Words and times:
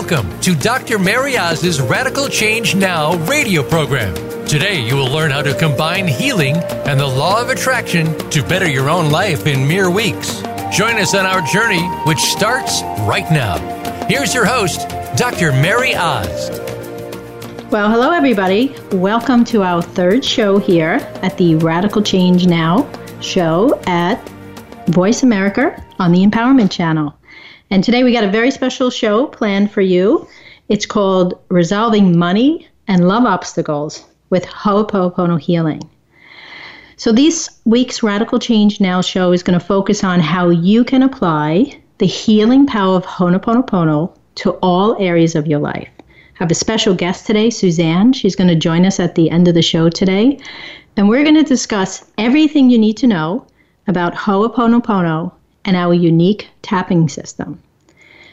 Welcome 0.00 0.40
to 0.42 0.54
Dr. 0.54 0.96
Mary 0.96 1.36
Oz's 1.36 1.80
Radical 1.80 2.28
Change 2.28 2.76
Now 2.76 3.16
radio 3.26 3.64
program. 3.64 4.14
Today, 4.46 4.80
you 4.80 4.94
will 4.94 5.10
learn 5.10 5.32
how 5.32 5.42
to 5.42 5.52
combine 5.58 6.06
healing 6.06 6.56
and 6.56 7.00
the 7.00 7.06
law 7.06 7.42
of 7.42 7.48
attraction 7.48 8.16
to 8.30 8.44
better 8.44 8.68
your 8.68 8.88
own 8.88 9.10
life 9.10 9.48
in 9.48 9.66
mere 9.66 9.90
weeks. 9.90 10.40
Join 10.70 10.98
us 10.98 11.16
on 11.16 11.26
our 11.26 11.42
journey, 11.42 11.82
which 12.06 12.20
starts 12.20 12.80
right 13.08 13.28
now. 13.32 13.58
Here's 14.06 14.32
your 14.32 14.44
host, 14.44 14.88
Dr. 15.16 15.50
Mary 15.50 15.96
Oz. 15.96 16.48
Well, 17.72 17.90
hello, 17.90 18.12
everybody. 18.12 18.76
Welcome 18.92 19.44
to 19.46 19.64
our 19.64 19.82
third 19.82 20.24
show 20.24 20.58
here 20.58 21.00
at 21.22 21.36
the 21.38 21.56
Radical 21.56 22.02
Change 22.02 22.46
Now 22.46 22.88
show 23.20 23.82
at 23.88 24.16
Voice 24.90 25.24
America 25.24 25.84
on 25.98 26.12
the 26.12 26.24
Empowerment 26.24 26.70
Channel. 26.70 27.17
And 27.70 27.84
today 27.84 28.02
we 28.02 28.12
got 28.12 28.24
a 28.24 28.30
very 28.30 28.50
special 28.50 28.88
show 28.88 29.26
planned 29.26 29.70
for 29.70 29.82
you. 29.82 30.26
It's 30.70 30.86
called 30.86 31.38
Resolving 31.50 32.18
Money 32.18 32.66
and 32.86 33.06
Love 33.06 33.26
Obstacles 33.26 34.06
with 34.30 34.46
Ho'oponopono 34.46 35.38
Healing. 35.38 35.82
So, 36.96 37.12
this 37.12 37.50
week's 37.66 38.02
Radical 38.02 38.38
Change 38.38 38.80
Now 38.80 39.02
show 39.02 39.32
is 39.32 39.42
going 39.42 39.58
to 39.58 39.64
focus 39.64 40.02
on 40.02 40.18
how 40.18 40.48
you 40.48 40.82
can 40.82 41.02
apply 41.02 41.78
the 41.98 42.06
healing 42.06 42.66
power 42.66 42.96
of 42.96 43.04
Ho'oponopono 43.04 44.16
to 44.36 44.52
all 44.62 44.96
areas 44.98 45.34
of 45.34 45.46
your 45.46 45.60
life. 45.60 45.90
I 46.08 46.44
have 46.44 46.50
a 46.50 46.54
special 46.54 46.94
guest 46.94 47.26
today, 47.26 47.50
Suzanne. 47.50 48.14
She's 48.14 48.34
going 48.36 48.48
to 48.48 48.54
join 48.54 48.86
us 48.86 48.98
at 48.98 49.14
the 49.14 49.28
end 49.28 49.46
of 49.46 49.54
the 49.54 49.62
show 49.62 49.90
today. 49.90 50.38
And 50.96 51.08
we're 51.08 51.22
going 51.22 51.34
to 51.34 51.42
discuss 51.42 52.10
everything 52.16 52.70
you 52.70 52.78
need 52.78 52.96
to 52.96 53.06
know 53.06 53.46
about 53.86 54.14
Ho'oponopono 54.14 55.32
and 55.68 55.76
our 55.76 55.92
unique 55.92 56.48
tapping 56.62 57.10
system. 57.10 57.62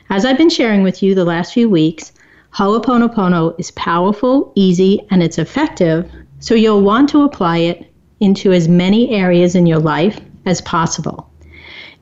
As 0.10 0.24
I've 0.24 0.38
been 0.38 0.50
sharing 0.50 0.84
with 0.84 1.04
you 1.04 1.14
the 1.14 1.26
last 1.26 1.54
few 1.54 1.70
weeks, 1.70 2.14
Ho'oponopono 2.54 3.60
is 3.60 3.72
powerful, 3.72 4.54
easy, 4.56 5.02
and 5.12 5.22
it's 5.22 5.38
effective, 5.38 6.10
so 6.40 6.56
you'll 6.56 6.82
want 6.82 7.10
to 7.10 7.24
apply 7.24 7.58
it 7.58 7.92
into 8.22 8.54
as 8.54 8.70
many 8.70 9.10
areas 9.10 9.54
in 9.54 9.66
your 9.66 9.80
life 9.80 10.18
as 10.46 10.62
possible. 10.62 11.30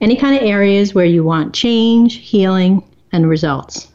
Any 0.02 0.16
kind 0.16 0.36
of 0.36 0.44
areas 0.44 0.94
where 0.94 1.04
you 1.04 1.24
want 1.24 1.56
change, 1.56 2.18
healing, 2.18 2.84
and 3.12 3.28
results. 3.28 3.88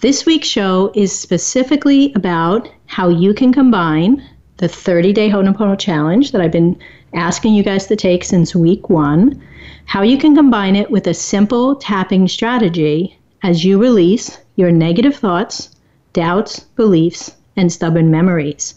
This 0.00 0.26
week's 0.26 0.48
show 0.48 0.90
is 0.96 1.16
specifically 1.16 2.12
about 2.14 2.68
how 2.86 3.08
you 3.08 3.34
can 3.34 3.52
combine 3.52 4.20
the 4.56 4.66
30 4.66 5.12
day 5.12 5.30
Ho'oponopono 5.30 5.78
challenge 5.78 6.32
that 6.32 6.40
I've 6.40 6.50
been 6.50 6.76
asking 7.14 7.54
you 7.54 7.62
guys 7.62 7.86
to 7.86 7.94
take 7.94 8.24
since 8.24 8.52
week 8.52 8.90
one 8.90 9.40
how 9.90 10.02
you 10.02 10.16
can 10.16 10.36
combine 10.36 10.76
it 10.76 10.88
with 10.88 11.04
a 11.08 11.12
simple 11.12 11.74
tapping 11.74 12.28
strategy 12.28 13.18
as 13.42 13.64
you 13.64 13.76
release 13.76 14.38
your 14.54 14.70
negative 14.70 15.16
thoughts, 15.16 15.68
doubts, 16.12 16.60
beliefs, 16.76 17.34
and 17.56 17.72
stubborn 17.72 18.08
memories. 18.08 18.76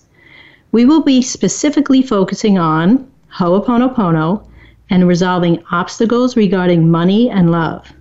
We 0.72 0.86
will 0.86 1.04
be 1.04 1.22
specifically 1.22 2.02
focusing 2.02 2.58
on 2.58 3.08
Ho'oponopono 3.32 4.44
and 4.90 5.08
resolving 5.08 5.64
obstacles 5.72 6.36
regarding 6.36 6.90
money 6.90 7.30
and 7.30 7.52
love. 7.52 7.94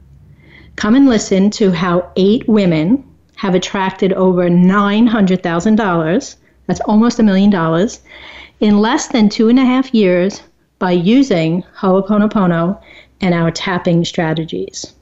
Come 0.76 0.94
and 0.94 1.06
listen 1.06 1.50
to 1.50 1.70
how 1.70 2.10
eight 2.16 2.48
women 2.48 3.04
have 3.36 3.54
attracted 3.54 4.14
over 4.14 4.48
$900,000, 4.48 6.36
that's 6.66 6.80
almost 6.86 7.18
a 7.18 7.22
million 7.22 7.50
dollars, 7.50 8.00
in 8.60 8.78
less 8.78 9.08
than 9.08 9.28
two 9.28 9.50
and 9.50 9.58
a 9.58 9.66
half 9.66 9.92
years 9.92 10.40
by 10.82 10.90
using 10.90 11.62
Ho'oponopono 11.76 12.76
and 13.20 13.32
our 13.36 13.52
tapping 13.52 14.04
strategies. 14.04 14.92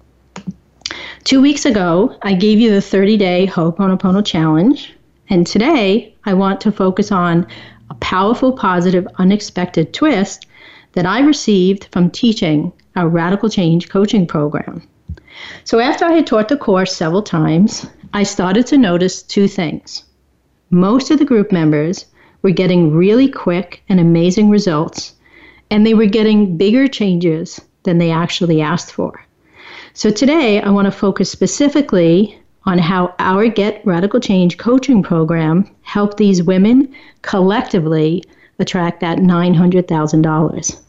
Two 1.25 1.41
weeks 1.41 1.64
ago, 1.64 2.14
I 2.20 2.34
gave 2.34 2.61
you 2.61 2.70
the 2.70 2.83
30 2.83 3.17
day 3.17 3.47
Ho'oponopono 3.47 4.23
challenge, 4.23 4.92
and 5.31 5.47
today 5.47 6.14
I 6.27 6.35
want 6.35 6.61
to 6.61 6.70
focus 6.70 7.11
on 7.11 7.46
a 7.89 7.95
powerful, 7.95 8.52
positive, 8.52 9.08
unexpected 9.17 9.95
twist 9.95 10.45
that 10.92 11.07
I 11.07 11.20
received 11.20 11.89
from 11.92 12.11
teaching 12.11 12.70
our 12.95 13.08
Radical 13.08 13.48
Change 13.48 13.89
coaching 13.89 14.27
program. 14.27 14.86
So, 15.64 15.79
after 15.79 16.05
I 16.05 16.12
had 16.12 16.27
taught 16.27 16.51
the 16.51 16.58
course 16.58 16.95
several 16.95 17.23
times, 17.23 17.86
I 18.12 18.24
started 18.24 18.67
to 18.67 18.77
notice 18.77 19.23
two 19.23 19.48
things. 19.48 20.05
Most 20.68 21.11
of 21.11 21.18
the 21.18 21.24
group 21.24 21.51
members 21.51 22.05
were 22.42 22.51
getting 22.51 22.95
really 22.95 23.30
quick 23.30 23.83
and 23.89 23.98
amazing 23.98 24.51
results, 24.51 25.14
and 25.70 25.86
they 25.86 25.95
were 25.95 26.07
getting 26.07 26.57
bigger 26.57 26.89
changes 26.89 27.61
than 27.85 27.98
they 27.98 28.11
actually 28.11 28.61
asked 28.61 28.92
for. 28.92 29.25
So 29.95 30.11
today, 30.11 30.61
I 30.61 30.70
want 30.70 30.86
to 30.86 30.92
focus 30.92 31.31
specifically 31.31 32.41
on 32.64 32.79
how 32.79 33.14
our 33.19 33.48
Get 33.48 33.85
Radical 33.85 34.20
Change 34.20 34.59
coaching 34.59 35.03
program 35.03 35.69
helped 35.83 36.17
these 36.17 36.42
women 36.42 36.95
collectively 37.23 38.23
attract 38.59 39.01
that 39.01 39.19
$900,000. 39.19 40.80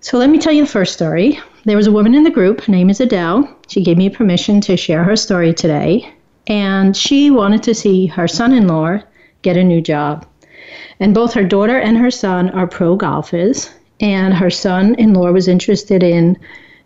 So 0.00 0.18
let 0.18 0.30
me 0.30 0.38
tell 0.38 0.52
you 0.52 0.62
the 0.62 0.70
first 0.70 0.94
story. 0.94 1.38
There 1.64 1.76
was 1.76 1.86
a 1.86 1.92
woman 1.92 2.14
in 2.14 2.24
the 2.24 2.30
group, 2.30 2.62
her 2.62 2.72
name 2.72 2.90
is 2.90 3.00
Adele. 3.00 3.48
She 3.68 3.84
gave 3.84 3.96
me 3.96 4.10
permission 4.10 4.60
to 4.62 4.76
share 4.76 5.04
her 5.04 5.16
story 5.16 5.54
today, 5.54 6.12
and 6.48 6.96
she 6.96 7.30
wanted 7.30 7.62
to 7.62 7.74
see 7.74 8.06
her 8.06 8.26
son 8.26 8.52
in 8.52 8.66
law 8.66 8.98
get 9.42 9.56
a 9.56 9.64
new 9.64 9.80
job. 9.80 10.26
And 10.98 11.14
both 11.14 11.34
her 11.34 11.44
daughter 11.44 11.78
and 11.78 11.96
her 11.96 12.10
son 12.10 12.50
are 12.50 12.66
pro 12.66 12.96
golfers, 12.96 13.70
and 14.02 14.34
her 14.34 14.50
son 14.50 14.94
in 14.96 15.14
law 15.14 15.30
was 15.30 15.48
interested 15.48 16.02
in 16.02 16.36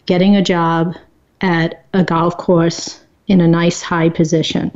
getting 0.04 0.36
a 0.36 0.42
job 0.42 0.94
at 1.40 1.84
a 1.94 2.04
golf 2.04 2.36
course 2.36 3.00
in 3.26 3.40
a 3.40 3.48
nice 3.48 3.82
high 3.82 4.10
position. 4.10 4.70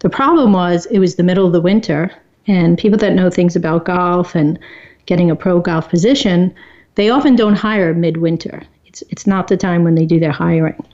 The 0.00 0.10
problem 0.10 0.52
was 0.52 0.86
it 0.86 0.98
was 0.98 1.14
the 1.14 1.22
middle 1.22 1.46
of 1.46 1.52
the 1.52 1.60
winter, 1.60 2.10
and 2.46 2.76
people 2.76 2.98
that 2.98 3.14
know 3.14 3.30
things 3.30 3.56
about 3.56 3.86
golf 3.86 4.34
and 4.34 4.58
getting 5.06 5.30
a 5.30 5.36
pro 5.36 5.60
golf 5.60 5.88
position, 5.88 6.54
they 6.96 7.08
often 7.08 7.36
don't 7.36 7.54
hire 7.54 7.94
midwinter. 7.94 8.62
It's, 8.84 9.02
it's 9.08 9.26
not 9.26 9.48
the 9.48 9.56
time 9.56 9.84
when 9.84 9.94
they 9.94 10.04
do 10.04 10.20
their 10.20 10.32
hiring. 10.32 10.84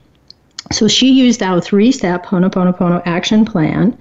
So 0.71 0.87
she 0.87 1.11
used 1.11 1.43
our 1.43 1.59
three 1.59 1.91
step 1.91 2.25
Ho'oponopono 2.25 3.01
action 3.05 3.43
plan, 3.43 3.97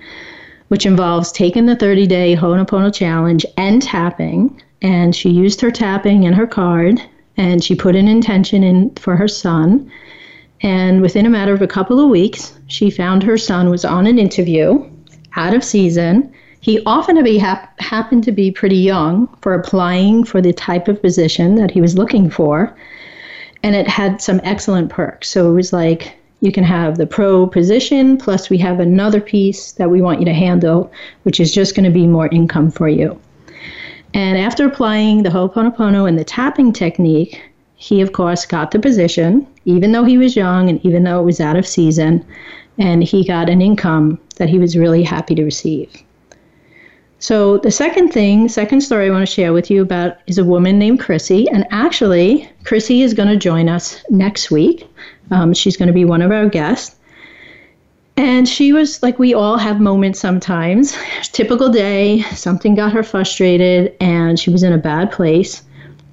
which 0.69 0.87
involves 0.87 1.33
taking 1.33 1.67
the 1.67 1.75
30 1.75 2.07
day 2.07 2.37
Ho'oponopono 2.37 2.95
challenge 2.95 3.45
and 3.57 3.83
tapping 3.83 4.63
and 4.83 5.15
she 5.15 5.31
used 5.31 5.61
her 5.61 5.71
tapping 5.71 6.25
and 6.25 6.35
her 6.35 6.47
card 6.47 7.01
and 7.37 7.63
she 7.63 7.75
put 7.75 7.97
an 7.97 8.09
intention 8.09 8.63
in 8.63 8.91
for 8.97 9.17
her 9.17 9.29
son. 9.29 9.91
And 10.63 11.01
within 11.01 11.27
a 11.27 11.31
matter 11.31 11.55
of 11.55 11.63
a 11.63 11.67
couple 11.67 11.99
of 11.99 12.11
weeks, 12.11 12.59
she 12.67 12.91
found 12.91 13.23
her 13.23 13.39
son 13.39 13.71
was 13.71 13.85
on 13.85 14.07
an 14.07 14.19
interview 14.19 14.85
out 15.37 15.55
of 15.55 15.65
season. 15.65 16.33
He 16.61 16.83
often 16.85 17.17
to 17.17 17.23
be 17.23 17.39
hap- 17.39 17.81
happened 17.81 18.25
to 18.25 18.33
be 18.33 18.51
pretty 18.51 18.77
young 18.77 19.27
for 19.41 19.55
applying 19.55 20.25
for 20.25 20.43
the 20.43 20.53
type 20.53 20.89
of 20.89 21.01
position 21.01 21.55
that 21.55 21.71
he 21.71 21.81
was 21.81 21.97
looking 21.97 22.29
for. 22.29 22.77
And 23.63 23.75
it 23.75 23.89
had 23.89 24.21
some 24.21 24.41
excellent 24.45 24.91
perks. 24.91 25.31
So 25.31 25.51
it 25.51 25.55
was 25.55 25.73
like 25.73 26.15
you 26.41 26.53
can 26.53 26.65
have 26.65 26.97
the 26.97 27.07
pro 27.07 27.47
position, 27.47 28.17
plus 28.17 28.51
we 28.51 28.59
have 28.59 28.81
another 28.81 29.21
piece 29.21 29.73
that 29.73 29.91
we 29.91 30.03
want 30.03 30.21
you 30.21 30.27
to 30.27 30.35
handle, 30.35 30.91
which 31.23 31.41
is 31.41 31.53
just 31.53 31.75
going 31.75 31.85
to 31.85 31.91
be 31.91 32.07
more 32.07 32.29
income 32.29 32.71
for 32.71 32.89
you. 32.89 33.19
And 34.15 34.39
after 34.39 34.67
applying 34.67 35.23
the 35.23 35.31
Ho'oponopono 35.31 36.09
and 36.09 36.19
the 36.19 36.25
tapping 36.25 36.73
technique, 36.73 37.41
he, 37.77 38.01
of 38.01 38.13
course, 38.13 38.45
got 38.45 38.73
the 38.73 38.79
position, 38.79 39.47
even 39.65 39.93
though 39.93 40.05
he 40.05 40.19
was 40.19 40.37
young 40.37 40.69
and 40.69 40.85
even 40.85 41.05
though 41.05 41.21
it 41.21 41.25
was 41.25 41.41
out 41.41 41.57
of 41.57 41.67
season, 41.67 42.25
and 42.79 43.03
he 43.05 43.25
got 43.25 43.49
an 43.49 43.63
income 43.63 44.21
that 44.37 44.49
he 44.49 44.59
was 44.59 44.77
really 44.77 45.03
happy 45.03 45.35
to 45.35 45.45
receive. 45.45 45.91
So, 47.19 47.59
the 47.59 47.71
second 47.71 48.13
thing, 48.13 48.49
second 48.49 48.81
story 48.81 49.07
I 49.07 49.11
want 49.11 49.27
to 49.29 49.33
share 49.33 49.53
with 49.53 49.71
you 49.71 49.83
about 49.83 50.17
is 50.27 50.39
a 50.39 50.45
woman 50.45 50.79
named 50.79 51.01
Chrissy. 51.01 51.49
And 51.51 51.67
actually, 51.71 52.51
Chrissy 52.65 53.03
is 53.03 53.13
going 53.13 53.29
to 53.29 53.37
join 53.37 53.69
us 53.69 54.03
next 54.09 54.51
week. 54.51 54.89
Um, 55.31 55.53
she's 55.53 55.77
going 55.77 55.89
to 55.89 55.93
be 55.93 56.07
one 56.07 56.23
of 56.23 56.33
our 56.33 56.49
guests. 56.49 56.97
And 58.21 58.47
she 58.47 58.75
was 58.75 59.03
like, 59.03 59.19
we 59.19 59.33
all 59.33 59.57
have 59.57 59.81
moments 59.81 60.21
sometimes. 60.21 60.95
Typical 61.33 61.71
day, 61.71 62.21
something 62.35 62.75
got 62.75 62.93
her 62.93 63.03
frustrated, 63.03 63.97
and 63.99 64.39
she 64.39 64.51
was 64.51 64.63
in 64.63 64.75
a 64.75 64.79
bad 64.79 65.11
place. 65.11 65.63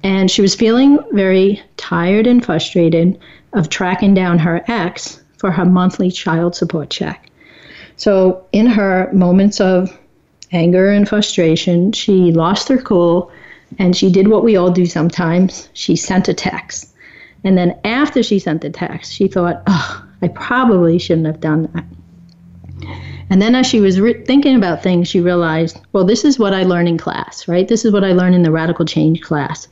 And 0.02 0.30
she 0.30 0.40
was 0.40 0.54
feeling 0.54 0.98
very 1.12 1.62
tired 1.76 2.26
and 2.26 2.42
frustrated 2.42 3.20
of 3.52 3.68
tracking 3.68 4.14
down 4.14 4.38
her 4.38 4.64
ex 4.68 5.22
for 5.36 5.50
her 5.50 5.66
monthly 5.66 6.10
child 6.10 6.54
support 6.54 6.88
check. 6.88 7.30
So, 7.96 8.42
in 8.52 8.64
her 8.64 9.12
moments 9.12 9.60
of 9.60 9.94
anger 10.50 10.90
and 10.90 11.06
frustration, 11.06 11.92
she 11.92 12.32
lost 12.32 12.68
her 12.68 12.78
cool 12.78 13.30
and 13.78 13.94
she 13.94 14.10
did 14.10 14.28
what 14.28 14.44
we 14.44 14.56
all 14.56 14.70
do 14.70 14.86
sometimes. 14.86 15.68
She 15.74 15.94
sent 15.94 16.26
a 16.26 16.32
text. 16.32 16.90
And 17.44 17.58
then 17.58 17.78
after 17.84 18.22
she 18.22 18.38
sent 18.38 18.62
the 18.62 18.70
text, 18.70 19.12
she 19.12 19.28
thought, 19.28 19.62
oh, 19.66 20.06
I 20.22 20.28
probably 20.28 20.98
shouldn't 20.98 21.26
have 21.26 21.40
done 21.40 21.68
that. 21.74 21.84
And 23.30 23.42
then 23.42 23.54
as 23.54 23.66
she 23.66 23.80
was 23.80 24.00
re- 24.00 24.24
thinking 24.24 24.56
about 24.56 24.82
things, 24.82 25.08
she 25.08 25.20
realized, 25.20 25.78
well, 25.92 26.04
this 26.04 26.24
is 26.24 26.38
what 26.38 26.54
I 26.54 26.62
learn 26.62 26.88
in 26.88 26.98
class, 26.98 27.46
right? 27.46 27.68
This 27.68 27.84
is 27.84 27.92
what 27.92 28.04
I 28.04 28.12
learn 28.12 28.34
in 28.34 28.42
the 28.42 28.50
radical 28.50 28.84
change 28.84 29.20
class. 29.20 29.68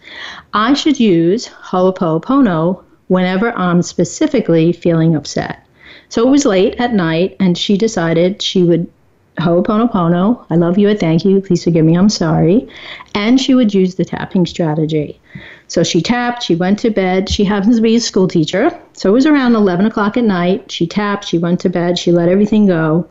I 0.52 0.74
should 0.74 1.00
use 1.00 1.46
Ho'oponopono 1.46 2.82
whenever 3.08 3.52
I'm 3.52 3.82
specifically 3.82 4.72
feeling 4.72 5.14
upset. 5.14 5.64
So 6.08 6.26
it 6.26 6.30
was 6.30 6.44
late 6.44 6.74
at 6.76 6.94
night, 6.94 7.36
and 7.40 7.56
she 7.56 7.76
decided 7.76 8.42
she 8.42 8.62
would 8.62 8.90
Ho'oponopono, 9.38 10.46
I 10.48 10.56
love 10.56 10.78
you, 10.78 10.88
I 10.88 10.96
thank 10.96 11.24
you, 11.24 11.40
please 11.42 11.64
forgive 11.64 11.84
me, 11.84 11.94
I'm 11.94 12.08
sorry. 12.08 12.66
And 13.14 13.38
she 13.38 13.54
would 13.54 13.74
use 13.74 13.96
the 13.96 14.04
tapping 14.04 14.46
strategy. 14.46 15.20
So 15.68 15.82
she 15.82 16.00
tapped, 16.00 16.42
she 16.42 16.54
went 16.54 16.78
to 16.80 16.90
bed. 16.90 17.28
She 17.28 17.44
happens 17.44 17.76
to 17.76 17.82
be 17.82 17.96
a 17.96 18.00
school 18.00 18.28
teacher. 18.28 18.70
So 18.92 19.08
it 19.10 19.12
was 19.12 19.26
around 19.26 19.54
11 19.54 19.86
o'clock 19.86 20.16
at 20.16 20.24
night. 20.24 20.70
She 20.70 20.86
tapped, 20.86 21.24
she 21.24 21.38
went 21.38 21.60
to 21.60 21.68
bed, 21.68 21.98
she 21.98 22.12
let 22.12 22.28
everything 22.28 22.66
go. 22.66 23.08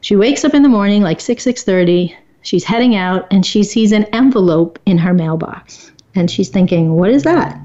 She 0.00 0.16
wakes 0.16 0.44
up 0.44 0.54
in 0.54 0.62
the 0.62 0.68
morning 0.68 1.02
like 1.02 1.20
6, 1.20 1.44
6.30. 1.44 2.14
She's 2.42 2.64
heading 2.64 2.96
out 2.96 3.26
and 3.30 3.44
she 3.44 3.62
sees 3.62 3.92
an 3.92 4.04
envelope 4.12 4.78
in 4.86 4.98
her 4.98 5.14
mailbox. 5.14 5.92
And 6.14 6.30
she's 6.30 6.48
thinking, 6.48 6.94
what 6.94 7.10
is 7.10 7.22
that? 7.22 7.58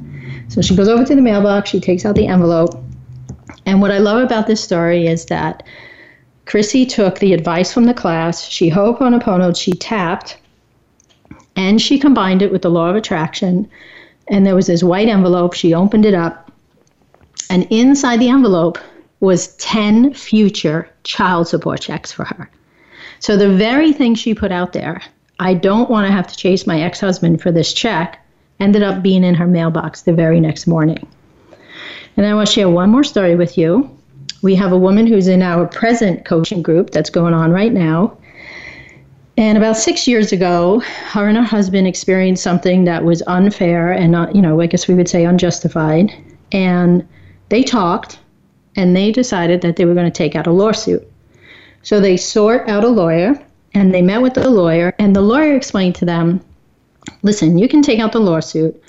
So 0.49 0.61
she 0.61 0.75
goes 0.75 0.87
over 0.87 1.03
to 1.03 1.15
the 1.15 1.21
mailbox, 1.21 1.69
she 1.69 1.79
takes 1.79 2.05
out 2.05 2.15
the 2.15 2.27
envelope. 2.27 2.75
And 3.65 3.81
what 3.81 3.91
I 3.91 3.97
love 3.97 4.23
about 4.23 4.47
this 4.47 4.63
story 4.63 5.07
is 5.07 5.25
that 5.25 5.63
Chrissy 6.45 6.85
took 6.85 7.19
the 7.19 7.33
advice 7.33 7.73
from 7.73 7.85
the 7.85 7.93
class, 7.93 8.47
she 8.47 8.69
ho'oponoponoed, 8.69 9.57
she 9.57 9.73
tapped, 9.73 10.37
and 11.57 11.81
she 11.81 11.99
combined 11.99 12.41
it 12.41 12.51
with 12.51 12.61
the 12.61 12.69
law 12.69 12.89
of 12.89 12.95
attraction. 12.95 13.69
And 14.29 14.45
there 14.45 14.55
was 14.55 14.67
this 14.67 14.83
white 14.83 15.07
envelope. 15.07 15.53
She 15.53 15.73
opened 15.73 16.05
it 16.05 16.13
up, 16.13 16.51
and 17.49 17.67
inside 17.69 18.19
the 18.19 18.29
envelope 18.29 18.77
was 19.19 19.55
10 19.57 20.13
future 20.13 20.89
child 21.03 21.47
support 21.47 21.81
checks 21.81 22.11
for 22.11 22.25
her. 22.25 22.49
So 23.19 23.35
the 23.35 23.49
very 23.49 23.93
thing 23.93 24.15
she 24.15 24.33
put 24.33 24.51
out 24.51 24.73
there, 24.73 25.01
I 25.39 25.53
don't 25.53 25.89
want 25.89 26.07
to 26.07 26.11
have 26.11 26.27
to 26.27 26.35
chase 26.35 26.67
my 26.67 26.81
ex 26.81 26.99
husband 26.99 27.41
for 27.41 27.51
this 27.51 27.73
check, 27.73 28.23
ended 28.59 28.83
up 28.83 29.01
being 29.01 29.23
in 29.23 29.35
her 29.35 29.47
mailbox 29.47 30.03
the 30.03 30.13
very 30.13 30.39
next 30.39 30.67
morning. 30.67 31.07
And 32.15 32.25
I 32.25 32.33
want 32.33 32.47
to 32.47 32.53
share 32.53 32.69
one 32.69 32.89
more 32.89 33.03
story 33.03 33.35
with 33.35 33.57
you. 33.57 33.89
We 34.41 34.55
have 34.55 34.71
a 34.71 34.77
woman 34.77 35.07
who's 35.07 35.27
in 35.27 35.41
our 35.41 35.67
present 35.67 36.25
coaching 36.25 36.61
group 36.61 36.91
that's 36.91 37.09
going 37.09 37.33
on 37.33 37.51
right 37.51 37.71
now. 37.71 38.17
And 39.37 39.57
about 39.57 39.77
six 39.77 40.07
years 40.07 40.31
ago, 40.31 40.79
her 40.79 41.27
and 41.27 41.37
her 41.37 41.43
husband 41.43 41.87
experienced 41.87 42.43
something 42.43 42.85
that 42.85 43.03
was 43.03 43.21
unfair 43.27 43.91
and 43.91 44.11
not, 44.11 44.35
you 44.35 44.41
know, 44.41 44.59
I 44.59 44.65
guess 44.65 44.87
we 44.87 44.95
would 44.95 45.07
say 45.07 45.25
unjustified. 45.25 46.11
And 46.51 47.07
they 47.49 47.61
talked 47.61 48.19
and 48.75 48.95
they 48.95 49.11
decided 49.11 49.61
that 49.61 49.75
they 49.75 49.85
were 49.85 49.93
going 49.93 50.11
to 50.11 50.17
take 50.17 50.35
out 50.35 50.47
a 50.47 50.51
lawsuit. 50.51 51.07
So 51.83 51.99
they 51.99 52.17
sought 52.17 52.67
out 52.67 52.83
a 52.83 52.89
lawyer 52.89 53.39
and 53.73 53.93
they 53.93 54.01
met 54.01 54.21
with 54.21 54.33
the 54.33 54.49
lawyer, 54.49 54.95
and 54.97 55.15
the 55.15 55.21
lawyer 55.21 55.55
explained 55.55 55.93
to 55.95 56.05
them 56.05 56.41
listen, 57.21 57.57
you 57.57 57.67
can 57.67 57.81
take 57.81 57.99
out 57.99 58.11
the 58.11 58.19
lawsuit, 58.19 58.81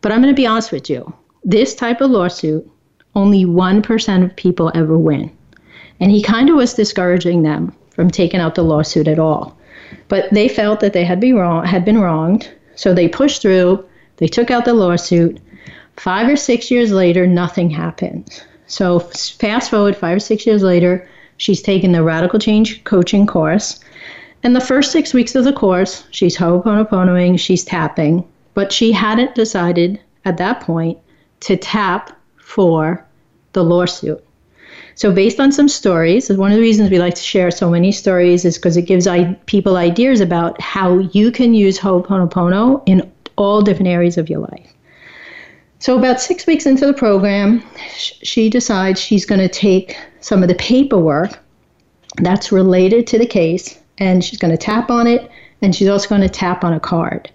but 0.00 0.12
I'm 0.12 0.20
going 0.20 0.34
to 0.34 0.36
be 0.36 0.46
honest 0.46 0.70
with 0.70 0.90
you. 0.90 1.12
This 1.44 1.74
type 1.74 2.00
of 2.00 2.10
lawsuit 2.10 2.68
only 3.14 3.44
1% 3.44 4.24
of 4.24 4.36
people 4.36 4.72
ever 4.74 4.98
win. 4.98 5.30
And 6.00 6.10
he 6.10 6.22
kind 6.22 6.50
of 6.50 6.56
was 6.56 6.74
discouraging 6.74 7.42
them 7.42 7.74
from 7.90 8.10
taking 8.10 8.40
out 8.40 8.54
the 8.54 8.64
lawsuit 8.64 9.08
at 9.08 9.18
all. 9.18 9.56
But 10.08 10.32
they 10.32 10.48
felt 10.48 10.80
that 10.80 10.92
they 10.92 11.04
had, 11.04 11.20
be 11.20 11.32
wrong, 11.32 11.64
had 11.64 11.84
been 11.84 11.98
wronged, 11.98 12.50
so 12.74 12.92
they 12.92 13.08
pushed 13.08 13.42
through, 13.42 13.84
they 14.16 14.28
took 14.28 14.50
out 14.50 14.64
the 14.64 14.74
lawsuit. 14.74 15.40
Five 15.96 16.28
or 16.28 16.36
six 16.36 16.70
years 16.70 16.92
later, 16.92 17.26
nothing 17.26 17.70
happened. 17.70 18.42
So 18.66 18.98
fast 18.98 19.70
forward 19.70 19.96
five 19.96 20.16
or 20.16 20.20
six 20.20 20.46
years 20.46 20.62
later, 20.62 21.08
she's 21.36 21.62
taken 21.62 21.92
the 21.92 22.02
Radical 22.02 22.38
Change 22.38 22.82
coaching 22.84 23.26
course. 23.26 23.80
And 24.42 24.54
the 24.54 24.60
first 24.60 24.92
six 24.92 25.14
weeks 25.14 25.34
of 25.34 25.44
the 25.44 25.52
course, 25.52 26.04
she's 26.10 26.36
ho'oponoponoing, 26.36 27.38
she's 27.38 27.64
tapping, 27.64 28.26
but 28.54 28.72
she 28.72 28.92
hadn't 28.92 29.34
decided 29.34 30.00
at 30.24 30.36
that 30.38 30.60
point 30.60 30.98
to 31.40 31.56
tap 31.56 32.18
for 32.36 33.04
the 33.52 33.64
lawsuit. 33.64 34.22
So, 34.96 35.12
based 35.12 35.40
on 35.40 35.50
some 35.50 35.68
stories, 35.68 36.30
one 36.30 36.52
of 36.52 36.56
the 36.56 36.62
reasons 36.62 36.90
we 36.90 36.98
like 36.98 37.14
to 37.14 37.22
share 37.22 37.50
so 37.50 37.70
many 37.70 37.90
stories 37.90 38.44
is 38.44 38.56
because 38.56 38.76
it 38.76 38.82
gives 38.82 39.06
I- 39.06 39.34
people 39.46 39.76
ideas 39.76 40.20
about 40.20 40.60
how 40.60 40.98
you 40.98 41.32
can 41.32 41.52
use 41.54 41.78
Ho'oponopono 41.78 42.82
in 42.86 43.10
all 43.36 43.62
different 43.62 43.88
areas 43.88 44.16
of 44.18 44.30
your 44.30 44.40
life. 44.40 44.72
So, 45.80 45.98
about 45.98 46.20
six 46.20 46.46
weeks 46.46 46.64
into 46.66 46.86
the 46.86 46.94
program, 46.94 47.62
sh- 47.96 48.12
she 48.22 48.48
decides 48.48 49.00
she's 49.00 49.26
going 49.26 49.40
to 49.40 49.48
take 49.48 49.96
some 50.20 50.42
of 50.42 50.48
the 50.48 50.54
paperwork 50.54 51.38
that's 52.18 52.52
related 52.52 53.06
to 53.08 53.18
the 53.18 53.26
case 53.26 53.78
and 53.98 54.24
she's 54.24 54.38
going 54.38 54.52
to 54.52 54.56
tap 54.56 54.90
on 54.90 55.06
it 55.06 55.30
and 55.60 55.74
she's 55.74 55.88
also 55.88 56.08
going 56.08 56.20
to 56.20 56.28
tap 56.28 56.64
on 56.64 56.72
a 56.72 56.80
card, 56.80 57.30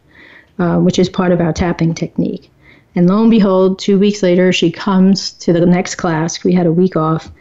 uh, 0.60 0.78
which 0.78 0.98
is 0.98 1.10
part 1.10 1.32
of 1.32 1.42
our 1.42 1.52
tapping 1.52 1.94
technique. 1.94 2.50
And 2.96 3.08
lo 3.08 3.22
and 3.22 3.32
behold, 3.32 3.80
two 3.80 4.00
weeks 4.00 4.24
later, 4.24 4.52
she 4.52 4.72
comes 4.72 5.32
to 5.34 5.54
the 5.54 5.66
next 5.66 5.96
class. 5.96 6.44
We 6.44 6.54
had 6.54 6.66
a 6.66 6.72
week 6.72 6.96
off, 6.96 7.32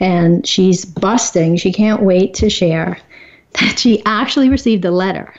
and 0.00 0.46
she's 0.46 0.84
busting. 0.84 1.56
She 1.56 1.72
can't 1.72 2.02
wait 2.02 2.34
to 2.34 2.48
share 2.48 2.98
that 3.60 3.78
she 3.78 4.02
actually 4.06 4.48
received 4.48 4.84
a 4.84 4.90
letter 4.90 5.34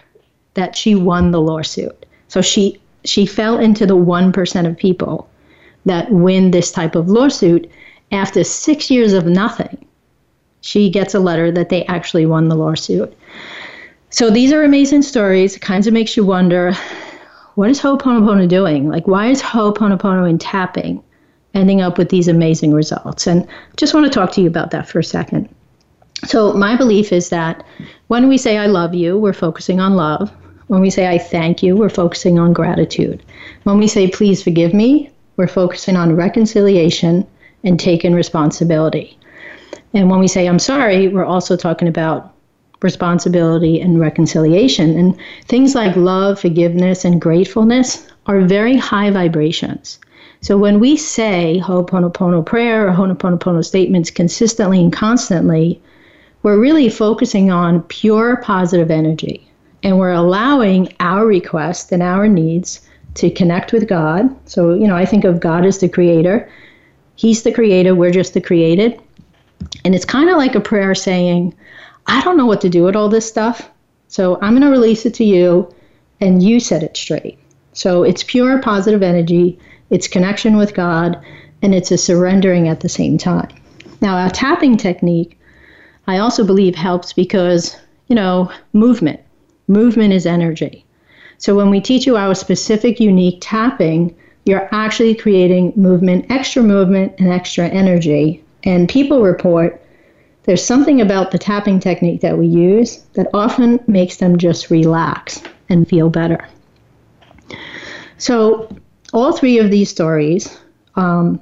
that 0.54 0.76
she 0.76 0.96
won 0.96 1.32
the 1.32 1.42
lawsuit. 1.42 2.06
So 2.28 2.42
she 2.42 2.80
she 3.06 3.26
fell 3.26 3.58
into 3.58 3.86
the 3.86 3.98
1% 3.98 4.68
of 4.68 4.78
people 4.78 5.30
that 5.84 6.10
win 6.10 6.52
this 6.52 6.72
type 6.72 6.96
of 6.96 7.10
lawsuit 7.10 7.70
after 8.14 8.46
6 8.46 8.90
years 8.90 9.12
of 9.12 9.26
nothing. 9.26 9.86
She 10.62 10.90
gets 10.90 11.14
a 11.14 11.20
letter 11.20 11.52
that 11.52 11.68
they 11.68 11.84
actually 11.88 12.26
won 12.26 12.48
the 12.48 12.56
lawsuit. 12.56 13.14
So 14.10 14.30
these 14.30 14.54
are 14.54 14.64
amazing 14.64 15.02
stories. 15.02 15.56
It 15.56 15.62
kind 15.62 15.86
of 15.86 15.92
makes 15.92 16.16
you 16.16 16.24
wonder 16.24 16.74
what 17.56 17.70
is 17.70 17.80
Ho'oponopono 17.80 18.48
doing? 18.48 18.90
Like, 18.90 19.08
why 19.08 19.28
is 19.28 19.42
Ho'oponopono 19.42 20.30
in 20.30 20.38
tapping 20.38 21.04
ending 21.54 21.82
up 21.82 21.98
with 21.98 22.10
these 22.10 22.28
amazing 22.28 22.74
results? 22.74 23.28
And 23.28 23.48
just 23.78 23.94
want 23.94 24.06
to 24.06 24.10
talk 24.10 24.32
to 24.34 24.42
you 24.42 24.48
about 24.48 24.72
that 24.72 24.88
for 24.88 25.00
a 25.00 25.04
second. 25.04 25.54
So, 26.26 26.54
my 26.54 26.76
belief 26.76 27.12
is 27.12 27.30
that 27.30 27.64
when 28.08 28.28
we 28.28 28.38
say 28.38 28.58
I 28.58 28.68
love 28.68 28.94
you, 28.94 29.18
we're 29.18 29.34
focusing 29.34 29.80
on 29.80 29.96
love. 29.96 30.32
When 30.68 30.82
we 30.82 30.90
say 30.90 31.08
I 31.08 31.18
thank 31.18 31.62
you, 31.62 31.76
we're 31.76 31.90
focusing 31.90 32.40
on 32.40 32.54
gratitude. 32.54 33.24
When 33.64 33.78
we 33.78 33.88
say 33.88 34.08
please 34.08 34.42
forgive 34.42 34.74
me, 34.74 35.12
we're 35.36 35.48
focusing 35.48 35.96
on 35.96 36.16
reconciliation 36.16 37.28
and 37.64 37.80
taking 37.80 38.14
responsibility. 38.14 39.18
And 39.94 40.10
when 40.10 40.20
we 40.20 40.28
say 40.28 40.48
I'm 40.48 40.60
sorry, 40.60 41.10
we're 41.10 41.26
also 41.26 41.56
talking 41.56 41.88
about 41.88 42.33
responsibility, 42.84 43.82
and 43.82 44.00
reconciliation. 44.00 44.98
And 44.98 45.18
things 45.46 45.74
like 45.74 45.96
love, 45.96 46.40
forgiveness, 46.40 47.06
and 47.06 47.22
gratefulness 47.22 48.08
are 48.28 48.42
very 48.42 48.78
high 48.78 49.10
vibrations. 49.10 50.00
So 50.42 50.58
when 50.58 50.80
we 50.80 50.98
say 50.98 51.62
Ho'oponopono 51.64 52.46
prayer 52.46 52.88
or 52.88 52.92
Ho'oponopono 52.92 53.64
statements 53.64 54.12
consistently 54.12 54.82
and 54.82 54.92
constantly, 54.92 55.82
we're 56.44 56.60
really 56.60 56.90
focusing 56.90 57.50
on 57.50 57.84
pure 57.84 58.38
positive 58.38 58.92
energy. 58.92 59.48
And 59.84 59.98
we're 59.98 60.12
allowing 60.12 60.94
our 61.00 61.26
requests 61.26 61.92
and 61.92 62.04
our 62.04 62.28
needs 62.28 62.82
to 63.16 63.30
connect 63.30 63.72
with 63.72 63.88
God. 63.88 64.30
So, 64.50 64.74
you 64.74 64.88
know, 64.88 64.96
I 64.96 65.06
think 65.06 65.24
of 65.24 65.40
God 65.40 65.66
as 65.66 65.80
the 65.80 65.88
creator. 65.88 66.50
He's 67.16 67.44
the 67.44 67.52
creator, 67.52 67.96
we're 67.96 68.12
just 68.12 68.34
the 68.34 68.42
created. 68.42 69.00
And 69.86 69.96
it's 69.96 70.06
kind 70.06 70.30
of 70.30 70.38
like 70.38 70.56
a 70.56 70.62
prayer 70.62 70.96
saying, 70.96 71.54
I 72.08 72.22
don't 72.22 72.38
know 72.38 72.46
what 72.46 72.62
to 72.62 72.70
do 72.70 72.84
with 72.84 72.96
all 72.96 73.10
this 73.10 73.28
stuff. 73.28 73.70
So 74.08 74.36
I'm 74.42 74.52
going 74.52 74.62
to 74.62 74.70
release 74.70 75.06
it 75.06 75.14
to 75.16 75.24
you 75.24 75.74
and 76.22 76.44
you 76.44 76.60
set 76.60 76.84
it 76.84 76.96
straight. 76.96 77.38
So 77.74 78.04
it's 78.04 78.24
pure 78.24 78.60
positive 78.62 79.02
energy, 79.02 79.60
it's 79.90 80.08
connection 80.08 80.58
with 80.58 80.74
God, 80.74 81.24
and 81.62 81.74
it's 81.74 81.92
a 81.92 81.98
surrendering 81.98 82.68
at 82.68 82.82
the 82.82 82.90
same 82.90 83.18
time. 83.18 83.50
Now, 84.02 84.18
our 84.18 84.30
tapping 84.30 84.78
technique, 84.78 85.40
I 86.08 86.20
also 86.20 86.46
believe 86.46 86.76
helps 86.76 87.14
because, 87.14 87.76
you 88.08 88.16
know, 88.16 88.52
movement. 88.74 89.20
Movement 89.68 90.14
is 90.14 90.26
energy. 90.26 90.86
So 91.38 91.56
when 91.56 91.70
we 91.70 91.82
teach 91.82 92.06
you 92.06 92.16
our 92.16 92.36
specific, 92.36 93.00
unique 93.00 93.40
tapping, 93.42 94.16
you're 94.46 94.70
actually 94.74 95.16
creating 95.16 95.74
movement, 95.76 96.26
extra 96.30 96.62
movement, 96.62 97.14
and 97.18 97.30
extra 97.30 97.68
energy. 97.68 98.44
And 98.66 98.88
people 98.88 99.22
report 99.22 99.83
there's 100.44 100.64
something 100.64 101.02
about 101.02 101.32
the 101.32 101.38
tapping 101.38 101.80
technique 101.80 102.22
that 102.22 102.38
we 102.38 102.48
use 102.48 102.98
that 103.14 103.28
often 103.34 103.80
makes 103.88 104.18
them 104.18 104.38
just 104.38 104.70
relax 104.70 105.42
and 105.70 105.88
feel 105.88 106.10
better. 106.10 106.48
So, 108.18 108.76
all 109.14 109.34
three 109.34 109.60
of 109.60 109.72
these 109.72 109.90
stories, 109.90 110.58
um, 110.96 111.40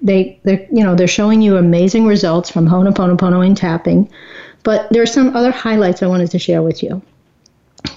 they 0.00 0.38
they 0.44 0.66
you 0.72 0.82
know 0.82 0.94
they're 0.94 1.06
showing 1.06 1.40
you 1.40 1.56
amazing 1.56 2.06
results 2.06 2.50
from 2.50 2.66
Ho'oponopono 2.66 3.46
and 3.46 3.56
tapping, 3.56 4.10
but 4.62 4.88
there 4.90 5.02
are 5.02 5.06
some 5.06 5.36
other 5.36 5.52
highlights 5.52 6.02
I 6.02 6.06
wanted 6.06 6.30
to 6.32 6.38
share 6.38 6.62
with 6.62 6.82
you. 6.82 7.00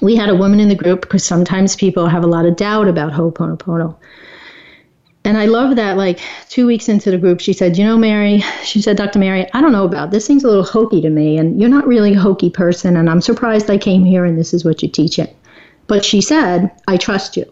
We 0.02 0.16
had 0.16 0.30
a 0.30 0.36
woman 0.36 0.60
in 0.60 0.70
the 0.70 0.76
group 0.76 1.02
because 1.02 1.24
sometimes 1.24 1.76
people 1.76 2.08
have 2.08 2.24
a 2.24 2.28
lot 2.28 2.46
of 2.46 2.56
doubt 2.56 2.88
about 2.88 3.14
Ho'oponopono. 3.14 3.96
And 5.26 5.38
I 5.38 5.46
love 5.46 5.76
that, 5.76 5.98
like 5.98 6.20
two 6.50 6.68
weeks 6.68 6.88
into 6.88 7.10
the 7.10 7.18
group, 7.18 7.42
she 7.42 7.52
said, 7.52 7.78
You 7.78 7.84
know, 7.84 7.98
Mary, 7.98 8.42
she 8.64 8.82
said, 8.82 8.96
Dr. 8.96 9.18
Mary, 9.18 9.52
I 9.54 9.60
don't 9.60 9.72
know 9.72 9.84
about 9.84 10.12
this. 10.12 10.24
Seems 10.24 10.44
a 10.44 10.48
little 10.48 10.64
hokey 10.64 11.02
to 11.02 11.10
me. 11.10 11.38
And 11.38 11.60
you're 11.60 11.70
not 11.70 11.88
really 11.88 12.14
a 12.14 12.20
hokey 12.20 12.52
person. 12.52 12.96
And 12.96 13.10
I'm 13.10 13.22
surprised 13.22 13.70
I 13.70 13.80
came 13.80 14.06
here 14.06 14.24
and 14.24 14.38
this 14.38 14.54
is 14.54 14.64
what 14.64 14.84
you 14.84 14.88
teach 14.88 15.18
it. 15.18 15.36
But 15.88 16.06
she 16.06 16.22
said, 16.22 16.72
I 16.88 16.98
trust 16.98 17.36
you. 17.36 17.52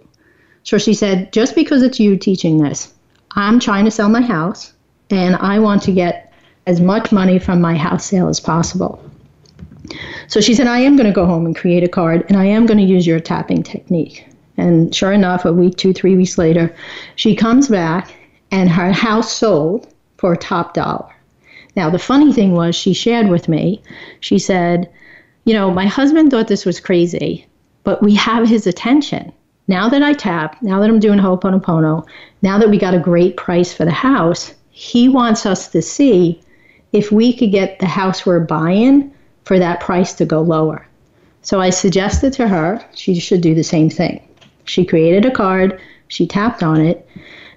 So 0.61 0.77
she 0.77 0.93
said, 0.93 1.33
Just 1.33 1.55
because 1.55 1.81
it's 1.81 1.99
you 1.99 2.15
teaching 2.15 2.59
this, 2.59 2.93
I'm 3.31 3.59
trying 3.59 3.85
to 3.85 3.91
sell 3.91 4.09
my 4.09 4.21
house 4.21 4.73
and 5.09 5.35
I 5.37 5.57
want 5.59 5.81
to 5.83 5.91
get 5.91 6.31
as 6.67 6.79
much 6.79 7.11
money 7.11 7.39
from 7.39 7.59
my 7.59 7.75
house 7.75 8.05
sale 8.05 8.29
as 8.29 8.39
possible. 8.39 9.03
So 10.27 10.41
she 10.41 10.53
said, 10.53 10.67
I 10.67 10.79
am 10.79 10.95
going 10.95 11.07
to 11.07 11.13
go 11.13 11.25
home 11.25 11.45
and 11.45 11.55
create 11.55 11.83
a 11.83 11.89
card, 11.89 12.25
and 12.29 12.37
I 12.37 12.45
am 12.45 12.65
going 12.65 12.77
to 12.77 12.85
use 12.85 13.05
your 13.05 13.19
tapping 13.19 13.63
technique. 13.63 14.25
And 14.57 14.93
sure 14.93 15.11
enough, 15.11 15.45
a 15.45 15.53
week, 15.53 15.77
two, 15.77 15.93
three 15.93 16.15
weeks 16.15 16.37
later, 16.37 16.73
she 17.15 17.35
comes 17.35 17.67
back 17.67 18.13
and 18.51 18.69
her 18.69 18.91
house 18.91 19.33
sold 19.33 19.91
for 20.17 20.33
a 20.33 20.37
top 20.37 20.73
dollar. 20.73 21.09
Now, 21.75 21.89
the 21.89 21.99
funny 21.99 22.31
thing 22.31 22.53
was, 22.53 22.75
she 22.75 22.93
shared 22.93 23.29
with 23.29 23.49
me, 23.49 23.81
she 24.19 24.37
said, 24.37 24.89
You 25.45 25.53
know, 25.53 25.71
my 25.71 25.87
husband 25.87 26.29
thought 26.29 26.47
this 26.47 26.65
was 26.65 26.79
crazy, 26.79 27.47
but 27.83 28.03
we 28.03 28.13
have 28.15 28.47
his 28.47 28.67
attention. 28.67 29.31
Now 29.67 29.89
that 29.89 30.03
I 30.03 30.13
tap, 30.13 30.61
now 30.61 30.79
that 30.79 30.89
I'm 30.89 30.99
doing 30.99 31.19
Ho'oponopono, 31.19 32.05
now 32.41 32.59
that 32.59 32.69
we 32.69 32.77
got 32.77 32.93
a 32.93 32.99
great 32.99 33.37
price 33.37 33.73
for 33.73 33.85
the 33.85 33.91
house, 33.91 34.53
he 34.69 35.07
wants 35.09 35.45
us 35.45 35.67
to 35.69 35.81
see 35.81 36.41
if 36.91 37.11
we 37.11 37.33
could 37.33 37.51
get 37.51 37.79
the 37.79 37.87
house 37.87 38.25
we're 38.25 38.39
buying 38.39 39.11
for 39.45 39.57
that 39.57 39.79
price 39.79 40.13
to 40.13 40.25
go 40.25 40.41
lower. 40.41 40.85
So 41.41 41.59
I 41.59 41.69
suggested 41.71 42.33
to 42.33 42.47
her 42.47 42.83
she 42.93 43.19
should 43.19 43.41
do 43.41 43.55
the 43.55 43.63
same 43.63 43.89
thing. 43.89 44.21
She 44.65 44.85
created 44.85 45.25
a 45.25 45.31
card, 45.31 45.79
she 46.07 46.27
tapped 46.27 46.63
on 46.63 46.81
it, 46.81 47.07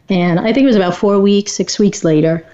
and 0.09 0.39
I 0.39 0.53
think 0.53 0.65
it 0.65 0.67
was 0.67 0.77
about 0.77 0.97
four 0.97 1.21
weeks, 1.21 1.53
six 1.53 1.79
weeks 1.79 2.05
later, 2.05 2.45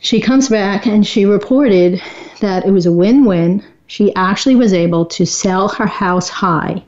she 0.00 0.20
comes 0.20 0.48
back 0.48 0.86
and 0.86 1.06
she 1.06 1.26
reported 1.26 2.02
that 2.40 2.64
it 2.66 2.70
was 2.70 2.86
a 2.86 2.92
win 2.92 3.26
win. 3.26 3.62
She 3.86 4.14
actually 4.14 4.56
was 4.56 4.72
able 4.72 5.04
to 5.06 5.26
sell 5.26 5.68
her 5.68 5.86
house 5.86 6.28
high, 6.28 6.82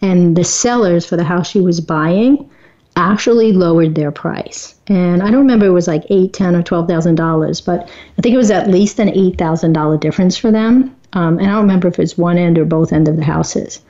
and 0.00 0.36
the 0.36 0.44
sellers 0.44 1.04
for 1.04 1.16
the 1.16 1.24
house 1.24 1.48
she 1.48 1.60
was 1.60 1.80
buying 1.80 2.48
actually 2.94 3.52
lowered 3.52 3.94
their 3.94 4.12
price. 4.12 4.74
And 4.86 5.22
I 5.22 5.26
don't 5.30 5.40
remember 5.40 5.66
it 5.66 5.70
was 5.70 5.88
like 5.88 6.04
eight, 6.08 6.32
ten, 6.32 6.54
or 6.54 6.62
twelve 6.62 6.88
thousand 6.88 7.16
dollars, 7.16 7.60
but 7.60 7.90
I 8.16 8.22
think 8.22 8.34
it 8.34 8.38
was 8.38 8.50
at 8.50 8.70
least 8.70 9.00
an 9.00 9.08
eight 9.10 9.38
thousand 9.38 9.72
dollar 9.72 9.96
difference 9.98 10.36
for 10.36 10.50
them. 10.50 10.94
Um, 11.14 11.38
and 11.38 11.48
I 11.48 11.52
don't 11.52 11.62
remember 11.62 11.88
if 11.88 11.98
it's 11.98 12.16
one 12.16 12.38
end 12.38 12.58
or 12.58 12.64
both 12.64 12.92
end 12.92 13.08
of 13.08 13.16
the 13.16 13.24
houses. 13.24 13.80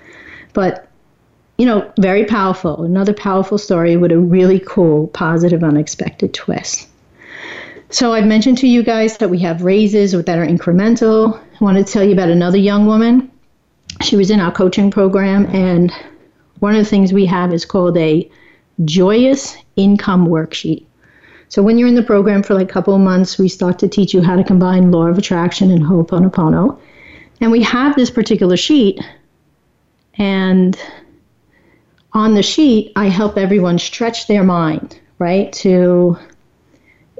But 0.54 0.85
you 1.58 1.66
know, 1.66 1.90
very 1.98 2.24
powerful. 2.24 2.82
Another 2.82 3.14
powerful 3.14 3.58
story 3.58 3.96
with 3.96 4.12
a 4.12 4.18
really 4.18 4.60
cool, 4.60 5.08
positive, 5.08 5.62
unexpected 5.64 6.34
twist. 6.34 6.88
So 7.88 8.12
I've 8.12 8.26
mentioned 8.26 8.58
to 8.58 8.66
you 8.66 8.82
guys 8.82 9.18
that 9.18 9.30
we 9.30 9.38
have 9.40 9.62
raises 9.62 10.12
that 10.12 10.38
are 10.38 10.46
incremental. 10.46 11.38
I 11.38 11.64
want 11.64 11.78
to 11.78 11.84
tell 11.92 12.02
you 12.02 12.12
about 12.12 12.28
another 12.28 12.58
young 12.58 12.86
woman. 12.86 13.30
She 14.02 14.16
was 14.16 14.30
in 14.30 14.40
our 14.40 14.52
coaching 14.52 14.90
program, 14.90 15.46
and 15.54 15.92
one 16.58 16.74
of 16.74 16.84
the 16.84 16.90
things 16.90 17.12
we 17.12 17.26
have 17.26 17.52
is 17.52 17.64
called 17.64 17.96
a 17.96 18.30
joyous 18.84 19.56
income 19.76 20.26
worksheet. 20.26 20.84
So 21.48 21.62
when 21.62 21.78
you're 21.78 21.88
in 21.88 21.94
the 21.94 22.02
program 22.02 22.42
for 22.42 22.54
like 22.54 22.68
a 22.68 22.72
couple 22.72 22.94
of 22.94 23.00
months, 23.00 23.38
we 23.38 23.48
start 23.48 23.78
to 23.78 23.88
teach 23.88 24.12
you 24.12 24.20
how 24.20 24.36
to 24.36 24.44
combine 24.44 24.90
law 24.90 25.06
of 25.06 25.16
attraction 25.16 25.70
and 25.70 25.82
Ho'oponopono. 25.82 26.78
And 27.40 27.52
we 27.52 27.62
have 27.62 27.94
this 27.94 28.10
particular 28.10 28.56
sheet, 28.56 29.00
and 30.18 30.76
on 32.16 32.34
the 32.34 32.42
sheet, 32.42 32.92
I 32.96 33.08
help 33.08 33.36
everyone 33.36 33.78
stretch 33.78 34.26
their 34.26 34.42
mind, 34.42 34.98
right, 35.18 35.52
to 35.52 36.16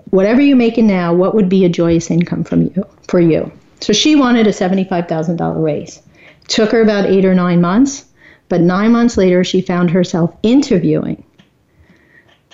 whatever 0.09 0.41
you're 0.41 0.57
making 0.57 0.87
now, 0.87 1.13
what 1.13 1.35
would 1.35 1.51
be 1.51 1.67
a 1.67 1.69
joyous 1.69 2.11
income 2.11 2.45
from 2.45 2.63
you 2.63 2.83
for 3.07 3.21
you? 3.21 3.53
So 3.81 3.93
she 3.93 4.17
wanted 4.17 4.47
a 4.47 4.51
$75,000 4.51 5.63
raise. 5.63 6.01
took 6.49 6.71
her 6.71 6.81
about 6.81 7.11
eight 7.11 7.27
or 7.27 7.35
nine 7.35 7.61
months, 7.61 8.07
but 8.49 8.63
nine 8.63 8.91
months 8.91 9.19
later, 9.19 9.45
she 9.45 9.61
found 9.61 9.91
herself 9.91 10.35
interviewing 10.43 11.23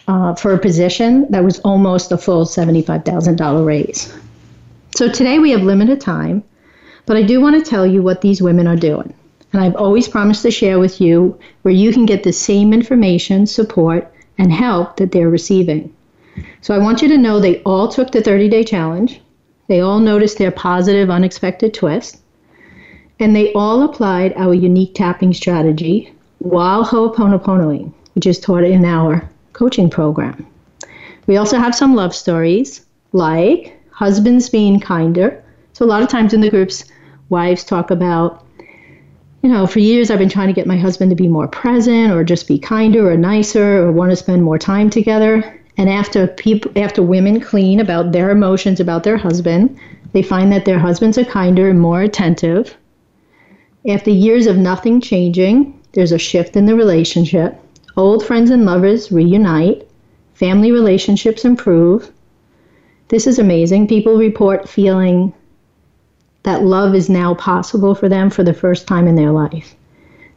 uh, 0.09 0.35
for 0.35 0.53
a 0.53 0.59
position 0.59 1.31
that 1.31 1.45
was 1.45 1.61
almost 1.61 2.11
a 2.11 2.19
full 2.19 2.45
$75,000 2.45 3.65
raise. 3.65 4.13
So 4.97 5.09
today 5.09 5.39
we 5.39 5.53
have 5.53 5.63
limited 5.63 6.01
time, 6.01 6.43
but 7.07 7.17
I 7.17 7.23
do 7.23 7.41
want 7.41 7.65
to 7.65 7.71
tell 7.71 7.87
you 7.87 8.03
what 8.03 8.21
these 8.21 8.43
women 8.43 8.67
are 8.67 8.77
doing. 8.77 9.15
And 9.53 9.63
I've 9.63 9.77
always 9.77 10.09
promised 10.09 10.43
to 10.43 10.51
share 10.51 10.79
with 10.79 11.01
you 11.01 11.39
where 11.63 11.75
you 11.75 11.93
can 11.93 12.07
get 12.07 12.23
the 12.23 12.33
same 12.33 12.73
information, 12.73 13.47
support, 13.47 14.13
and 14.39 14.53
help 14.53 14.97
that 14.97 15.13
they're 15.13 15.29
receiving. 15.29 15.95
So 16.63 16.75
I 16.75 16.79
want 16.79 17.03
you 17.03 17.09
to 17.09 17.19
know 17.19 17.39
they 17.39 17.63
all 17.63 17.89
took 17.89 18.13
the 18.13 18.23
30 18.23 18.49
day 18.49 18.65
challenge. 18.65 19.21
They 19.69 19.81
all 19.81 20.01
noticed 20.01 20.39
their 20.39 20.51
positive, 20.51 21.11
unexpected 21.11 21.75
twist. 21.75 22.19
And 23.21 23.37
they 23.37 23.53
all 23.53 23.83
applied 23.83 24.33
our 24.37 24.55
unique 24.55 24.95
tapping 24.95 25.35
strategy 25.35 26.13
while 26.39 26.85
Ho'oponoponoing, 26.85 27.93
which 28.15 28.27
is 28.27 28.41
taught 28.41 28.65
in 28.65 28.85
our 28.85 29.29
coaching 29.53 29.91
program. 29.91 30.47
We 31.27 31.37
also 31.37 31.59
have 31.59 31.75
some 31.75 31.95
love 31.95 32.15
stories, 32.15 32.85
like 33.13 33.79
husbands 33.91 34.49
being 34.49 34.81
kinder. 34.81 35.43
So, 35.73 35.85
a 35.85 35.87
lot 35.87 36.03
of 36.03 36.09
times 36.09 36.35
in 36.35 36.41
the 36.41 36.51
groups, 36.51 36.85
wives 37.29 37.65
talk 37.65 37.91
about, 37.91 38.45
you 39.43 39.49
know, 39.49 39.67
for 39.67 39.81
years 39.81 40.11
I've 40.11 40.21
been 40.21 40.29
trying 40.29 40.47
to 40.49 40.55
get 40.55 40.67
my 40.67 40.77
husband 40.77 41.11
to 41.11 41.17
be 41.17 41.29
more 41.29 41.49
present 41.49 42.13
or 42.13 42.23
just 42.23 42.47
be 42.47 42.59
kinder 42.59 43.11
or 43.11 43.17
nicer 43.17 43.83
or 43.83 43.91
want 43.91 44.11
to 44.11 44.17
spend 44.17 44.45
more 44.45 44.59
time 44.59 44.89
together. 44.89 45.61
And 45.77 45.91
after 45.91 46.29
people, 46.29 46.71
after 46.77 47.03
women 47.03 47.41
clean 47.41 47.81
about 47.81 48.13
their 48.13 48.31
emotions 48.31 48.79
about 48.79 49.03
their 49.03 49.17
husband, 49.17 49.77
they 50.13 50.23
find 50.23 50.53
that 50.53 50.65
their 50.65 50.79
husbands 50.79 51.19
are 51.19 51.25
kinder 51.25 51.69
and 51.69 51.81
more 51.81 52.03
attentive. 52.03 52.77
After 53.89 54.11
years 54.11 54.47
of 54.47 54.57
nothing 54.57 55.01
changing, 55.01 55.81
there's 55.93 56.13
a 56.13 56.19
shift 56.19 56.57
in 56.57 56.67
the 56.67 56.77
relationship. 56.77 57.59
Old 57.97 58.25
friends 58.25 58.51
and 58.51 58.65
lovers 58.65 59.11
reunite. 59.11 59.89
Family 60.35 60.71
relationships 60.71 61.45
improve. 61.45 62.13
This 63.09 63.27
is 63.27 63.39
amazing. 63.39 63.89
People 63.89 64.17
report 64.17 64.69
feeling 64.69 65.35
that 66.43 66.65
love 66.65 66.95
is 66.95 67.09
now 67.09 67.35
possible 67.35 67.95
for 67.95 68.09
them 68.09 68.31
for 68.31 68.43
the 68.43 68.55
first 68.55 68.87
time 68.87 69.07
in 69.07 69.17
their 69.17 69.31
life. 69.31 69.75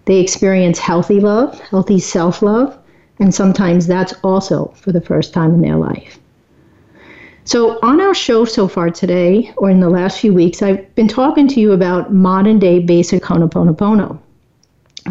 They 0.06 0.20
experience 0.20 0.78
healthy 0.78 1.20
love, 1.20 1.60
healthy 1.62 2.00
self 2.00 2.42
love, 2.42 2.78
and 3.20 3.34
sometimes 3.34 3.88
that's 3.88 4.14
also 4.24 4.74
for 4.76 4.92
the 4.92 5.02
first 5.02 5.34
time 5.34 5.54
in 5.54 5.62
their 5.62 5.78
life. 5.78 6.20
So, 7.44 7.80
on 7.84 8.02
our 8.02 8.16
show 8.16 8.46
so 8.46 8.68
far 8.68 8.90
today, 8.90 9.54
or 9.58 9.70
in 9.70 9.80
the 9.80 9.90
last 9.90 10.20
few 10.20 10.34
weeks, 10.34 10.64
I've 10.64 10.94
been 10.96 11.08
talking 11.08 11.48
to 11.50 11.60
you 11.60 11.74
about 11.74 12.12
modern 12.12 12.58
day 12.58 12.80
basic 12.80 13.24
Ho'oponopono. 13.24 14.20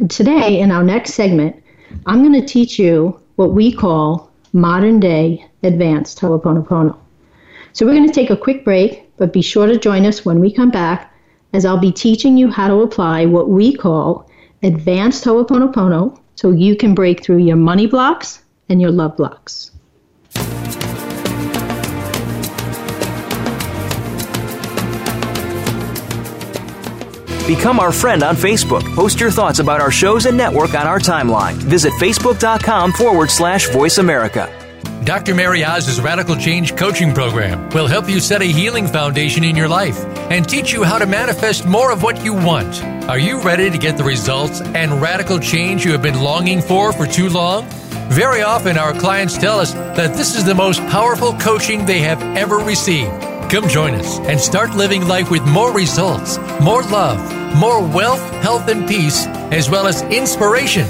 Today, 0.09 0.59
in 0.61 0.73
our 0.73 0.83
next 0.83 1.15
segment, 1.15 1.55
I'm 2.07 2.23
going 2.23 2.41
to 2.41 2.47
teach 2.47 2.77
you 2.79 3.21
what 3.37 3.53
we 3.53 3.73
call 3.73 4.33
modern 4.53 4.99
day 4.99 5.47
advanced 5.63 6.19
Ho'oponopono. 6.19 6.97
So, 7.73 7.87
we're 7.87 7.95
going 7.95 8.09
to 8.09 8.15
take 8.15 8.31
a 8.31 8.37
quick 8.37 8.65
break, 8.65 9.04
but 9.17 9.33
be 9.33 9.43
sure 9.43 9.67
to 9.67 9.79
join 9.79 10.07
us 10.07 10.25
when 10.25 10.41
we 10.41 10.53
come 10.53 10.71
back, 10.71 11.13
as 11.53 11.65
I'll 11.65 11.79
be 11.79 11.93
teaching 11.93 12.37
you 12.37 12.51
how 12.51 12.69
to 12.69 12.83
apply 12.83 13.27
what 13.27 13.49
we 13.49 13.75
call 13.75 14.29
advanced 14.63 15.25
Ho'oponopono 15.25 16.19
so 16.35 16.51
you 16.51 16.75
can 16.77 16.95
break 16.95 17.23
through 17.23 17.39
your 17.39 17.57
money 17.57 17.87
blocks 17.87 18.43
and 18.69 18.81
your 18.81 18.91
love 18.91 19.17
blocks. 19.17 19.71
Become 27.47 27.79
our 27.79 27.93
friend 27.93 28.23
on 28.23 28.37
Facebook. 28.37 28.83
Post 28.95 29.21
your 29.21 29.31
thoughts 29.31 29.59
about 29.59 29.79
our 29.81 29.91
shows 29.91 30.25
and 30.25 30.35
network 30.35 30.75
on 30.75 30.87
our 30.87 30.99
timeline. 30.99 31.53
Visit 31.55 31.93
facebook.com 31.95 32.93
forward 32.93 33.31
slash 33.31 33.69
voice 33.69 33.99
America. 33.99 34.64
Dr. 35.05 35.35
Mary 35.35 35.63
Oz's 35.63 36.01
Radical 36.01 36.35
Change 36.35 36.77
Coaching 36.77 37.13
Program 37.13 37.69
will 37.71 37.87
help 37.87 38.09
you 38.09 38.21
set 38.21 38.41
a 38.41 38.47
healing 38.47 38.87
foundation 38.87 39.45
in 39.45 39.55
your 39.55 39.69
life 39.69 40.03
and 40.31 40.49
teach 40.49 40.73
you 40.73 40.83
how 40.83 40.97
to 40.97 41.05
manifest 41.05 41.67
more 41.67 41.93
of 41.93 42.03
what 42.03 42.25
you 42.25 42.33
want. 42.33 42.83
Are 43.07 43.19
you 43.19 43.39
ready 43.43 43.69
to 43.71 43.77
get 43.77 43.99
the 43.99 44.05
results 44.05 44.63
and 44.63 45.03
radical 45.03 45.39
change 45.39 45.85
you 45.85 45.93
have 45.93 46.01
been 46.01 46.23
longing 46.23 46.63
for 46.63 46.91
for 46.91 47.07
too 47.07 47.29
long? 47.29 47.67
Very 48.09 48.41
often, 48.41 48.79
our 48.79 48.95
clients 48.95 49.37
tell 49.37 49.61
us 49.61 49.75
that 49.75 50.17
this 50.17 50.35
is 50.35 50.47
the 50.47 50.55
most 50.55 50.81
powerful 50.87 51.35
coaching 51.35 51.85
they 51.85 51.99
have 51.99 52.23
ever 52.35 52.57
received. 52.57 53.11
Come 53.51 53.69
join 53.69 53.95
us 53.95 54.21
and 54.21 54.41
start 54.41 54.75
living 54.75 55.07
life 55.07 55.31
with 55.31 55.45
more 55.45 55.71
results, 55.71 56.39
more 56.63 56.83
love, 56.83 57.21
more 57.57 57.87
wealth, 57.87 58.23
health, 58.43 58.69
and 58.69 58.89
peace, 58.89 59.27
as 59.53 59.69
well 59.69 59.87
as 59.87 60.01
inspiration. 60.05 60.89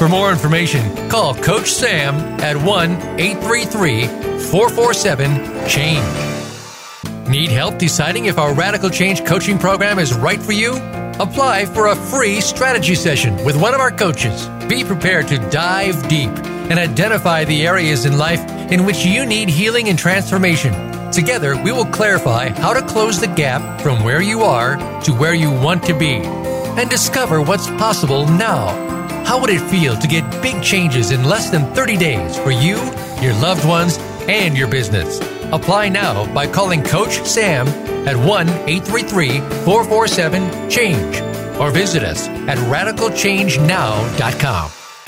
For 0.00 0.08
more 0.08 0.32
information, 0.32 1.10
call 1.10 1.34
Coach 1.34 1.68
Sam 1.68 2.14
at 2.40 2.56
1 2.56 2.90
833 3.20 4.06
447 4.06 5.68
CHANGE. 5.68 7.28
Need 7.28 7.50
help 7.50 7.76
deciding 7.76 8.24
if 8.24 8.38
our 8.38 8.54
Radical 8.54 8.88
Change 8.88 9.26
coaching 9.26 9.58
program 9.58 9.98
is 9.98 10.14
right 10.14 10.40
for 10.40 10.52
you? 10.52 10.72
Apply 11.20 11.66
for 11.66 11.88
a 11.88 11.94
free 11.94 12.40
strategy 12.40 12.94
session 12.94 13.44
with 13.44 13.60
one 13.60 13.74
of 13.74 13.80
our 13.80 13.90
coaches. 13.90 14.48
Be 14.70 14.84
prepared 14.84 15.28
to 15.28 15.36
dive 15.50 16.08
deep 16.08 16.30
and 16.70 16.78
identify 16.78 17.44
the 17.44 17.66
areas 17.66 18.06
in 18.06 18.16
life 18.16 18.40
in 18.72 18.86
which 18.86 19.04
you 19.04 19.26
need 19.26 19.50
healing 19.50 19.90
and 19.90 19.98
transformation. 19.98 20.72
Together, 21.12 21.62
we 21.62 21.72
will 21.72 21.84
clarify 21.84 22.48
how 22.48 22.72
to 22.72 22.80
close 22.86 23.20
the 23.20 23.26
gap 23.26 23.82
from 23.82 24.02
where 24.02 24.22
you 24.22 24.40
are 24.40 24.78
to 25.02 25.12
where 25.12 25.34
you 25.34 25.50
want 25.50 25.82
to 25.82 25.92
be 25.92 26.22
and 26.24 26.88
discover 26.88 27.42
what's 27.42 27.66
possible 27.66 28.26
now. 28.26 28.89
How 29.30 29.38
would 29.40 29.50
it 29.50 29.62
feel 29.70 29.96
to 29.96 30.08
get 30.08 30.28
big 30.42 30.60
changes 30.60 31.12
in 31.12 31.22
less 31.22 31.50
than 31.50 31.72
30 31.72 31.96
days 31.96 32.36
for 32.36 32.50
you, 32.50 32.78
your 33.22 33.32
loved 33.34 33.64
ones, 33.64 33.96
and 34.26 34.58
your 34.58 34.66
business? 34.66 35.20
Apply 35.52 35.88
now 35.88 36.26
by 36.34 36.48
calling 36.48 36.82
Coach 36.82 37.24
Sam 37.24 37.68
at 38.08 38.16
1 38.16 38.48
833 38.48 39.38
447 39.38 40.68
CHANGE 40.68 41.20
or 41.60 41.70
visit 41.70 42.02
us 42.02 42.26
at 42.26 42.58
radicalchangenow.com. 42.58 44.79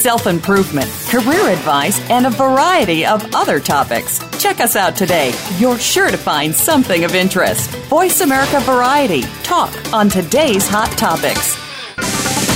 self 0.00 0.26
improvement, 0.26 0.90
career 1.08 1.48
advice, 1.50 2.00
and 2.08 2.26
a 2.26 2.30
variety 2.30 3.04
of 3.04 3.34
other 3.34 3.60
topics. 3.60 4.18
Check 4.40 4.60
us 4.60 4.74
out 4.74 4.96
today. 4.96 5.32
You're 5.58 5.78
sure 5.78 6.10
to 6.10 6.16
find 6.16 6.54
something 6.54 7.04
of 7.04 7.14
interest. 7.14 7.70
Voice 7.88 8.20
America 8.22 8.60
Variety. 8.60 9.22
Talk 9.42 9.72
on 9.92 10.08
today's 10.08 10.66
hot 10.66 10.90
topics. 10.96 11.56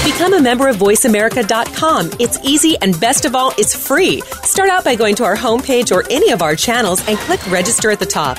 Become 0.04 0.34
a 0.34 0.40
member 0.40 0.68
of 0.68 0.76
VoiceAmerica.com. 0.76 2.10
It's 2.18 2.38
easy 2.42 2.76
and 2.80 2.98
best 3.00 3.24
of 3.24 3.34
all, 3.34 3.52
it's 3.58 3.74
free. 3.74 4.20
Start 4.42 4.70
out 4.70 4.84
by 4.84 4.94
going 4.94 5.14
to 5.16 5.24
our 5.24 5.36
homepage 5.36 5.92
or 5.92 6.04
any 6.10 6.30
of 6.30 6.42
our 6.42 6.54
channels 6.54 7.06
and 7.08 7.18
click 7.18 7.44
register 7.50 7.90
at 7.90 7.98
the 7.98 8.06
top. 8.06 8.38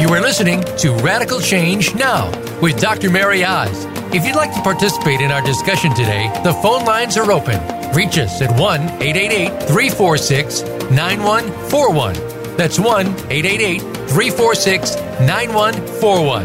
You 0.00 0.08
are 0.16 0.20
listening 0.20 0.64
to 0.78 0.96
Radical 1.04 1.40
Change 1.40 1.94
Now 1.94 2.32
with 2.60 2.80
Dr. 2.80 3.10
Mary 3.10 3.44
Oz. 3.44 3.86
If 4.12 4.26
you'd 4.26 4.34
like 4.34 4.52
to 4.54 4.62
participate 4.62 5.20
in 5.20 5.30
our 5.30 5.42
discussion 5.42 5.94
today, 5.94 6.28
the 6.42 6.52
phone 6.54 6.84
lines 6.84 7.16
are 7.16 7.30
open. 7.30 7.60
Reach 7.94 8.18
us 8.18 8.42
at 8.42 8.50
1 8.58 8.80
888 8.80 9.68
346 9.68 10.62
9141. 10.90 12.56
That's 12.56 12.80
1 12.80 13.06
888 13.06 13.80
346 13.80 14.96
9141. 15.20 16.44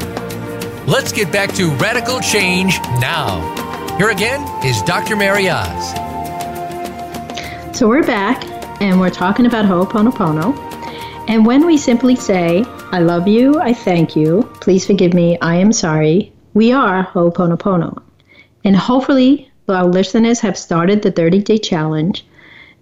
Let's 0.85 1.11
get 1.11 1.31
back 1.31 1.51
to 1.55 1.71
Radical 1.77 2.19
Change 2.19 2.79
Now. 2.99 3.41
Here 3.97 4.09
again 4.09 4.45
is 4.63 4.79
Dr. 4.83 5.15
Mary 5.15 5.49
Oz. 5.49 5.95
So 7.75 7.87
we're 7.87 8.03
back 8.03 8.54
and 8.81 8.99
we're 8.99 9.09
talking 9.09 9.45
about 9.45 9.65
Ho'oponopono. 9.65 10.55
And 11.27 11.45
when 11.45 11.65
we 11.65 11.77
simply 11.77 12.15
say, 12.15 12.63
I 12.91 12.99
love 12.99 13.27
you, 13.27 13.59
I 13.59 13.73
thank 13.73 14.15
you, 14.15 14.43
please 14.61 14.85
forgive 14.85 15.13
me, 15.13 15.37
I 15.41 15.55
am 15.55 15.71
sorry, 15.71 16.31
we 16.53 16.71
are 16.71 17.03
Ho'oponopono. 17.03 18.01
And 18.63 18.75
hopefully, 18.75 19.49
our 19.69 19.85
listeners 19.85 20.39
have 20.41 20.57
started 20.57 21.01
the 21.01 21.11
30 21.11 21.39
day 21.39 21.57
challenge. 21.57 22.25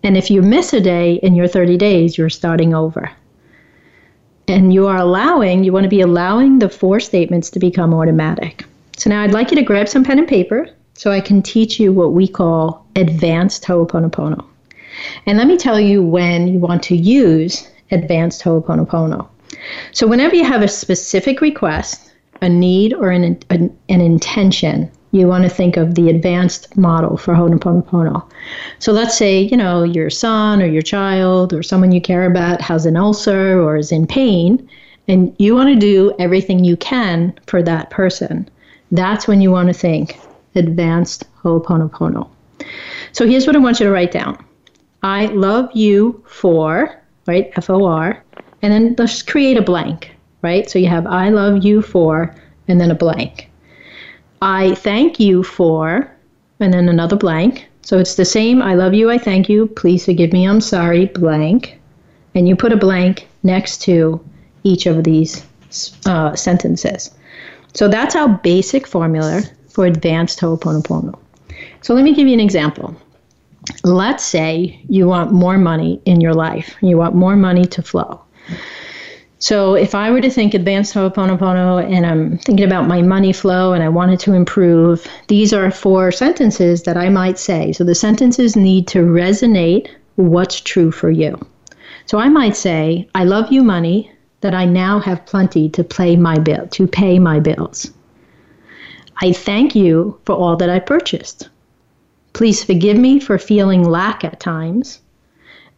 And 0.04 0.18
if 0.18 0.30
you 0.30 0.42
miss 0.42 0.74
a 0.74 0.82
day 0.82 1.16
in 1.16 1.36
your 1.36 1.48
30 1.48 1.78
days, 1.78 2.18
you're 2.18 2.30
starting 2.30 2.74
over. 2.74 3.10
And 4.48 4.74
you 4.74 4.88
are 4.88 4.98
allowing, 4.98 5.64
you 5.64 5.72
want 5.72 5.86
to 5.86 5.90
be 5.90 6.02
allowing 6.02 6.60
the 6.60 6.70
four 6.70 7.00
statements 7.00 7.50
to 7.52 7.60
become 7.60 7.94
automatic. 7.94 8.66
So 8.98 9.10
now 9.10 9.24
I'd 9.24 9.32
like 9.32 9.52
you 9.52 9.58
to 9.58 9.64
grab 9.64 9.88
some 9.88 10.04
pen 10.04 10.20
and 10.20 10.28
paper 10.28 10.70
so 10.96 11.12
I 11.12 11.22
can 11.22 11.42
teach 11.42 11.80
you 11.80 11.94
what 11.94 12.14
we 12.14 12.28
call 12.28 12.86
advanced 12.96 13.64
Ho'oponopono. 13.64 14.46
And 15.26 15.38
let 15.38 15.48
me 15.48 15.58
tell 15.58 15.80
you 15.80 16.04
when 16.04 16.48
you 16.48 16.60
want 16.60 16.84
to 16.84 16.96
use 16.96 17.68
advanced 17.92 18.42
Ho'oponopono. 18.42 19.28
So, 19.92 20.08
whenever 20.08 20.36
you 20.36 20.44
have 20.44 20.62
a 20.62 20.68
specific 20.68 21.42
request, 21.42 22.12
a 22.42 22.50
need, 22.50 22.94
or 22.94 23.12
an, 23.12 23.40
an, 23.50 23.78
an 23.90 24.02
intention, 24.02 24.92
you 25.12 25.28
want 25.28 25.44
to 25.44 25.50
think 25.50 25.78
of 25.78 25.96
the 25.96 26.10
advanced 26.10 26.76
model 26.76 27.18
for 27.18 27.36
Ho'oponopono. 27.36 28.24
So, 28.80 28.92
let's 28.92 29.18
say, 29.18 29.42
you 29.42 29.56
know, 29.56 29.84
your 29.84 30.10
son 30.10 30.62
or 30.62 30.66
your 30.66 30.82
child 30.82 31.54
or 31.54 31.64
someone 31.64 31.92
you 31.92 32.02
care 32.02 32.26
about 32.26 32.62
has 32.62 32.86
an 32.86 32.98
ulcer 32.98 33.62
or 33.62 33.78
is 33.78 33.92
in 33.92 34.08
pain, 34.08 34.68
and 35.08 35.36
you 35.38 35.56
want 35.56 35.70
to 35.70 35.76
do 35.76 36.14
everything 36.20 36.64
you 36.64 36.78
can 36.78 37.34
for 37.48 37.62
that 37.64 37.90
person. 37.90 38.50
That's 38.92 39.28
when 39.28 39.42
you 39.42 39.52
want 39.52 39.68
to 39.68 39.74
think 39.74 40.20
advanced 40.56 41.26
Ho'oponopono. 41.44 42.28
So, 43.12 43.28
here's 43.28 43.46
what 43.46 43.56
I 43.56 43.60
want 43.60 43.80
you 43.80 43.86
to 43.86 43.92
write 43.92 44.12
down 44.12 44.44
I 45.04 45.26
love 45.28 45.70
you 45.74 46.24
for, 46.28 47.02
right? 47.28 47.52
F 47.56 47.70
O 47.70 47.86
R. 47.86 48.24
And 48.62 48.72
then 48.72 48.96
let's 48.98 49.22
create 49.22 49.58
a 49.58 49.62
blank, 49.62 50.12
right? 50.42 50.70
So 50.70 50.80
you 50.80 50.88
have 50.88 51.06
I 51.06 51.30
love 51.30 51.64
you 51.64 51.82
for, 51.82 52.34
and 52.68 52.80
then 52.80 52.92
a 52.92 52.96
blank. 52.96 53.50
I 54.42 54.76
thank 54.76 55.20
you 55.20 55.44
for, 55.44 56.10
and 56.60 56.74
then 56.74 56.88
another 56.88 57.18
blank. 57.18 57.68
So 57.82 58.00
it's 58.00 58.16
the 58.16 58.26
same 58.26 58.62
I 58.62 58.76
love 58.76 58.94
you, 58.94 59.12
I 59.12 59.18
thank 59.18 59.50
you, 59.50 59.68
please 59.68 60.06
forgive 60.06 60.32
me, 60.32 60.48
I'm 60.48 60.62
sorry, 60.62 61.08
blank. 61.08 61.80
And 62.36 62.48
you 62.48 62.56
put 62.56 62.72
a 62.72 62.78
blank 62.78 63.28
next 63.44 63.82
to 63.84 64.24
each 64.64 64.86
of 64.86 65.04
these 65.04 65.46
uh, 66.06 66.34
sentences. 66.36 67.12
So 67.74 67.90
that's 67.90 68.16
our 68.16 68.30
basic 68.30 68.88
formula 68.88 69.44
for 69.70 69.86
advanced 69.86 70.40
Ho'oponopono. 70.40 71.20
So 71.82 71.94
let 71.94 72.04
me 72.04 72.14
give 72.14 72.28
you 72.28 72.34
an 72.34 72.40
example 72.40 72.96
let's 73.84 74.24
say 74.24 74.80
you 74.90 75.08
want 75.08 75.32
more 75.32 75.58
money 75.58 76.02
in 76.06 76.22
your 76.22 76.34
life, 76.34 76.76
you 76.82 76.98
want 76.98 77.16
more 77.16 77.36
money 77.36 77.66
to 77.66 77.82
flow. 77.82 78.22
So 79.40 79.76
if 79.76 79.94
I 79.94 80.10
were 80.10 80.22
to 80.22 80.30
think 80.30 80.54
advanced 80.54 80.94
Ho'oponopono 80.94 81.84
and 81.84 82.06
I'm 82.06 82.38
thinking 82.38 82.66
about 82.66 82.88
my 82.88 83.02
money 83.02 83.34
flow 83.34 83.74
and 83.74 83.84
I 83.84 83.90
wanted 83.90 84.22
to 84.22 84.34
improve, 84.34 85.06
these 85.28 85.52
are 85.52 85.70
four 85.70 86.14
sentences 86.14 86.84
that 86.84 86.96
I 86.96 87.10
might 87.10 87.38
say. 87.38 87.74
So 87.74 87.84
the 87.84 87.94
sentences 87.94 88.56
need 88.56 88.88
to 88.88 89.00
resonate 89.00 89.90
what's 90.16 90.62
true 90.62 90.92
for 90.92 91.12
you. 91.12 91.38
So 92.06 92.20
I 92.20 92.30
might 92.30 92.56
say, 92.56 93.10
I 93.16 93.26
love 93.26 93.52
you 93.52 93.64
money 93.64 94.10
that 94.40 94.54
I 94.54 94.64
now 94.66 95.00
have 95.00 95.26
plenty 95.26 95.70
to 95.72 95.84
pay 95.84 96.16
my 96.16 96.38
bill, 96.38 96.68
to 96.68 96.88
pay 96.88 97.20
my 97.20 97.42
bills. 97.42 97.92
I 99.22 99.34
thank 99.34 99.76
you 99.76 100.20
for 100.26 100.36
all 100.36 100.56
that 100.56 100.70
I 100.70 100.80
purchased. 100.80 101.50
Please 102.34 102.64
forgive 102.64 102.98
me 102.98 103.20
for 103.20 103.38
feeling 103.38 103.84
lack 103.84 104.24
at 104.24 104.40
times, 104.40 105.00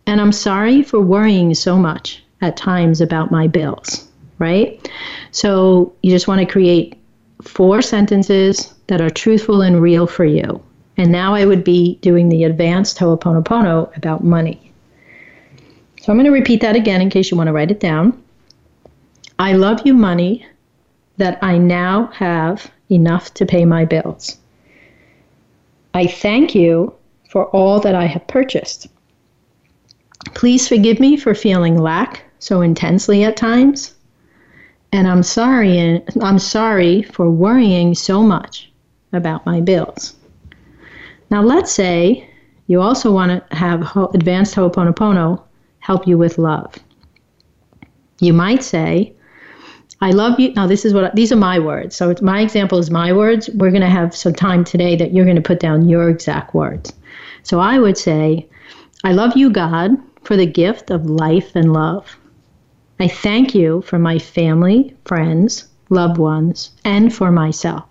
and 0.08 0.22
I'm 0.22 0.32
sorry 0.32 0.82
for 0.82 1.00
worrying 1.00 1.54
so 1.54 1.78
much 1.78 2.24
at 2.41 2.58
times 2.58 3.02
about 3.02 3.32
my 3.32 3.48
bills, 3.48 4.08
right? 4.39 4.89
So 5.32 5.94
you 6.02 6.12
just 6.12 6.28
want 6.28 6.39
to 6.39 6.46
create 6.46 6.98
four 7.41 7.82
sentences 7.82 8.74
that 8.88 9.02
are 9.02 9.10
truthful 9.10 9.62
and 9.62 9.82
real 9.82 10.08
for 10.08 10.26
you. 10.26 10.63
And 10.98 11.12
now 11.12 11.36
I 11.36 11.46
would 11.46 11.63
be 11.63 11.96
doing 12.02 12.30
the 12.30 12.46
advanced 12.46 12.98
Ho'oponopono 12.98 13.96
about 13.98 14.24
money. 14.24 14.72
So 16.00 16.12
I'm 16.12 16.18
going 16.18 16.26
to 16.26 16.32
repeat 16.32 16.62
that 16.62 16.76
again 16.76 17.02
in 17.02 17.10
case 17.10 17.32
you 17.32 17.38
want 17.38 17.48
to 17.48 17.54
write 17.54 17.72
it 17.72 17.80
down. 17.80 18.24
I 19.38 19.54
love 19.54 19.82
you 19.86 19.94
money 19.94 20.46
that 21.18 21.44
I 21.44 21.58
now 21.58 22.08
have 22.08 22.72
enough 22.89 23.34
to 23.34 23.46
pay 23.46 23.65
my 23.65 23.84
bills. 23.84 24.38
I 25.96 26.08
thank 26.08 26.54
you 26.54 26.94
for 27.30 27.46
all 27.52 27.80
that 27.80 27.96
I 27.96 28.06
have 28.06 28.28
purchased. 28.28 28.88
Please 30.34 30.68
forgive 30.68 31.00
me 31.00 31.16
for 31.16 31.34
feeling 31.34 31.78
lack 31.78 32.24
so 32.40 32.60
intensely 32.60 33.24
at 33.24 33.38
times. 33.38 33.96
And 34.92 35.08
I'm 35.08 35.24
sorry 35.24 36.04
I'm 36.22 36.38
sorry 36.38 37.02
for 37.02 37.32
worrying 37.32 37.96
so 37.96 38.22
much 38.22 38.70
about 39.14 39.46
my 39.46 39.62
bills. 39.62 40.18
Now 41.30 41.42
let's 41.42 41.72
say 41.72 42.30
you 42.68 42.82
also 42.82 43.14
want 43.14 43.32
to 43.32 43.56
have 43.56 43.96
advanced 44.14 44.54
Ho'oponopono 44.54 45.42
help 45.80 46.06
you 46.06 46.18
with 46.18 46.38
love. 46.38 46.76
You 48.20 48.34
might 48.34 48.64
say, 48.64 49.14
I 50.06 50.12
love 50.12 50.39
you. 50.39 50.54
Now, 50.54 50.68
this 50.68 50.86
is 50.86 50.94
what 50.94 51.15
these 51.15 51.32
are 51.32 51.36
my 51.36 51.58
words. 51.58 51.96
So, 51.96 52.13
my 52.22 52.41
example 52.41 52.78
is 52.78 52.91
my 52.91 53.12
words. 53.12 53.50
We're 53.50 53.72
going 53.72 53.82
to 53.82 53.89
have 53.89 54.15
some 54.15 54.36
time 54.36 54.63
today 54.63 54.96
that 54.98 55.15
you're 55.15 55.26
going 55.26 55.36
to 55.36 55.41
put 55.41 55.60
down 55.60 55.89
your 55.89 56.12
exact 56.12 56.54
words. 56.54 56.94
So, 57.41 57.60
I 57.60 57.80
would 57.80 57.98
say, 57.98 58.48
I 59.04 59.13
love 59.13 59.36
you, 59.36 59.50
God, 59.50 59.89
for 60.22 60.38
the 60.38 60.46
gift 60.46 60.91
of 60.91 61.10
life 61.10 61.56
and 61.56 61.74
love. 61.74 62.20
I 63.00 63.08
thank 63.08 63.56
you 63.56 63.82
for 63.82 63.98
my 63.98 64.20
family, 64.20 64.96
friends, 65.06 65.70
loved 65.89 66.20
ones, 66.20 66.70
and 66.86 67.12
for 67.12 67.32
myself. 67.32 67.86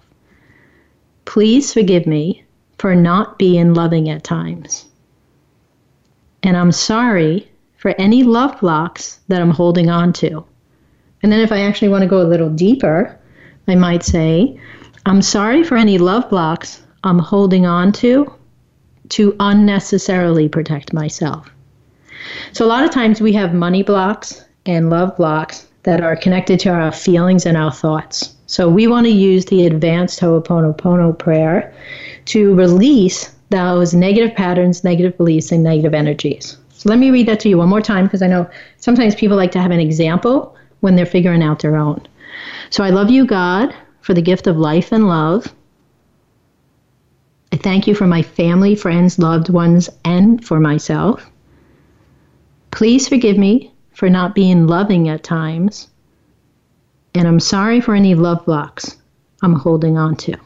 Please 1.24 1.72
forgive 1.72 2.06
me 2.06 2.44
for 2.78 2.94
not 2.94 3.40
being 3.40 3.74
loving 3.74 4.08
at 4.08 4.22
times. 4.22 4.86
And 6.44 6.56
I'm 6.56 6.70
sorry 6.70 7.50
for 7.76 7.92
any 7.98 8.22
love 8.22 8.60
blocks 8.60 9.18
that 9.26 9.42
I'm 9.42 9.50
holding 9.50 9.90
on 9.90 10.12
to. 10.12 10.46
And 11.24 11.32
then 11.32 11.40
if 11.40 11.52
I 11.52 11.62
actually 11.62 11.88
want 11.88 12.02
to 12.02 12.06
go 12.06 12.20
a 12.20 12.28
little 12.28 12.50
deeper, 12.50 13.18
I 13.66 13.76
might 13.76 14.02
say, 14.02 14.60
I'm 15.06 15.22
sorry 15.22 15.64
for 15.64 15.74
any 15.74 15.96
love 15.96 16.28
blocks 16.28 16.82
I'm 17.02 17.18
holding 17.18 17.64
on 17.64 17.92
to 17.92 18.30
to 19.08 19.34
unnecessarily 19.40 20.50
protect 20.50 20.92
myself. 20.92 21.50
So 22.52 22.66
a 22.66 22.68
lot 22.68 22.84
of 22.84 22.90
times 22.90 23.22
we 23.22 23.32
have 23.32 23.54
money 23.54 23.82
blocks 23.82 24.44
and 24.66 24.90
love 24.90 25.16
blocks 25.16 25.66
that 25.84 26.02
are 26.02 26.14
connected 26.14 26.60
to 26.60 26.68
our 26.68 26.92
feelings 26.92 27.46
and 27.46 27.56
our 27.56 27.72
thoughts. 27.72 28.34
So 28.44 28.68
we 28.68 28.86
want 28.86 29.06
to 29.06 29.12
use 29.12 29.46
the 29.46 29.64
advanced 29.64 30.20
Ho'oponopono 30.20 31.18
prayer 31.18 31.72
to 32.26 32.54
release 32.54 33.34
those 33.48 33.94
negative 33.94 34.36
patterns, 34.36 34.84
negative 34.84 35.16
beliefs, 35.16 35.52
and 35.52 35.62
negative 35.62 35.94
energies. 35.94 36.58
So 36.68 36.90
let 36.90 36.98
me 36.98 37.10
read 37.10 37.28
that 37.28 37.40
to 37.40 37.48
you 37.48 37.56
one 37.56 37.70
more 37.70 37.80
time 37.80 38.04
because 38.04 38.20
I 38.20 38.26
know 38.26 38.46
sometimes 38.76 39.14
people 39.14 39.38
like 39.38 39.52
to 39.52 39.62
have 39.62 39.70
an 39.70 39.80
example 39.80 40.54
when 40.84 40.96
they're 40.96 41.06
figuring 41.06 41.42
out 41.42 41.60
their 41.60 41.76
own. 41.76 42.06
So 42.68 42.84
I 42.84 42.90
love 42.90 43.08
you, 43.08 43.24
God, 43.24 43.74
for 44.02 44.12
the 44.12 44.20
gift 44.20 44.46
of 44.46 44.58
life 44.58 44.92
and 44.92 45.08
love. 45.08 45.50
I 47.50 47.56
thank 47.56 47.86
you 47.86 47.94
for 47.94 48.06
my 48.06 48.20
family, 48.20 48.74
friends, 48.74 49.18
loved 49.18 49.48
ones, 49.48 49.88
and 50.04 50.44
for 50.44 50.60
myself. 50.60 51.30
Please 52.70 53.08
forgive 53.08 53.38
me 53.38 53.72
for 53.94 54.10
not 54.10 54.34
being 54.34 54.66
loving 54.66 55.08
at 55.08 55.22
times. 55.22 55.88
And 57.14 57.26
I'm 57.26 57.40
sorry 57.40 57.80
for 57.80 57.94
any 57.94 58.14
love 58.14 58.44
blocks 58.44 58.98
I'm 59.40 59.54
holding 59.54 59.96
on 59.96 60.16
to. 60.16 60.36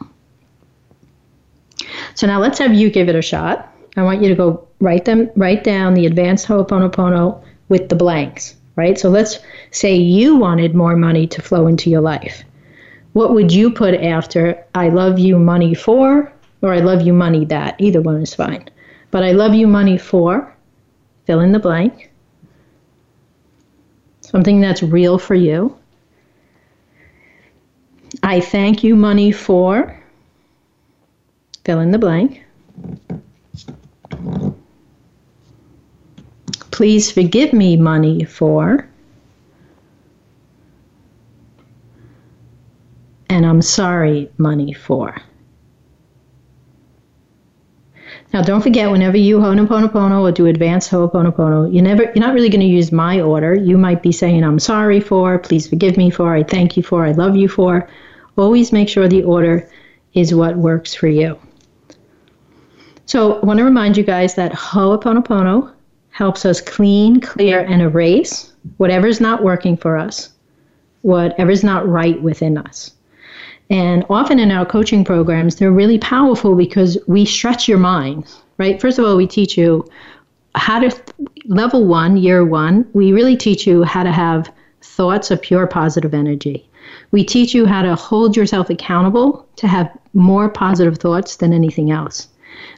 So 2.15 2.27
now 2.27 2.39
let's 2.39 2.59
have 2.59 2.73
you 2.73 2.89
give 2.89 3.09
it 3.09 3.15
a 3.15 3.21
shot. 3.21 3.75
I 3.97 4.03
want 4.03 4.21
you 4.21 4.29
to 4.29 4.35
go 4.35 4.69
write 4.79 5.03
them 5.03 5.29
write 5.35 5.65
down 5.65 5.95
the 5.95 6.05
advanced 6.05 6.47
Ho'oponopono 6.47 7.43
with 7.67 7.89
the 7.89 7.95
blanks, 7.95 8.55
right? 8.79 8.97
So 8.97 9.09
let's 9.09 9.39
say 9.71 9.95
you 9.95 10.37
wanted 10.37 10.73
more 10.73 10.95
money 10.95 11.27
to 11.27 11.41
flow 11.41 11.67
into 11.67 11.89
your 11.89 12.01
life. 12.01 12.45
What 13.11 13.33
would 13.33 13.51
you 13.51 13.71
put 13.71 13.93
after 13.93 14.63
I 14.73 14.87
love 14.87 15.19
you 15.19 15.37
money 15.37 15.73
for 15.75 16.31
or 16.61 16.73
I 16.73 16.79
love 16.79 17.01
you 17.01 17.11
money 17.11 17.43
that? 17.45 17.75
Either 17.79 18.01
one 18.01 18.21
is 18.21 18.33
fine. 18.33 18.69
But 19.11 19.23
I 19.23 19.33
love 19.33 19.53
you 19.53 19.67
money 19.67 19.97
for 19.97 20.55
fill 21.25 21.41
in 21.41 21.51
the 21.51 21.59
blank. 21.59 22.09
Something 24.21 24.61
that's 24.61 24.81
real 24.81 25.17
for 25.17 25.35
you. 25.35 25.77
I 28.23 28.39
thank 28.39 28.83
you 28.83 28.95
money 28.95 29.31
for 29.31 29.99
fill 31.65 31.79
in 31.81 31.91
the 31.91 31.99
blank. 31.99 32.45
Please 36.79 37.11
forgive 37.11 37.51
me 37.51 37.75
money 37.75 38.23
for. 38.23 38.87
And 43.29 43.45
I'm 43.45 43.61
sorry 43.61 44.31
money 44.37 44.71
for. 44.71 45.13
Now, 48.31 48.43
don't 48.43 48.61
forget, 48.61 48.89
whenever 48.89 49.17
you 49.17 49.41
Ho'oponopono 49.41 50.21
or 50.21 50.31
do 50.31 50.45
advanced 50.45 50.89
Ho'oponopono, 50.89 51.69
you 51.73 51.81
never, 51.81 52.03
you're 52.03 52.25
not 52.25 52.33
really 52.33 52.47
going 52.47 52.61
to 52.61 52.65
use 52.65 52.93
my 52.93 53.19
order. 53.19 53.53
You 53.53 53.77
might 53.77 54.01
be 54.01 54.13
saying, 54.13 54.45
I'm 54.45 54.57
sorry 54.57 55.01
for, 55.01 55.37
please 55.37 55.67
forgive 55.67 55.97
me 55.97 56.09
for, 56.09 56.33
I 56.33 56.43
thank 56.43 56.77
you 56.77 56.83
for, 56.83 57.05
I 57.05 57.11
love 57.11 57.35
you 57.35 57.49
for. 57.49 57.89
Always 58.37 58.71
make 58.71 58.87
sure 58.87 59.09
the 59.09 59.23
order 59.23 59.69
is 60.13 60.33
what 60.33 60.55
works 60.55 60.95
for 60.95 61.07
you. 61.07 61.37
So 63.05 63.41
I 63.41 63.45
want 63.45 63.57
to 63.57 63.65
remind 63.65 63.97
you 63.97 64.03
guys 64.05 64.35
that 64.35 64.53
Ho'oponopono 64.53 65.73
helps 66.19 66.45
us 66.45 66.59
clean, 66.59 67.21
clear, 67.21 67.61
and 67.61 67.81
erase 67.81 68.51
whatever's 68.75 69.21
not 69.21 69.41
working 69.41 69.77
for 69.77 69.95
us, 69.97 70.33
whatever's 71.01 71.63
not 71.63 71.87
right 71.87 72.21
within 72.21 72.57
us. 72.57 72.91
And 73.69 74.05
often 74.09 74.37
in 74.37 74.51
our 74.51 74.65
coaching 74.65 75.05
programs, 75.05 75.55
they're 75.55 75.71
really 75.71 75.97
powerful 75.97 76.55
because 76.55 76.97
we 77.07 77.23
stretch 77.23 77.69
your 77.69 77.77
mind, 77.77 78.25
right? 78.57 78.81
First 78.81 78.99
of 78.99 79.05
all, 79.05 79.15
we 79.15 79.27
teach 79.27 79.57
you 79.57 79.89
how 80.55 80.81
to, 80.81 80.91
level 81.45 81.85
one, 81.85 82.17
year 82.17 82.43
one, 82.43 82.85
we 82.91 83.13
really 83.13 83.37
teach 83.37 83.65
you 83.65 83.83
how 83.83 84.03
to 84.03 84.11
have 84.11 84.51
thoughts 84.81 85.31
of 85.31 85.41
pure 85.41 85.67
positive 85.67 86.13
energy. 86.13 86.69
We 87.11 87.23
teach 87.23 87.55
you 87.55 87.65
how 87.65 87.81
to 87.83 87.95
hold 87.95 88.35
yourself 88.35 88.69
accountable 88.69 89.47
to 89.55 89.69
have 89.69 89.89
more 90.13 90.49
positive 90.49 90.97
thoughts 90.97 91.37
than 91.37 91.53
anything 91.53 91.91
else. 91.91 92.27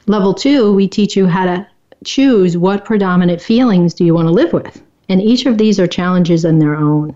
Level 0.06 0.32
two, 0.32 0.72
we 0.72 0.86
teach 0.86 1.16
you 1.16 1.26
how 1.26 1.44
to 1.46 1.66
choose 2.04 2.56
what 2.56 2.84
predominant 2.84 3.40
feelings 3.40 3.94
do 3.94 4.04
you 4.04 4.14
want 4.14 4.28
to 4.28 4.32
live 4.32 4.52
with. 4.52 4.82
And 5.08 5.20
each 5.20 5.46
of 5.46 5.58
these 5.58 5.78
are 5.78 5.86
challenges 5.86 6.44
in 6.44 6.58
their 6.58 6.74
own. 6.74 7.14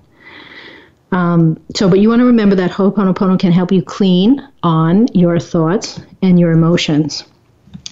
Um, 1.12 1.58
so, 1.74 1.88
but 1.88 2.00
you 2.00 2.08
want 2.08 2.20
to 2.20 2.26
remember 2.26 2.56
that 2.56 2.70
Ho'oponopono 2.70 3.38
can 3.38 3.52
help 3.52 3.70
you 3.70 3.82
clean 3.82 4.46
on 4.62 5.06
your 5.14 5.38
thoughts 5.38 6.00
and 6.22 6.38
your 6.38 6.50
emotions. 6.50 7.24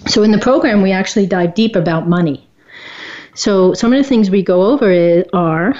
So, 0.07 0.23
in 0.23 0.33
the 0.33 0.39
program, 0.39 0.83
we 0.83 0.93
actually 0.93 1.27
dive 1.27 1.55
deep 1.55 1.77
about 1.77 2.09
money. 2.09 2.47
So, 3.35 3.73
some 3.73 3.93
of 3.93 4.03
the 4.03 4.09
things 4.09 4.31
we 4.31 4.43
go 4.43 4.65
over 4.65 4.91
is, 4.91 5.25
are 5.33 5.75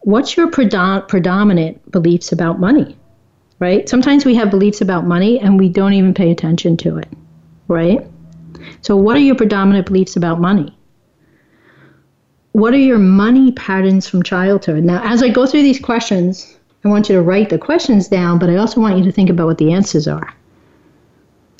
what's 0.00 0.36
your 0.36 0.50
predom- 0.50 1.06
predominant 1.08 1.90
beliefs 1.90 2.32
about 2.32 2.60
money, 2.60 2.96
right? 3.58 3.88
Sometimes 3.88 4.24
we 4.24 4.34
have 4.36 4.50
beliefs 4.50 4.80
about 4.80 5.04
money 5.04 5.40
and 5.40 5.58
we 5.58 5.68
don't 5.68 5.92
even 5.92 6.14
pay 6.14 6.30
attention 6.30 6.76
to 6.78 6.96
it, 6.98 7.08
right? 7.66 8.06
So, 8.82 8.96
what 8.96 9.16
are 9.16 9.20
your 9.20 9.34
predominant 9.34 9.86
beliefs 9.86 10.16
about 10.16 10.40
money? 10.40 10.76
What 12.52 12.74
are 12.74 12.78
your 12.78 12.98
money 12.98 13.52
patterns 13.52 14.08
from 14.08 14.22
childhood? 14.22 14.84
Now, 14.84 15.00
as 15.04 15.22
I 15.22 15.28
go 15.28 15.46
through 15.46 15.62
these 15.62 15.80
questions, 15.80 16.58
I 16.84 16.88
want 16.88 17.08
you 17.08 17.16
to 17.16 17.22
write 17.22 17.50
the 17.50 17.58
questions 17.58 18.08
down, 18.08 18.38
but 18.38 18.50
I 18.50 18.56
also 18.56 18.80
want 18.80 18.98
you 18.98 19.04
to 19.04 19.12
think 19.12 19.30
about 19.30 19.46
what 19.46 19.58
the 19.58 19.72
answers 19.72 20.08
are. 20.08 20.32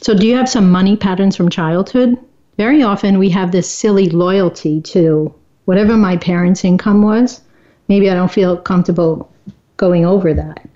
So, 0.02 0.14
do 0.14 0.26
you 0.26 0.36
have 0.36 0.48
some 0.48 0.70
money 0.70 0.96
patterns 0.96 1.36
from 1.36 1.50
childhood? 1.50 2.16
Very 2.56 2.82
often 2.82 3.18
we 3.18 3.28
have 3.30 3.52
this 3.52 3.70
silly 3.70 4.08
loyalty 4.08 4.80
to 4.82 5.34
whatever 5.64 5.96
my 5.96 6.16
parents' 6.16 6.64
income 6.64 7.02
was. 7.02 7.40
Maybe 7.88 8.10
I 8.10 8.14
don't 8.14 8.32
feel 8.32 8.56
comfortable 8.56 9.30
going 9.76 10.06
over 10.06 10.34
that. 10.34 10.68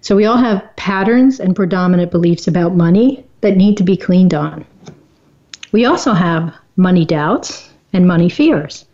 So, 0.00 0.14
we 0.14 0.26
all 0.26 0.36
have 0.36 0.64
patterns 0.76 1.40
and 1.40 1.56
predominant 1.56 2.10
beliefs 2.10 2.46
about 2.46 2.76
money 2.76 3.24
that 3.40 3.56
need 3.56 3.76
to 3.78 3.84
be 3.84 3.96
cleaned 3.96 4.32
on. 4.32 4.64
We 5.72 5.84
also 5.84 6.12
have 6.12 6.54
money 6.76 7.04
doubts 7.04 7.70
and 7.92 8.06
money 8.06 8.28
fears. 8.28 8.84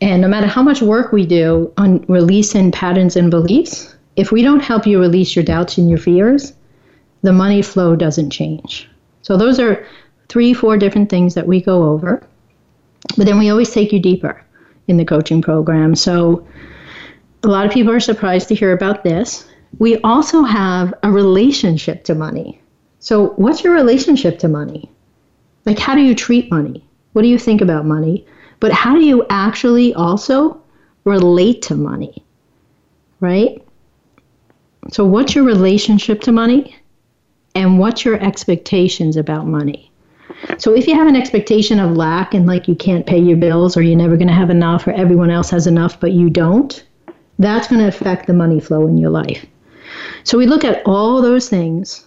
And 0.00 0.20
no 0.22 0.28
matter 0.28 0.46
how 0.46 0.62
much 0.62 0.82
work 0.82 1.12
we 1.12 1.24
do 1.24 1.72
on 1.76 2.04
releasing 2.08 2.72
patterns 2.72 3.16
and 3.16 3.30
beliefs, 3.30 3.94
if 4.16 4.32
we 4.32 4.42
don't 4.42 4.60
help 4.60 4.86
you 4.86 5.00
release 5.00 5.34
your 5.34 5.44
doubts 5.44 5.78
and 5.78 5.88
your 5.88 5.98
fears, 5.98 6.52
the 7.22 7.32
money 7.32 7.62
flow 7.62 7.96
doesn't 7.96 8.30
change. 8.30 8.88
So 9.22 9.36
those 9.36 9.58
are 9.58 9.86
three, 10.28 10.52
four 10.52 10.76
different 10.76 11.10
things 11.10 11.34
that 11.34 11.46
we 11.46 11.60
go 11.60 11.84
over. 11.84 12.26
But 13.16 13.26
then 13.26 13.38
we 13.38 13.50
always 13.50 13.70
take 13.70 13.92
you 13.92 14.00
deeper 14.00 14.44
in 14.88 14.96
the 14.96 15.04
coaching 15.04 15.40
program. 15.42 15.94
So 15.94 16.46
a 17.42 17.48
lot 17.48 17.66
of 17.66 17.72
people 17.72 17.92
are 17.92 18.00
surprised 18.00 18.48
to 18.48 18.54
hear 18.54 18.72
about 18.72 19.04
this. 19.04 19.48
We 19.78 19.98
also 19.98 20.42
have 20.42 20.94
a 21.02 21.10
relationship 21.10 22.04
to 22.04 22.14
money. 22.14 22.60
So, 23.00 23.30
what's 23.36 23.62
your 23.62 23.74
relationship 23.74 24.38
to 24.38 24.48
money? 24.48 24.90
Like, 25.66 25.78
how 25.78 25.94
do 25.94 26.00
you 26.00 26.14
treat 26.14 26.50
money? 26.50 26.84
What 27.12 27.22
do 27.22 27.28
you 27.28 27.38
think 27.38 27.60
about 27.60 27.86
money? 27.86 28.26
But 28.60 28.72
how 28.72 28.94
do 28.94 29.04
you 29.04 29.24
actually 29.30 29.94
also 29.94 30.60
relate 31.04 31.62
to 31.62 31.74
money? 31.74 32.24
Right? 33.20 33.64
So, 34.90 35.04
what's 35.04 35.34
your 35.34 35.44
relationship 35.44 36.20
to 36.22 36.32
money? 36.32 36.76
And 37.54 37.78
what's 37.78 38.04
your 38.04 38.20
expectations 38.22 39.16
about 39.16 39.46
money? 39.46 39.90
So, 40.58 40.74
if 40.74 40.86
you 40.86 40.94
have 40.94 41.06
an 41.06 41.16
expectation 41.16 41.80
of 41.80 41.96
lack 41.96 42.34
and 42.34 42.46
like 42.46 42.68
you 42.68 42.74
can't 42.74 43.06
pay 43.06 43.18
your 43.18 43.36
bills 43.36 43.76
or 43.76 43.82
you're 43.82 43.96
never 43.96 44.16
going 44.16 44.28
to 44.28 44.34
have 44.34 44.50
enough 44.50 44.86
or 44.86 44.92
everyone 44.92 45.30
else 45.30 45.50
has 45.50 45.66
enough 45.66 45.98
but 46.00 46.12
you 46.12 46.28
don't, 46.28 46.84
that's 47.38 47.68
going 47.68 47.80
to 47.80 47.88
affect 47.88 48.26
the 48.26 48.34
money 48.34 48.60
flow 48.60 48.86
in 48.86 48.98
your 48.98 49.10
life. 49.10 49.46
So, 50.24 50.36
we 50.36 50.46
look 50.46 50.64
at 50.64 50.82
all 50.84 51.22
those 51.22 51.48
things 51.48 52.04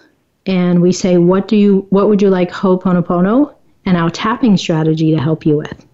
and 0.48 0.82
we 0.82 0.94
say, 0.94 1.18
what 1.18 1.48
do 1.48 1.58
you, 1.58 1.86
what 1.90 2.08
would 2.08 2.22
you 2.22 2.30
like 2.30 2.50
Ho'oponopono 2.50 3.54
and 3.86 3.98
our 3.98 4.10
tapping 4.10 4.56
strategy 4.58 5.12
to 5.12 5.22
help 5.22 5.46
you 5.46 5.58
with? 5.58 5.86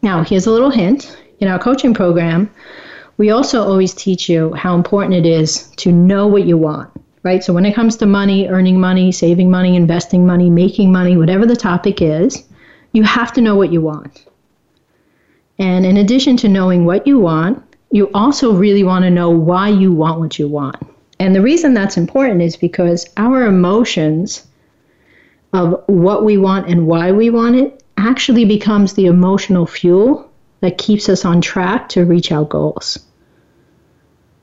Now, 0.00 0.22
here's 0.22 0.46
a 0.46 0.50
little 0.50 0.70
hint. 0.70 1.20
In 1.40 1.48
our 1.48 1.58
coaching 1.58 1.92
program, 1.92 2.48
we 3.16 3.30
also 3.30 3.62
always 3.62 3.92
teach 3.92 4.28
you 4.28 4.54
how 4.54 4.74
important 4.74 5.14
it 5.14 5.26
is 5.26 5.68
to 5.76 5.90
know 5.90 6.26
what 6.26 6.46
you 6.46 6.56
want, 6.56 6.90
right? 7.24 7.42
So 7.42 7.52
when 7.52 7.66
it 7.66 7.74
comes 7.74 7.96
to 7.96 8.06
money, 8.06 8.48
earning 8.48 8.80
money, 8.80 9.10
saving 9.10 9.50
money, 9.50 9.74
investing 9.74 10.24
money, 10.24 10.48
making 10.48 10.92
money, 10.92 11.16
whatever 11.16 11.44
the 11.44 11.56
topic 11.56 12.00
is, 12.00 12.46
you 12.92 13.02
have 13.02 13.32
to 13.32 13.40
know 13.40 13.56
what 13.56 13.72
you 13.72 13.80
want. 13.80 14.24
And 15.58 15.84
in 15.84 15.96
addition 15.96 16.36
to 16.38 16.48
knowing 16.48 16.84
what 16.84 17.06
you 17.06 17.18
want, 17.18 17.62
you 17.90 18.10
also 18.14 18.54
really 18.54 18.84
want 18.84 19.04
to 19.04 19.10
know 19.10 19.30
why 19.30 19.68
you 19.68 19.92
want 19.92 20.20
what 20.20 20.38
you 20.38 20.48
want. 20.48 20.76
And 21.20 21.34
the 21.34 21.42
reason 21.42 21.74
that's 21.74 21.96
important 21.96 22.42
is 22.42 22.56
because 22.56 23.06
our 23.16 23.46
emotions 23.46 24.46
of 25.52 25.82
what 25.86 26.24
we 26.24 26.36
want 26.36 26.68
and 26.68 26.86
why 26.86 27.12
we 27.12 27.30
want 27.30 27.56
it 27.56 27.82
actually 27.96 28.44
becomes 28.44 28.94
the 28.94 29.06
emotional 29.06 29.66
fuel 29.66 30.30
that 30.60 30.78
keeps 30.78 31.08
us 31.08 31.24
on 31.24 31.40
track 31.40 31.88
to 31.90 32.04
reach 32.04 32.32
our 32.32 32.44
goals. 32.44 32.98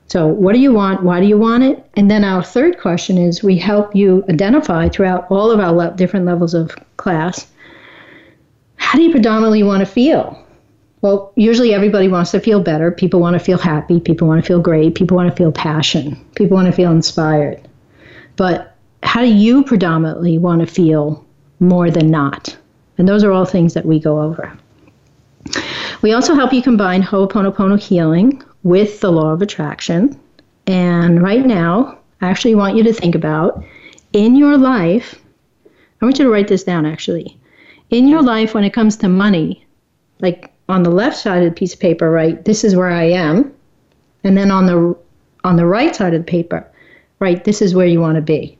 So, 0.06 0.26
what 0.26 0.54
do 0.54 0.60
you 0.60 0.72
want? 0.72 1.02
Why 1.02 1.20
do 1.20 1.26
you 1.26 1.38
want 1.38 1.64
it? 1.64 1.86
And 1.94 2.10
then 2.10 2.24
our 2.24 2.42
third 2.42 2.78
question 2.78 3.18
is 3.18 3.42
we 3.42 3.56
help 3.56 3.94
you 3.94 4.24
identify 4.28 4.88
throughout 4.88 5.30
all 5.30 5.50
of 5.50 5.60
our 5.60 5.72
le- 5.72 5.94
different 5.96 6.26
levels 6.26 6.54
of 6.54 6.74
class 6.96 7.46
how 8.92 8.98
do 8.98 9.04
you 9.04 9.10
predominantly 9.10 9.62
want 9.62 9.80
to 9.80 9.86
feel? 9.86 10.38
Well, 11.02 11.32
usually 11.34 11.74
everybody 11.74 12.06
wants 12.08 12.30
to 12.30 12.40
feel 12.40 12.60
better. 12.60 12.92
People 12.92 13.20
want 13.20 13.34
to 13.34 13.40
feel 13.40 13.58
happy. 13.58 13.98
People 14.00 14.28
want 14.28 14.42
to 14.42 14.46
feel 14.46 14.60
great. 14.60 14.94
People 14.94 15.16
want 15.16 15.28
to 15.28 15.36
feel 15.36 15.52
passion. 15.52 16.16
People 16.36 16.56
want 16.56 16.66
to 16.66 16.72
feel 16.72 16.92
inspired. 16.92 17.60
But 18.36 18.76
how 19.02 19.20
do 19.20 19.26
you 19.26 19.64
predominantly 19.64 20.38
want 20.38 20.60
to 20.60 20.66
feel 20.66 21.26
more 21.58 21.90
than 21.90 22.10
not? 22.10 22.56
And 22.98 23.08
those 23.08 23.24
are 23.24 23.32
all 23.32 23.44
things 23.44 23.74
that 23.74 23.84
we 23.84 23.98
go 23.98 24.22
over. 24.22 24.56
We 26.02 26.12
also 26.12 26.34
help 26.34 26.52
you 26.52 26.62
combine 26.62 27.02
Ho'oponopono 27.02 27.80
healing 27.80 28.42
with 28.62 29.00
the 29.00 29.10
law 29.10 29.32
of 29.32 29.42
attraction. 29.42 30.18
And 30.68 31.20
right 31.20 31.44
now, 31.44 31.98
I 32.20 32.28
actually 32.28 32.54
want 32.54 32.76
you 32.76 32.84
to 32.84 32.92
think 32.92 33.16
about 33.16 33.64
in 34.12 34.36
your 34.36 34.56
life, 34.56 35.20
I 36.00 36.04
want 36.04 36.18
you 36.18 36.24
to 36.26 36.30
write 36.30 36.48
this 36.48 36.62
down 36.62 36.86
actually. 36.86 37.36
In 37.90 38.06
your 38.06 38.22
life, 38.22 38.54
when 38.54 38.64
it 38.64 38.72
comes 38.72 38.96
to 38.98 39.08
money, 39.08 39.66
like 40.20 40.51
on 40.72 40.82
the 40.82 40.90
left 40.90 41.16
side 41.16 41.42
of 41.42 41.50
the 41.50 41.54
piece 41.54 41.74
of 41.74 41.80
paper, 41.80 42.10
write, 42.10 42.46
this 42.46 42.64
is 42.64 42.74
where 42.74 42.90
I 42.90 43.04
am. 43.04 43.54
And 44.24 44.36
then 44.36 44.50
on 44.50 44.66
the 44.66 44.96
on 45.44 45.56
the 45.56 45.66
right 45.66 45.94
side 45.94 46.14
of 46.14 46.24
the 46.24 46.30
paper, 46.30 46.66
write, 47.18 47.44
this 47.44 47.60
is 47.60 47.74
where 47.74 47.86
you 47.86 48.00
want 48.00 48.16
to 48.16 48.22
be. 48.22 48.56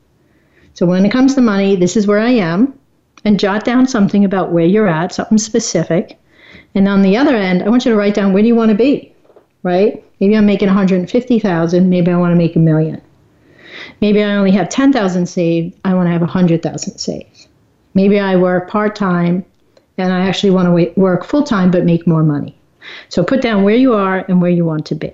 So 0.74 0.84
when 0.84 1.06
it 1.06 1.12
comes 1.12 1.34
to 1.34 1.40
money, 1.40 1.76
this 1.76 1.96
is 1.96 2.06
where 2.06 2.18
I 2.18 2.30
am. 2.30 2.76
And 3.24 3.38
jot 3.38 3.64
down 3.64 3.86
something 3.86 4.24
about 4.24 4.50
where 4.50 4.64
you're 4.66 4.88
at, 4.88 5.12
something 5.12 5.38
specific. 5.38 6.18
And 6.74 6.88
on 6.88 7.02
the 7.02 7.16
other 7.16 7.36
end, 7.36 7.62
I 7.62 7.68
want 7.68 7.84
you 7.84 7.92
to 7.92 7.96
write 7.96 8.14
down 8.14 8.32
where 8.32 8.42
do 8.42 8.48
you 8.48 8.56
want 8.56 8.70
to 8.70 8.76
be, 8.76 9.14
right? 9.62 10.02
Maybe 10.18 10.36
I'm 10.36 10.46
making 10.46 10.66
150,000, 10.66 11.88
maybe 11.88 12.10
I 12.10 12.16
want 12.16 12.32
to 12.32 12.36
make 12.36 12.56
a 12.56 12.58
million. 12.58 13.00
Maybe 14.00 14.22
I 14.24 14.34
only 14.34 14.50
have 14.50 14.68
10,000 14.68 15.26
saved, 15.26 15.78
I 15.84 15.94
want 15.94 16.08
to 16.08 16.10
have 16.10 16.20
100,000 16.20 16.98
saved. 16.98 17.46
Maybe 17.94 18.18
I 18.18 18.36
work 18.36 18.68
part-time 18.68 19.44
and 19.98 20.12
I 20.12 20.26
actually 20.28 20.50
want 20.50 20.66
to 20.66 21.00
work 21.00 21.24
full 21.24 21.42
time 21.42 21.70
but 21.70 21.84
make 21.84 22.06
more 22.06 22.22
money. 22.22 22.56
So 23.08 23.22
put 23.22 23.42
down 23.42 23.62
where 23.62 23.76
you 23.76 23.94
are 23.94 24.24
and 24.28 24.40
where 24.40 24.50
you 24.50 24.64
want 24.64 24.86
to 24.86 24.94
be. 24.94 25.12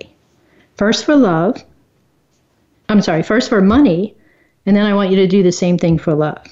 First 0.75 1.05
for 1.05 1.15
love. 1.15 1.63
I'm 2.87 3.01
sorry, 3.01 3.21
first 3.21 3.49
for 3.49 3.61
money, 3.61 4.15
and 4.65 4.75
then 4.75 4.85
I 4.85 4.95
want 4.95 5.11
you 5.11 5.17
to 5.17 5.27
do 5.27 5.43
the 5.43 5.51
same 5.51 5.77
thing 5.77 5.97
for 5.97 6.13
love. 6.13 6.43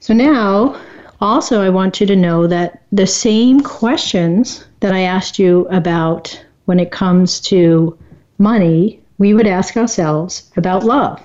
So 0.00 0.14
now, 0.14 0.80
also, 1.20 1.60
I 1.60 1.70
want 1.70 2.00
you 2.00 2.06
to 2.06 2.16
know 2.16 2.46
that 2.46 2.82
the 2.92 3.06
same 3.06 3.60
questions 3.60 4.64
that 4.80 4.92
I 4.92 5.00
asked 5.00 5.38
you 5.38 5.66
about 5.70 6.42
when 6.66 6.78
it 6.78 6.90
comes 6.90 7.40
to 7.42 7.98
money, 8.38 9.00
we 9.18 9.34
would 9.34 9.46
ask 9.46 9.76
ourselves 9.76 10.50
about 10.56 10.84
love, 10.84 11.22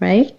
right? 0.00 0.35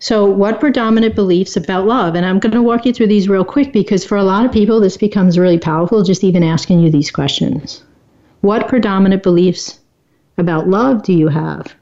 So, 0.00 0.24
what 0.24 0.60
predominant 0.60 1.16
beliefs 1.16 1.56
about 1.56 1.86
love? 1.86 2.14
And 2.14 2.24
I'm 2.24 2.38
going 2.38 2.52
to 2.52 2.62
walk 2.62 2.86
you 2.86 2.92
through 2.92 3.08
these 3.08 3.28
real 3.28 3.44
quick 3.44 3.72
because 3.72 4.04
for 4.04 4.16
a 4.16 4.22
lot 4.22 4.46
of 4.46 4.52
people, 4.52 4.78
this 4.78 4.96
becomes 4.96 5.38
really 5.38 5.58
powerful 5.58 6.04
just 6.04 6.22
even 6.22 6.44
asking 6.44 6.78
you 6.80 6.90
these 6.90 7.10
questions. 7.10 7.82
What 8.40 8.68
predominant 8.68 9.24
beliefs 9.24 9.80
about 10.36 10.68
love 10.68 11.02
do 11.02 11.12
you 11.12 11.26
have? 11.28 11.74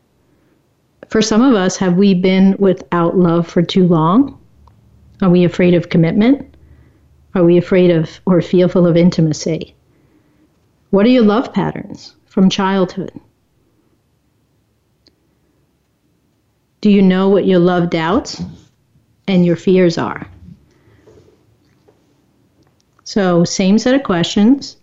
For 1.09 1.21
some 1.21 1.43
of 1.43 1.55
us, 1.55 1.77
have 1.77 1.99
we 1.99 2.15
been 2.15 2.57
without 2.59 3.19
love 3.19 3.47
for 3.47 3.61
too 3.61 3.87
long? 3.87 4.39
Are 5.21 5.31
we 5.31 5.45
afraid 5.45 5.75
of 5.75 5.91
commitment? 5.91 6.57
Are 7.35 7.45
we 7.45 7.59
afraid 7.59 7.91
of 7.91 8.21
or 8.25 8.41
fearful 8.41 8.87
of 8.87 8.97
intimacy? 8.97 9.75
What 10.89 11.05
are 11.05 11.11
your 11.11 11.23
love 11.23 11.53
patterns 11.53 12.17
from 12.25 12.49
childhood? 12.49 13.13
Do 16.87 16.93
you 16.93 17.03
know 17.03 17.29
what 17.29 17.47
your 17.47 17.59
love 17.59 17.91
doubts 17.91 18.41
and 19.27 19.45
your 19.45 19.57
fears 19.57 19.99
are? 19.99 20.25
So, 23.03 23.43
same 23.43 23.77
set 23.77 23.97
of 23.97 24.05
questions. 24.05 24.77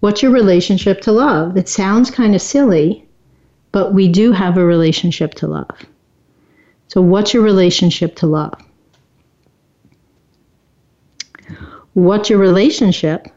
What's 0.00 0.22
your 0.22 0.30
relationship 0.30 1.00
to 1.00 1.12
love? 1.12 1.56
It 1.56 1.70
sounds 1.70 2.10
kind 2.10 2.34
of 2.34 2.42
silly, 2.42 3.08
but 3.72 3.94
we 3.94 4.08
do 4.08 4.30
have 4.32 4.58
a 4.58 4.64
relationship 4.66 5.32
to 5.36 5.46
love. 5.46 5.70
So, 6.88 7.00
what's 7.00 7.32
your 7.32 7.42
relationship 7.42 8.14
to 8.16 8.26
love? 8.26 8.60
What's 11.94 12.28
your 12.28 12.40
relationship 12.40 13.28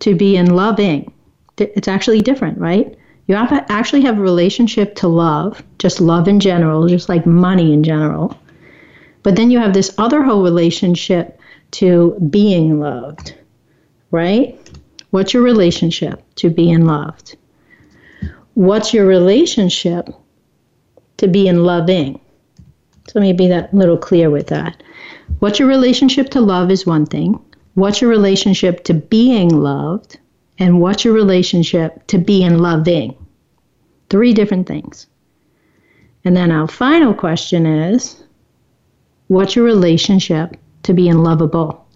to 0.00 0.14
be 0.14 0.36
in 0.36 0.54
loving? 0.54 1.10
It's 1.56 1.88
actually 1.88 2.20
different, 2.20 2.58
right? 2.58 2.98
You 3.26 3.34
have 3.34 3.48
to 3.48 3.72
actually 3.72 4.02
have 4.02 4.18
a 4.18 4.22
relationship 4.22 4.94
to 4.96 5.08
love, 5.08 5.62
just 5.78 6.00
love 6.00 6.28
in 6.28 6.38
general, 6.38 6.86
just 6.86 7.08
like 7.08 7.26
money 7.26 7.72
in 7.72 7.82
general. 7.82 8.38
But 9.22 9.34
then 9.34 9.50
you 9.50 9.58
have 9.58 9.74
this 9.74 9.92
other 9.98 10.22
whole 10.22 10.44
relationship 10.44 11.40
to 11.72 12.16
being 12.30 12.78
loved, 12.78 13.34
right? 14.12 14.56
What's 15.10 15.34
your 15.34 15.42
relationship 15.42 16.22
to 16.36 16.50
being 16.50 16.86
loved? 16.86 17.36
What's 18.54 18.94
your 18.94 19.06
relationship 19.06 20.08
to 21.16 21.26
being 21.26 21.56
loving? 21.56 22.20
So 23.08 23.18
let 23.18 23.22
me 23.22 23.32
be 23.32 23.48
that 23.48 23.74
little 23.74 23.98
clear 23.98 24.30
with 24.30 24.46
that. 24.48 24.82
What's 25.40 25.58
your 25.58 25.68
relationship 25.68 26.30
to 26.30 26.40
love 26.40 26.70
is 26.70 26.86
one 26.86 27.06
thing. 27.06 27.40
What's 27.74 28.00
your 28.00 28.10
relationship 28.10 28.84
to 28.84 28.94
being 28.94 29.48
loved 29.48 30.18
and 30.58 30.80
what's 30.80 31.04
your 31.04 31.14
relationship 31.14 32.06
to 32.08 32.18
being 32.18 32.58
loving? 32.58 33.14
Three 34.08 34.32
different 34.32 34.66
things. 34.66 35.06
And 36.24 36.36
then 36.36 36.50
our 36.50 36.68
final 36.68 37.14
question 37.14 37.66
is 37.66 38.22
what's 39.28 39.54
your 39.54 39.64
relationship 39.64 40.56
to 40.84 40.94
being 40.94 41.18
lovable? 41.18 41.86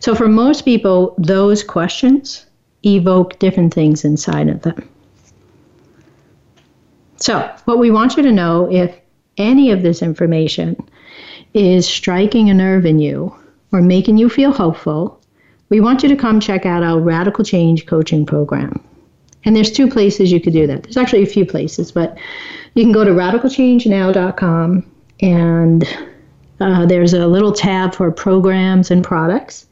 So 0.00 0.14
for 0.14 0.28
most 0.28 0.64
people, 0.64 1.14
those 1.18 1.62
questions 1.62 2.46
evoke 2.84 3.38
different 3.38 3.72
things 3.72 4.04
inside 4.04 4.48
of 4.48 4.62
them. 4.62 4.88
So, 7.16 7.50
what 7.64 7.78
we 7.78 7.90
want 7.90 8.16
you 8.16 8.22
to 8.22 8.32
know 8.32 8.70
if 8.70 8.94
any 9.38 9.70
of 9.70 9.82
this 9.82 10.02
information 10.02 10.76
is 11.54 11.86
striking 11.86 12.50
a 12.50 12.54
nerve 12.54 12.84
in 12.84 12.98
you 12.98 13.34
or 13.72 13.80
making 13.80 14.18
you 14.18 14.28
feel 14.28 14.52
hopeful 14.52 15.20
we 15.74 15.80
want 15.80 16.04
you 16.04 16.08
to 16.08 16.14
come 16.14 16.38
check 16.38 16.64
out 16.66 16.84
our 16.84 17.00
Radical 17.00 17.44
Change 17.44 17.86
coaching 17.86 18.24
program. 18.24 18.80
And 19.44 19.56
there's 19.56 19.72
two 19.72 19.88
places 19.88 20.30
you 20.30 20.40
could 20.40 20.52
do 20.52 20.68
that. 20.68 20.84
There's 20.84 20.96
actually 20.96 21.24
a 21.24 21.26
few 21.26 21.44
places, 21.44 21.90
but 21.90 22.16
you 22.74 22.84
can 22.84 22.92
go 22.92 23.02
to 23.02 23.10
radicalchangenow.com 23.10 24.88
and 25.20 25.98
uh, 26.60 26.86
there's 26.86 27.12
a 27.12 27.26
little 27.26 27.50
tab 27.50 27.92
for 27.92 28.12
programs 28.12 28.92
and 28.92 29.02
products. 29.02 29.66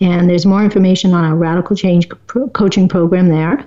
And 0.00 0.28
there's 0.28 0.44
more 0.44 0.64
information 0.64 1.14
on 1.14 1.22
our 1.22 1.36
Radical 1.36 1.76
Change 1.76 2.08
coaching 2.52 2.88
program 2.88 3.28
there. 3.28 3.64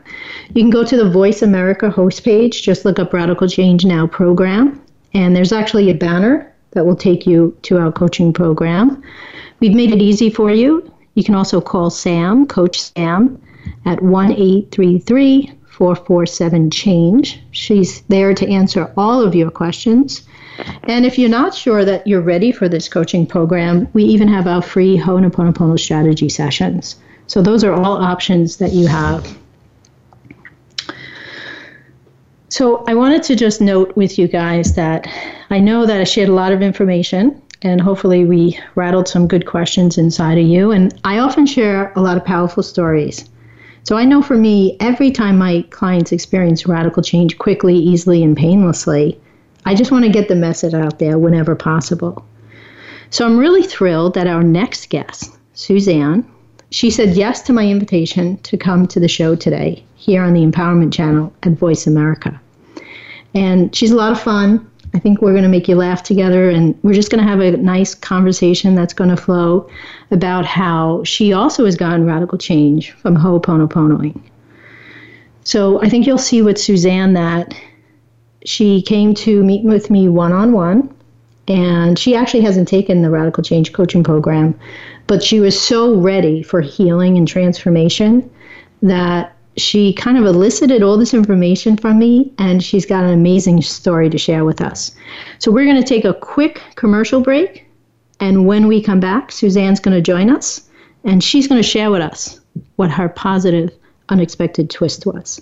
You 0.50 0.64
can 0.64 0.70
go 0.70 0.84
to 0.84 0.98
the 0.98 1.10
Voice 1.10 1.42
America 1.42 1.90
host 1.90 2.22
page, 2.26 2.64
just 2.64 2.84
look 2.84 3.00
up 3.00 3.14
Radical 3.14 3.48
Change 3.48 3.86
Now 3.86 4.08
program. 4.08 4.84
And 5.14 5.34
there's 5.34 5.54
actually 5.54 5.90
a 5.90 5.96
banner 5.96 6.54
that 6.72 6.86
will 6.86 6.98
take 6.98 7.26
you 7.26 7.58
to 7.62 7.78
our 7.80 7.94
coaching 7.94 8.34
program. 8.34 9.02
We've 9.62 9.74
made 9.74 9.94
it 9.94 10.02
easy 10.02 10.30
for 10.30 10.52
you. 10.52 10.92
You 11.18 11.24
can 11.24 11.34
also 11.34 11.60
call 11.60 11.90
Sam, 11.90 12.46
Coach 12.46 12.80
Sam, 12.80 13.42
at 13.86 14.04
1 14.04 14.34
833 14.34 15.52
447 15.66 16.70
Change. 16.70 17.42
She's 17.50 18.02
there 18.02 18.36
to 18.36 18.48
answer 18.48 18.94
all 18.96 19.24
of 19.24 19.34
your 19.34 19.50
questions. 19.50 20.22
And 20.84 21.08
if 21.08 21.18
you're 21.18 21.28
not 21.28 21.56
sure 21.56 21.84
that 21.84 22.06
you're 22.06 22.22
ready 22.22 22.52
for 22.52 22.70
this 22.70 22.88
coaching 22.88 23.26
program, 23.26 23.88
we 23.94 24.04
even 24.04 24.28
have 24.28 24.46
our 24.46 24.62
free 24.62 24.96
Ho'oponopono 24.96 25.80
strategy 25.80 26.30
sessions. 26.30 26.98
So 27.26 27.42
those 27.42 27.64
are 27.64 27.74
all 27.74 27.98
options 27.98 28.58
that 28.58 28.74
you 28.74 28.86
have. 28.86 29.36
So 32.50 32.84
I 32.88 32.94
wanted 32.94 33.24
to 33.24 33.36
just 33.36 33.60
note 33.60 33.96
with 33.96 34.20
you 34.20 34.28
guys 34.28 34.76
that 34.76 35.08
I 35.50 35.58
know 35.58 35.88
that 35.88 36.00
I 36.00 36.04
shared 36.04 36.30
a 36.30 36.34
lot 36.34 36.52
of 36.52 36.62
information 36.62 37.42
and 37.62 37.82
hopefully 37.82 38.26
we 38.26 38.60
rattled 38.76 39.08
some 39.08 39.28
good 39.28 39.46
questions 39.46 39.98
inside 39.98 40.38
of 40.38 40.46
you. 40.46 40.72
And 40.72 41.00
I 41.04 41.20
often 41.20 41.46
share 41.46 41.92
a 41.96 42.02
lot 42.02 42.18
of 42.18 42.26
powerful 42.26 42.64
stories. 42.64 43.30
So 43.84 43.96
I 43.96 44.06
know 44.06 44.22
for 44.22 44.36
me, 44.36 44.76
every 44.80 45.12
time 45.12 45.38
my 45.38 45.66
clients 45.70 46.12
experience 46.12 46.68
radical 46.68 47.02
change 47.02 47.38
quickly, 47.38 47.76
easily, 47.76 48.24
and 48.24 48.36
painlessly, 48.36 49.20
I 49.66 49.76
just 49.76 49.92
want 49.92 50.06
to 50.06 50.12
get 50.12 50.28
the 50.28 50.36
message 50.36 50.74
out 50.74 51.00
there 51.00 51.18
whenever 51.18 51.56
possible. 51.56 52.26
So 53.10 53.26
I'm 53.26 53.38
really 53.38 53.64
thrilled 53.64 54.14
that 54.16 54.28
our 54.28 54.44
next 54.44 54.90
guest, 54.90 55.38
Suzanne, 55.54 56.30
she 56.70 56.92
said 56.92 57.16
yes 57.16 57.42
to 57.44 57.54
my 57.54 57.66
invitation 57.66 58.38
to 58.40 58.58
come 58.58 58.88
to 58.88 59.00
the 59.00 59.08
show 59.08 59.36
today 59.36 59.84
here 59.96 60.22
on 60.22 60.34
the 60.34 60.46
Empowerment 60.46 60.94
Channel 60.94 61.34
at 61.44 61.54
Voice 61.54 61.88
America. 61.88 62.40
And 63.34 63.74
she's 63.74 63.92
a 63.92 63.96
lot 63.96 64.12
of 64.12 64.20
fun. 64.20 64.70
I 64.98 65.00
think 65.00 65.22
we're 65.22 65.34
going 65.34 65.44
to 65.44 65.50
make 65.50 65.68
you 65.68 65.76
laugh 65.76 66.02
together, 66.02 66.50
and 66.50 66.76
we're 66.82 66.96
just 66.96 67.12
going 67.12 67.24
to 67.24 67.30
have 67.30 67.40
a 67.40 67.56
nice 67.56 67.94
conversation 67.94 68.74
that's 68.74 68.96
going 68.96 69.12
to 69.12 69.16
flow 69.16 69.70
about 70.10 70.44
how 70.44 71.04
she 71.04 71.34
also 71.34 71.66
has 71.66 71.76
gotten 71.76 72.04
radical 72.08 72.40
change 72.40 72.94
from 72.94 73.16
Ho'oponoponoing. 73.16 74.20
So 75.44 75.80
I 75.84 75.88
think 75.88 76.08
you'll 76.08 76.18
see 76.18 76.42
with 76.42 76.58
Suzanne 76.58 77.14
that 77.14 77.54
she 78.44 78.82
came 78.82 79.14
to 79.14 79.44
meet 79.44 79.64
with 79.64 79.92
me 79.92 80.10
one 80.10 80.34
on 80.34 80.52
one, 80.52 80.92
and 81.48 82.00
she 82.00 82.16
actually 82.16 82.42
hasn't 82.42 82.68
taken 82.68 83.04
the 83.04 83.12
Radical 83.12 83.44
Change 83.44 83.74
coaching 83.74 84.04
program, 84.04 84.60
but 85.06 85.22
she 85.22 85.40
was 85.40 85.62
so 85.62 85.94
ready 85.94 86.42
for 86.42 86.60
healing 86.60 87.20
and 87.20 87.28
transformation 87.28 88.28
that 88.82 89.37
she 89.58 89.94
kind 89.94 90.18
of 90.18 90.26
elicited 90.26 90.84
all 90.84 90.98
this 90.98 91.14
information 91.14 91.78
from 91.78 91.98
me, 91.98 92.32
and 92.38 92.64
she's 92.64 92.86
got 92.86 93.04
an 93.04 93.12
amazing 93.12 93.62
story 93.62 94.10
to 94.10 94.18
share 94.18 94.46
with 94.46 94.62
us. 94.62 94.96
So, 95.40 95.52
we're 95.52 95.66
going 95.66 95.82
to 95.82 95.88
take 95.88 96.06
a 96.06 96.14
quick 96.14 96.62
commercial 96.76 97.22
break, 97.22 97.66
and 98.20 98.48
when 98.48 98.68
we 98.68 98.82
come 98.82 99.00
back, 99.00 99.32
Suzanne's 99.32 99.80
going 99.80 99.96
to 99.96 100.02
join 100.02 100.30
us, 100.30 100.70
and 101.04 101.24
she's 101.24 101.48
going 101.48 101.62
to 101.62 101.68
share 101.68 101.92
with 101.92 102.02
us 102.02 102.40
what 102.76 102.92
her 102.92 103.10
positive, 103.10 103.72
unexpected 104.10 104.70
twist 104.70 105.06
was. 105.06 105.42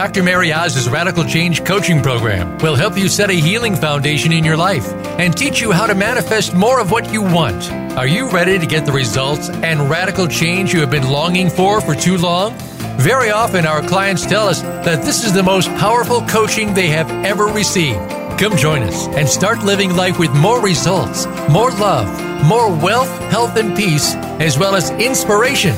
Dr. 0.00 0.22
Mary 0.22 0.50
Oz's 0.50 0.88
Radical 0.88 1.24
Change 1.24 1.62
Coaching 1.62 2.00
Program 2.00 2.56
will 2.60 2.74
help 2.74 2.96
you 2.96 3.06
set 3.06 3.28
a 3.28 3.34
healing 3.34 3.76
foundation 3.76 4.32
in 4.32 4.44
your 4.44 4.56
life 4.56 4.90
and 5.18 5.36
teach 5.36 5.60
you 5.60 5.72
how 5.72 5.86
to 5.86 5.94
manifest 5.94 6.54
more 6.54 6.80
of 6.80 6.90
what 6.90 7.12
you 7.12 7.20
want. 7.20 7.70
Are 7.98 8.06
you 8.06 8.30
ready 8.30 8.58
to 8.58 8.64
get 8.64 8.86
the 8.86 8.92
results 8.92 9.50
and 9.50 9.90
radical 9.90 10.26
change 10.26 10.72
you 10.72 10.80
have 10.80 10.90
been 10.90 11.10
longing 11.10 11.50
for 11.50 11.82
for 11.82 11.94
too 11.94 12.16
long? 12.16 12.54
Very 12.96 13.28
often, 13.28 13.66
our 13.66 13.82
clients 13.82 14.24
tell 14.24 14.48
us 14.48 14.62
that 14.62 15.04
this 15.04 15.22
is 15.22 15.34
the 15.34 15.42
most 15.42 15.68
powerful 15.76 16.22
coaching 16.22 16.72
they 16.72 16.88
have 16.88 17.10
ever 17.26 17.44
received. 17.44 18.00
Come 18.38 18.56
join 18.56 18.82
us 18.82 19.06
and 19.08 19.28
start 19.28 19.58
living 19.58 19.94
life 19.94 20.18
with 20.18 20.32
more 20.34 20.62
results, 20.62 21.26
more 21.50 21.72
love, 21.72 22.08
more 22.46 22.74
wealth, 22.74 23.10
health, 23.30 23.54
and 23.58 23.76
peace, 23.76 24.14
as 24.40 24.58
well 24.58 24.74
as 24.74 24.88
inspiration 24.92 25.76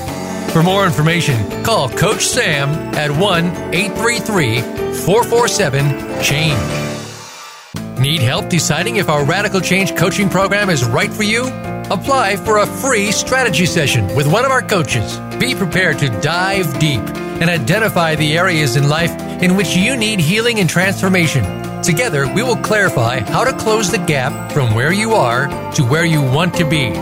for 0.53 0.63
more 0.63 0.85
information, 0.85 1.65
call 1.65 1.89
Coach 1.89 2.27
Sam 2.27 2.69
at 2.95 3.11
1 3.11 3.47
833 3.75 4.61
447 4.61 6.23
CHANGE. 6.23 7.99
Need 7.99 8.21
help 8.21 8.51
deciding 8.51 8.97
if 8.97 9.09
our 9.09 9.25
Radical 9.25 9.61
Change 9.63 9.97
coaching 9.97 10.29
program 10.29 10.69
is 10.69 10.85
right 10.85 11.11
for 11.11 11.23
you? 11.23 11.45
Apply 11.91 12.37
for 12.37 12.59
a 12.59 12.67
free 12.67 13.13
strategy 13.13 13.65
session 13.65 14.15
with 14.15 14.31
one 14.31 14.45
of 14.45 14.51
our 14.51 14.61
coaches. 14.61 15.19
Be 15.39 15.55
prepared 15.55 15.99
to 16.01 16.09
dive 16.21 16.79
deep 16.79 17.01
and 17.41 17.49
identify 17.49 18.15
the 18.15 18.37
areas 18.37 18.77
in 18.77 18.91
life 18.91 19.13
in 19.43 19.57
which 19.57 19.75
you 19.75 19.97
need 19.97 20.21
healing 20.21 20.59
and 20.61 20.69
transformation. 20.69 21.45
Together, 21.83 22.31
we 22.33 22.43
will 22.43 22.57
clarify 22.57 23.21
how 23.21 23.43
to 23.43 23.57
close 23.57 23.91
the 23.91 23.99
gap 23.99 24.53
from 24.53 24.75
where 24.75 24.93
you 24.93 25.13
are 25.13 25.49
to 25.73 25.83
where 25.83 26.05
you 26.05 26.21
want 26.21 26.55
to 26.55 26.69
be 26.69 26.93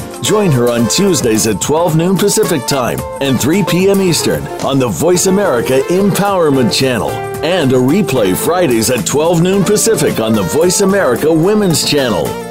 Join 0.21 0.51
her 0.51 0.69
on 0.69 0.87
Tuesdays 0.87 1.47
at 1.47 1.59
12 1.61 1.95
noon 1.95 2.17
Pacific 2.17 2.65
Time 2.67 2.99
and 3.21 3.41
3 3.41 3.63
p.m. 3.63 4.01
Eastern 4.01 4.45
on 4.63 4.77
the 4.77 4.87
Voice 4.87 5.25
America 5.25 5.81
Empowerment 5.89 6.71
Channel 6.71 7.09
and 7.43 7.71
a 7.71 7.75
replay 7.75 8.35
Fridays 8.35 8.91
at 8.91 9.05
12 9.05 9.41
noon 9.41 9.63
Pacific 9.63 10.19
on 10.19 10.33
the 10.33 10.43
Voice 10.43 10.81
America 10.81 11.31
Women's 11.33 11.89
Channel. 11.89 12.50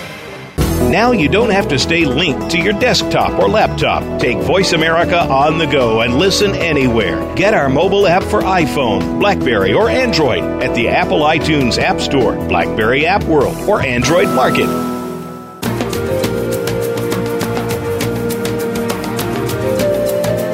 Now 0.91 1.13
you 1.13 1.29
don't 1.29 1.51
have 1.51 1.69
to 1.69 1.79
stay 1.79 2.03
linked 2.03 2.51
to 2.51 2.59
your 2.59 2.73
desktop 2.73 3.39
or 3.39 3.47
laptop. 3.47 4.19
Take 4.19 4.39
Voice 4.39 4.73
America 4.73 5.21
on 5.21 5.57
the 5.57 5.65
go 5.65 6.01
and 6.01 6.17
listen 6.17 6.53
anywhere. 6.53 7.33
Get 7.35 7.53
our 7.53 7.69
mobile 7.69 8.05
app 8.05 8.23
for 8.23 8.41
iPhone, 8.41 9.17
Blackberry, 9.17 9.71
or 9.71 9.89
Android 9.89 10.43
at 10.61 10.75
the 10.75 10.89
Apple 10.89 11.21
iTunes 11.21 11.77
App 11.77 12.01
Store, 12.01 12.35
Blackberry 12.49 13.05
App 13.05 13.23
World, 13.23 13.55
or 13.69 13.81
Android 13.81 14.27
Market. 14.35 14.67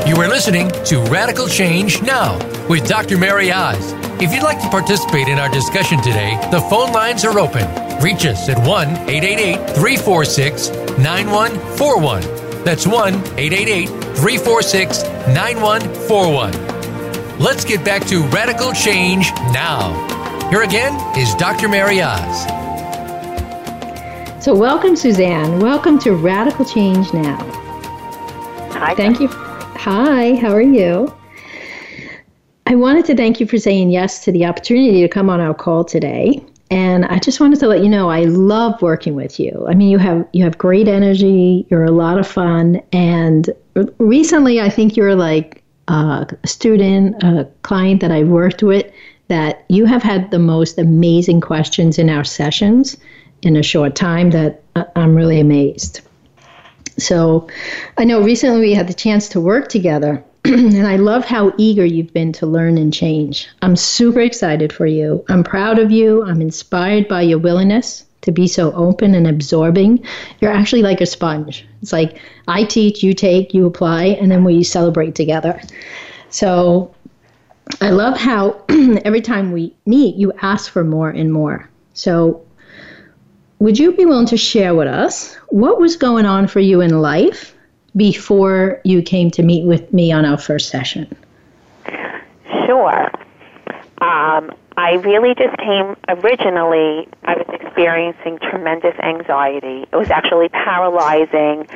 You 0.07 0.17
are 0.21 0.27
listening 0.27 0.69
to 0.85 1.01
Radical 1.05 1.47
Change 1.47 2.03
Now 2.03 2.37
with 2.67 2.87
Dr. 2.87 3.17
Mary 3.17 3.51
Oz. 3.51 3.93
If 4.21 4.31
you'd 4.31 4.43
like 4.43 4.61
to 4.61 4.69
participate 4.69 5.29
in 5.29 5.39
our 5.39 5.49
discussion 5.49 5.97
today, 6.03 6.39
the 6.51 6.61
phone 6.61 6.91
lines 6.91 7.25
are 7.25 7.39
open. 7.39 7.86
Reach 8.01 8.27
us 8.27 8.47
at 8.47 8.59
1 8.59 8.89
888 9.09 9.55
346 9.75 10.69
9141. 10.99 12.21
That's 12.63 12.85
1 12.85 13.15
888 13.15 13.87
346 13.87 15.01
9141. 15.33 17.39
Let's 17.39 17.65
get 17.65 17.83
back 17.83 18.05
to 18.07 18.21
Radical 18.27 18.71
Change 18.73 19.31
Now. 19.51 19.95
Here 20.51 20.61
again 20.61 20.93
is 21.17 21.33
Dr. 21.35 21.67
Mary 21.67 21.99
Oz. 22.01 22.45
So, 24.43 24.55
welcome, 24.55 24.95
Suzanne. 24.95 25.59
Welcome 25.59 25.97
to 25.99 26.13
Radical 26.13 26.65
Change 26.65 27.11
Now. 27.15 27.37
Hi. 28.73 28.93
Thank 28.93 29.19
you. 29.19 29.27
Hi, 29.27 30.35
how 30.35 30.51
are 30.51 30.61
you? 30.61 31.11
I 32.67 32.75
wanted 32.75 33.05
to 33.05 33.15
thank 33.15 33.39
you 33.39 33.47
for 33.47 33.57
saying 33.57 33.89
yes 33.89 34.23
to 34.25 34.31
the 34.31 34.45
opportunity 34.45 35.01
to 35.01 35.07
come 35.07 35.31
on 35.31 35.41
our 35.41 35.55
call 35.55 35.83
today. 35.83 36.45
And 36.69 37.05
I 37.05 37.19
just 37.19 37.39
wanted 37.39 37.59
to 37.59 37.67
let 37.67 37.81
you 37.81 37.89
know 37.89 38.09
I 38.09 38.23
love 38.23 38.81
working 38.81 39.15
with 39.15 39.39
you. 39.39 39.65
I 39.69 39.73
mean, 39.73 39.89
you 39.89 39.97
have 39.97 40.27
you 40.33 40.43
have 40.43 40.57
great 40.57 40.87
energy. 40.87 41.65
You're 41.69 41.85
a 41.85 41.91
lot 41.91 42.19
of 42.19 42.27
fun. 42.27 42.81
And 42.91 43.49
recently, 43.99 44.59
I 44.59 44.69
think 44.69 44.97
you're 44.97 45.15
like 45.15 45.63
a 45.87 46.27
student, 46.45 47.23
a 47.23 47.47
client 47.61 48.01
that 48.01 48.11
I've 48.11 48.27
worked 48.27 48.63
with, 48.63 48.91
that 49.29 49.65
you 49.69 49.85
have 49.85 50.03
had 50.03 50.31
the 50.31 50.39
most 50.39 50.77
amazing 50.77 51.39
questions 51.41 51.97
in 51.97 52.09
our 52.09 52.25
sessions 52.25 52.97
in 53.41 53.55
a 53.55 53.63
short 53.63 53.95
time 53.95 54.31
that 54.31 54.61
I'm 54.95 55.15
really 55.15 55.39
amazed. 55.39 56.01
So 56.97 57.47
I 57.97 58.03
know 58.03 58.21
recently 58.21 58.59
we 58.59 58.73
had 58.73 58.87
the 58.87 58.93
chance 58.93 59.29
to 59.29 59.39
work 59.39 59.69
together, 59.69 60.23
and 60.45 60.87
I 60.87 60.95
love 60.95 61.25
how 61.25 61.53
eager 61.57 61.85
you've 61.85 62.13
been 62.13 62.31
to 62.33 62.45
learn 62.45 62.77
and 62.77 62.93
change. 62.93 63.47
I'm 63.61 63.75
super 63.75 64.21
excited 64.21 64.71
for 64.71 64.85
you. 64.85 65.23
I'm 65.29 65.43
proud 65.43 65.79
of 65.79 65.91
you. 65.91 66.23
I'm 66.23 66.41
inspired 66.41 67.07
by 67.07 67.21
your 67.21 67.39
willingness 67.39 68.05
to 68.21 68.31
be 68.31 68.47
so 68.47 68.71
open 68.73 69.15
and 69.15 69.27
absorbing. 69.27 70.03
You're 70.39 70.51
actually 70.51 70.81
like 70.81 71.01
a 71.01 71.05
sponge. 71.05 71.65
It's 71.81 71.93
like 71.93 72.19
I 72.47 72.63
teach, 72.63 73.03
you 73.03 73.13
take, 73.13 73.53
you 73.53 73.65
apply, 73.65 74.05
and 74.05 74.31
then 74.31 74.43
we 74.43 74.63
celebrate 74.63 75.15
together. 75.15 75.61
So 76.29 76.93
I 77.81 77.89
love 77.89 78.17
how 78.17 78.61
every 79.05 79.21
time 79.21 79.51
we 79.51 79.75
meet, 79.85 80.15
you 80.15 80.33
ask 80.41 80.71
for 80.71 80.83
more 80.83 81.09
and 81.09 81.31
more. 81.31 81.69
So, 81.93 82.43
would 83.59 83.79
you 83.79 83.91
be 83.91 84.05
willing 84.05 84.27
to 84.27 84.37
share 84.37 84.75
with 84.75 84.87
us 84.87 85.35
what 85.49 85.79
was 85.79 85.95
going 85.95 86.25
on 86.25 86.47
for 86.47 86.59
you 86.59 86.81
in 86.81 87.01
life 87.01 87.56
before 87.97 88.79
you 88.83 89.01
came 89.01 89.31
to 89.31 89.43
meet 89.43 89.65
with 89.65 89.91
me 89.91 90.11
on 90.11 90.23
our 90.23 90.37
first 90.37 90.69
session? 90.69 91.13
Sure. 92.65 93.11
Um, 93.99 94.51
I 94.77 95.01
really 95.03 95.33
just 95.33 95.57
came 95.57 95.97
originally, 96.07 97.07
I 97.23 97.33
was 97.33 97.47
experiencing 97.49 98.37
tremendous 98.37 98.95
anxiety. 98.99 99.85
It 99.91 99.95
was 99.95 100.11
actually 100.11 100.49
paralyzing. 100.49 101.67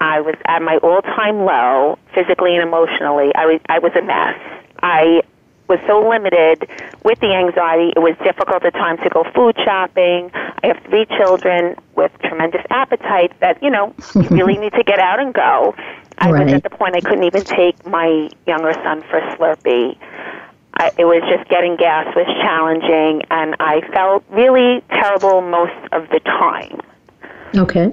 I 0.00 0.20
was 0.20 0.34
at 0.44 0.60
my 0.60 0.76
all 0.78 1.00
time 1.00 1.46
low, 1.46 1.98
physically 2.14 2.54
and 2.54 2.62
emotionally. 2.62 3.34
I 3.34 3.46
was, 3.46 3.60
I 3.70 3.78
was 3.78 3.92
a 3.96 4.02
mess. 4.02 4.38
I 4.82 5.22
was 5.70 5.78
so 5.86 6.02
limited 6.06 6.68
with 7.04 7.20
the 7.20 7.32
anxiety. 7.32 7.92
It 7.94 8.00
was 8.00 8.16
difficult 8.24 8.64
at 8.64 8.74
times 8.74 8.98
to 9.04 9.08
go 9.08 9.24
food 9.32 9.56
shopping. 9.64 10.30
I 10.34 10.66
have 10.66 10.82
three 10.90 11.06
children 11.06 11.76
with 11.94 12.10
tremendous 12.24 12.62
appetite 12.70 13.38
that, 13.38 13.62
you 13.62 13.70
know, 13.70 13.94
you 14.16 14.22
really 14.30 14.58
need 14.58 14.72
to 14.74 14.82
get 14.82 14.98
out 14.98 15.20
and 15.20 15.32
go. 15.32 15.74
I 16.18 16.30
right. 16.30 16.44
was 16.44 16.52
at 16.54 16.64
the 16.64 16.70
point 16.70 16.96
I 16.96 17.00
couldn't 17.00 17.22
even 17.22 17.44
take 17.44 17.86
my 17.86 18.28
younger 18.48 18.72
son 18.74 19.02
for 19.02 19.20
Slurpee. 19.36 19.96
I, 20.74 20.90
it 20.98 21.04
was 21.04 21.22
just 21.30 21.48
getting 21.48 21.76
gas 21.76 22.14
was 22.16 22.26
challenging, 22.42 23.22
and 23.30 23.54
I 23.60 23.80
felt 23.92 24.24
really 24.30 24.82
terrible 24.90 25.40
most 25.40 25.76
of 25.92 26.08
the 26.10 26.20
time. 26.20 26.80
Okay. 27.54 27.92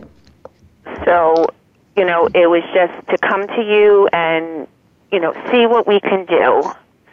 So, 1.06 1.48
you 1.96 2.06
know, 2.06 2.28
it 2.28 2.50
was 2.50 2.64
just 2.74 3.08
to 3.10 3.18
come 3.18 3.48
to 3.48 3.62
you 3.62 4.08
and, 4.14 4.68
you 5.12 5.20
know, 5.20 5.34
see 5.52 5.68
what 5.68 5.88
we 5.88 6.00
can 6.00 6.26
do. 6.26 6.64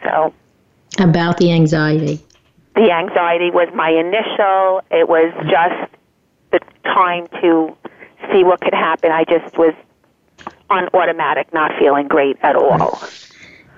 So. 0.03 0.33
About 0.99 1.37
the 1.37 1.51
anxiety. 1.51 2.19
The 2.75 2.91
anxiety 2.91 3.51
was 3.51 3.69
my 3.73 3.89
initial. 3.89 4.81
It 4.91 5.07
was 5.07 5.33
just 5.49 5.91
the 6.51 6.59
time 6.83 7.27
to 7.41 7.75
see 8.31 8.43
what 8.43 8.61
could 8.61 8.73
happen. 8.73 9.11
I 9.11 9.23
just 9.25 9.57
was 9.57 9.73
on 10.69 10.89
automatic, 10.93 11.53
not 11.53 11.71
feeling 11.79 12.07
great 12.07 12.37
at 12.41 12.55
all. 12.55 12.99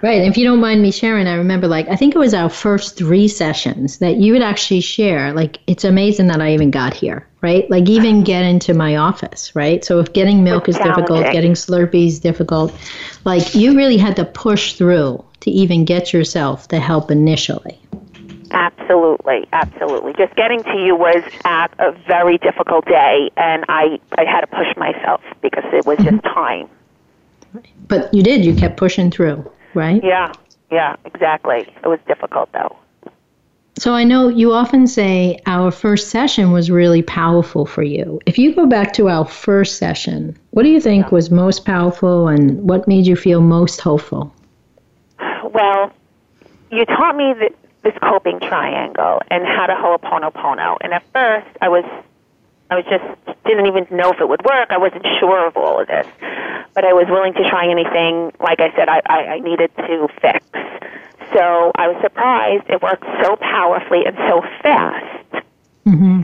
Right. 0.02 0.22
And 0.22 0.30
if 0.30 0.38
you 0.38 0.46
don't 0.46 0.60
mind 0.60 0.84
me 0.84 0.92
sharing, 0.92 1.26
I 1.26 1.34
remember 1.34 1.68
like 1.68 1.88
I 1.90 1.96
think 1.96 2.16
it 2.16 2.20
was 2.20 2.34
our 2.34 2.50
first 2.50 2.98
three 2.98 3.28
sessions 3.28 3.98
that 3.98 4.18
you 4.18 4.34
would 4.34 4.44
actually 4.44 4.82
share. 4.82 5.34
Like 5.34 5.60
it's 5.66 5.84
amazing 5.84 6.28
that 6.28 6.40
I 6.40 6.54
even 6.54 6.70
got 6.70 6.94
here, 6.94 7.28
right? 7.42 7.68
Like 7.72 7.90
even 7.90 8.24
get 8.24 8.44
into 8.44 8.76
my 8.76 8.96
office, 8.96 9.56
right? 9.56 9.84
So 9.84 10.00
if 10.00 10.14
getting 10.14 10.44
milk 10.44 10.70
is 10.70 10.78
difficult, 10.78 11.32
getting 11.32 11.54
Slurpees 11.54 12.08
is 12.08 12.20
difficult, 12.20 12.76
like 13.26 13.56
you 13.56 13.76
really 13.76 13.98
had 13.98 14.16
to 14.18 14.26
push 14.26 14.74
through 14.74 15.24
to 15.48 15.52
even 15.52 15.86
get 15.86 16.14
yourself 16.14 16.68
the 16.68 16.80
help 16.80 17.12
initially. 17.12 17.80
Absolutely, 18.52 19.48
absolutely. 19.52 20.14
Just 20.14 20.36
getting 20.36 20.64
to 20.64 20.78
you 20.78 20.96
was 20.96 21.24
at 21.44 21.68
a 21.80 21.92
very 22.08 22.38
difficult 22.38 22.86
day, 22.86 23.30
and 23.36 23.66
I 23.68 24.00
I 24.18 24.24
had 24.24 24.42
to 24.42 24.48
push 24.48 24.76
myself 24.78 25.22
because 25.42 25.66
it 25.74 25.86
was 25.86 25.98
just 25.98 26.10
mm-hmm. 26.10 26.34
time. 26.34 26.70
But 27.88 28.14
you 28.14 28.24
did. 28.24 28.46
You 28.46 28.56
kept 28.56 28.78
pushing 28.78 29.12
through 29.12 29.50
right? 29.78 30.04
Yeah, 30.04 30.34
yeah, 30.72 30.96
exactly. 31.06 31.60
It 31.84 31.88
was 31.88 32.00
difficult 32.08 32.52
though. 32.52 32.76
So 33.78 33.94
I 33.94 34.04
know 34.04 34.28
you 34.28 34.54
often 34.54 34.88
say 34.88 35.40
our 35.46 35.70
first 35.70 36.10
session 36.10 36.52
was 36.52 36.72
really 36.72 37.04
powerful 37.04 37.68
for 37.68 37.84
you. 37.84 38.20
If 38.26 38.40
you 38.40 38.56
go 38.56 38.66
back 38.66 38.92
to 38.94 39.08
our 39.08 39.24
first 39.24 39.78
session, 39.78 40.36
what 40.50 40.64
do 40.64 40.70
you 40.70 40.82
think 40.82 41.06
yeah. 41.06 41.12
was 41.12 41.30
most 41.30 41.64
powerful 41.64 42.28
and 42.28 42.68
what 42.68 42.88
made 42.88 43.06
you 43.06 43.16
feel 43.16 43.40
most 43.40 43.80
hopeful? 43.80 44.34
Well, 45.54 45.94
you 46.72 46.86
taught 46.86 47.16
me 47.16 47.34
the, 47.34 47.50
this 47.84 47.94
coping 48.02 48.40
triangle 48.40 49.22
and 49.30 49.46
how 49.46 49.68
to 49.68 49.76
ho'oponopono. 49.76 50.78
And 50.82 50.94
at 50.94 51.04
first, 51.14 51.48
I 51.62 51.70
was 51.70 51.86
I 52.70 52.76
was 52.76 52.86
just 52.90 53.04
didn't 53.46 53.68
even 53.68 53.88
know 53.90 54.12
if 54.12 54.20
it 54.20 54.28
would 54.28 54.44
work. 54.44 54.72
I 54.72 54.78
wasn't 54.78 55.06
sure 55.20 55.48
of 55.48 55.56
all 55.56 55.80
of 55.80 55.88
this, 55.88 56.06
but 56.74 56.84
I 56.84 56.92
was 56.92 57.08
willing 57.08 57.34
to 57.36 57.50
try 57.50 57.70
anything. 57.70 58.34
Like 58.42 58.60
I 58.60 58.76
said, 58.76 58.90
I, 58.90 59.02
I, 59.06 59.18
I 59.36 59.40
needed 59.40 59.72
to 59.78 60.08
fix. 60.22 60.46
So 61.34 61.72
I 61.76 61.88
was 61.88 61.98
surprised 62.02 62.66
it 62.70 62.82
worked 62.82 63.06
so 63.24 63.38
powerfully 63.38 64.06
and 64.06 64.16
so 64.28 64.42
fast. 64.62 65.46
Mm-hmm. 65.86 66.24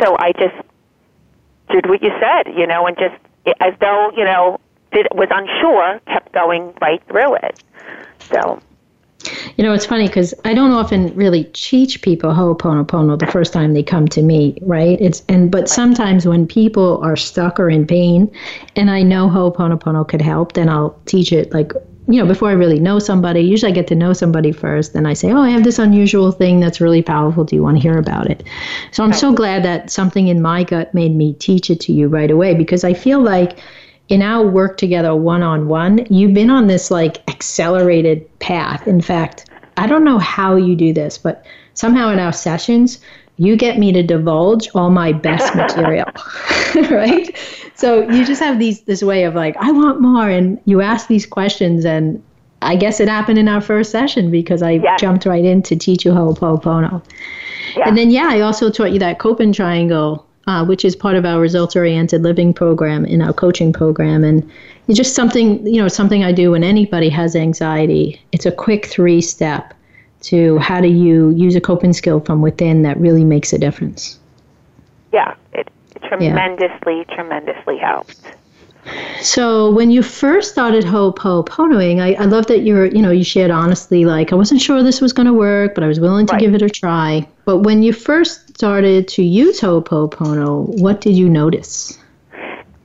So 0.00 0.16
I 0.18 0.32
just 0.32 0.54
did 1.70 1.88
what 1.88 2.02
you 2.02 2.10
said, 2.20 2.54
you 2.56 2.66
know, 2.66 2.86
and 2.86 2.96
just 2.96 3.14
as 3.60 3.74
though 3.80 4.10
you 4.16 4.24
know 4.24 4.60
did 4.92 5.08
was 5.12 5.28
unsure, 5.30 6.00
kept 6.06 6.32
going 6.32 6.72
right 6.80 7.02
through 7.08 7.34
it. 7.36 7.62
So 8.20 8.60
you 9.56 9.64
know, 9.64 9.72
it's 9.72 9.86
funny 9.86 10.06
because 10.06 10.34
I 10.44 10.54
don't 10.54 10.72
often 10.72 11.14
really 11.14 11.44
teach 11.52 12.02
people 12.02 12.32
Ho'oponopono 12.32 13.18
the 13.18 13.26
first 13.26 13.52
time 13.52 13.72
they 13.72 13.82
come 13.82 14.08
to 14.08 14.22
me, 14.22 14.58
right? 14.62 15.00
It's 15.00 15.22
and 15.28 15.50
but 15.50 15.68
sometimes 15.68 16.26
when 16.26 16.46
people 16.46 17.00
are 17.02 17.16
stuck 17.16 17.60
or 17.60 17.70
in 17.70 17.86
pain, 17.86 18.30
and 18.76 18.90
I 18.90 19.02
know 19.02 19.28
Ho'oponopono 19.28 20.08
could 20.08 20.22
help, 20.22 20.52
then 20.52 20.68
I'll 20.68 20.98
teach 21.06 21.32
it 21.32 21.52
like 21.52 21.72
you 22.06 22.20
know 22.20 22.26
before 22.26 22.50
I 22.50 22.52
really 22.52 22.80
know 22.80 22.98
somebody. 22.98 23.40
Usually, 23.40 23.72
I 23.72 23.74
get 23.74 23.86
to 23.88 23.94
know 23.94 24.12
somebody 24.12 24.52
first, 24.52 24.92
then 24.92 25.06
I 25.06 25.14
say, 25.14 25.32
"Oh, 25.32 25.40
I 25.40 25.50
have 25.50 25.64
this 25.64 25.78
unusual 25.78 26.32
thing 26.32 26.60
that's 26.60 26.80
really 26.80 27.02
powerful. 27.02 27.44
Do 27.44 27.56
you 27.56 27.62
want 27.62 27.76
to 27.76 27.82
hear 27.82 27.98
about 27.98 28.30
it?" 28.30 28.42
So 28.90 29.04
I'm 29.04 29.12
so 29.12 29.32
glad 29.32 29.62
that 29.64 29.90
something 29.90 30.28
in 30.28 30.42
my 30.42 30.64
gut 30.64 30.92
made 30.94 31.14
me 31.14 31.34
teach 31.34 31.70
it 31.70 31.80
to 31.80 31.92
you 31.92 32.08
right 32.08 32.30
away 32.30 32.54
because 32.54 32.84
I 32.84 32.92
feel 32.92 33.20
like 33.20 33.58
in 34.08 34.22
our 34.22 34.46
work 34.46 34.76
together 34.76 35.14
one 35.14 35.42
on 35.42 35.68
one, 35.68 36.06
you've 36.10 36.34
been 36.34 36.50
on 36.50 36.66
this 36.66 36.90
like 36.90 37.28
accelerated 37.28 38.38
path. 38.38 38.86
In 38.86 39.00
fact, 39.00 39.48
I 39.76 39.86
don't 39.86 40.04
know 40.04 40.18
how 40.18 40.56
you 40.56 40.76
do 40.76 40.92
this, 40.92 41.18
but 41.18 41.44
somehow 41.74 42.10
in 42.10 42.18
our 42.18 42.32
sessions, 42.32 43.00
you 43.36 43.56
get 43.56 43.78
me 43.78 43.92
to 43.92 44.02
divulge 44.02 44.68
all 44.74 44.90
my 44.90 45.12
best 45.12 45.54
material, 45.56 46.06
right? 46.90 47.36
So 47.74 48.08
you 48.10 48.24
just 48.24 48.40
have 48.40 48.58
these 48.58 48.82
this 48.82 49.02
way 49.02 49.24
of 49.24 49.34
like, 49.34 49.56
I 49.56 49.72
want 49.72 50.00
more, 50.00 50.28
and 50.28 50.60
you 50.64 50.80
ask 50.80 51.08
these 51.08 51.26
questions, 51.26 51.84
and 51.84 52.22
I 52.62 52.76
guess 52.76 53.00
it 53.00 53.08
happened 53.08 53.38
in 53.38 53.48
our 53.48 53.60
first 53.60 53.90
session 53.90 54.30
because 54.30 54.62
I 54.62 54.72
yeah. 54.72 54.96
jumped 54.96 55.26
right 55.26 55.44
in 55.44 55.62
to 55.62 55.76
teach 55.76 56.04
you 56.04 56.12
Ho'oponopono. 56.12 57.02
Yeah. 57.76 57.88
And 57.88 57.98
then 57.98 58.10
yeah, 58.10 58.28
I 58.30 58.40
also 58.40 58.70
taught 58.70 58.92
you 58.92 58.98
that 59.00 59.18
coping 59.18 59.52
triangle 59.52 60.24
uh, 60.46 60.64
which 60.64 60.84
is 60.84 60.94
part 60.94 61.16
of 61.16 61.24
our 61.24 61.40
results 61.40 61.76
oriented 61.76 62.22
living 62.22 62.52
program 62.52 63.04
in 63.04 63.22
our 63.22 63.32
coaching 63.32 63.72
program. 63.72 64.24
And 64.24 64.50
it's 64.88 64.96
just 64.96 65.14
something, 65.14 65.66
you 65.66 65.80
know, 65.80 65.88
something 65.88 66.24
I 66.24 66.32
do 66.32 66.50
when 66.50 66.64
anybody 66.64 67.08
has 67.10 67.34
anxiety. 67.34 68.20
It's 68.32 68.46
a 68.46 68.52
quick 68.52 68.86
three 68.86 69.20
step 69.20 69.74
to 70.22 70.58
how 70.58 70.80
do 70.80 70.88
you 70.88 71.30
use 71.30 71.54
a 71.54 71.60
coping 71.60 71.92
skill 71.92 72.20
from 72.20 72.42
within 72.42 72.82
that 72.82 72.98
really 72.98 73.24
makes 73.24 73.52
a 73.52 73.58
difference. 73.58 74.18
Yeah, 75.12 75.34
it 75.52 75.68
tremendously, 76.02 76.98
yeah. 76.98 77.14
tremendously 77.14 77.78
helps. 77.78 78.20
So 79.22 79.70
when 79.70 79.90
you 79.90 80.02
first 80.02 80.52
started 80.52 80.84
Ho'oponoing, 80.84 82.00
I, 82.00 82.14
I 82.14 82.26
love 82.26 82.46
that 82.48 82.60
you're, 82.60 82.86
you 82.86 83.00
know, 83.00 83.10
you 83.10 83.24
shared 83.24 83.50
honestly, 83.50 84.04
like 84.04 84.32
I 84.32 84.36
wasn't 84.36 84.60
sure 84.60 84.82
this 84.82 85.00
was 85.00 85.12
going 85.12 85.26
to 85.26 85.32
work, 85.32 85.74
but 85.74 85.82
I 85.82 85.86
was 85.86 86.00
willing 86.00 86.26
to 86.26 86.34
right. 86.34 86.40
give 86.40 86.54
it 86.54 86.62
a 86.62 86.68
try. 86.68 87.26
But 87.46 87.58
when 87.58 87.82
you 87.82 87.92
first 87.92 88.43
started 88.54 89.08
to 89.08 89.22
use 89.22 89.60
Ho'oponopono, 89.60 90.80
what 90.80 91.00
did 91.00 91.16
you 91.16 91.28
notice? 91.28 91.98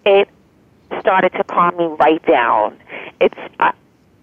It 0.05 0.27
started 0.99 1.31
to 1.33 1.43
calm 1.43 1.77
me 1.77 1.85
right 1.99 2.23
down. 2.25 2.77
It's 3.21 3.37
I 3.59 3.73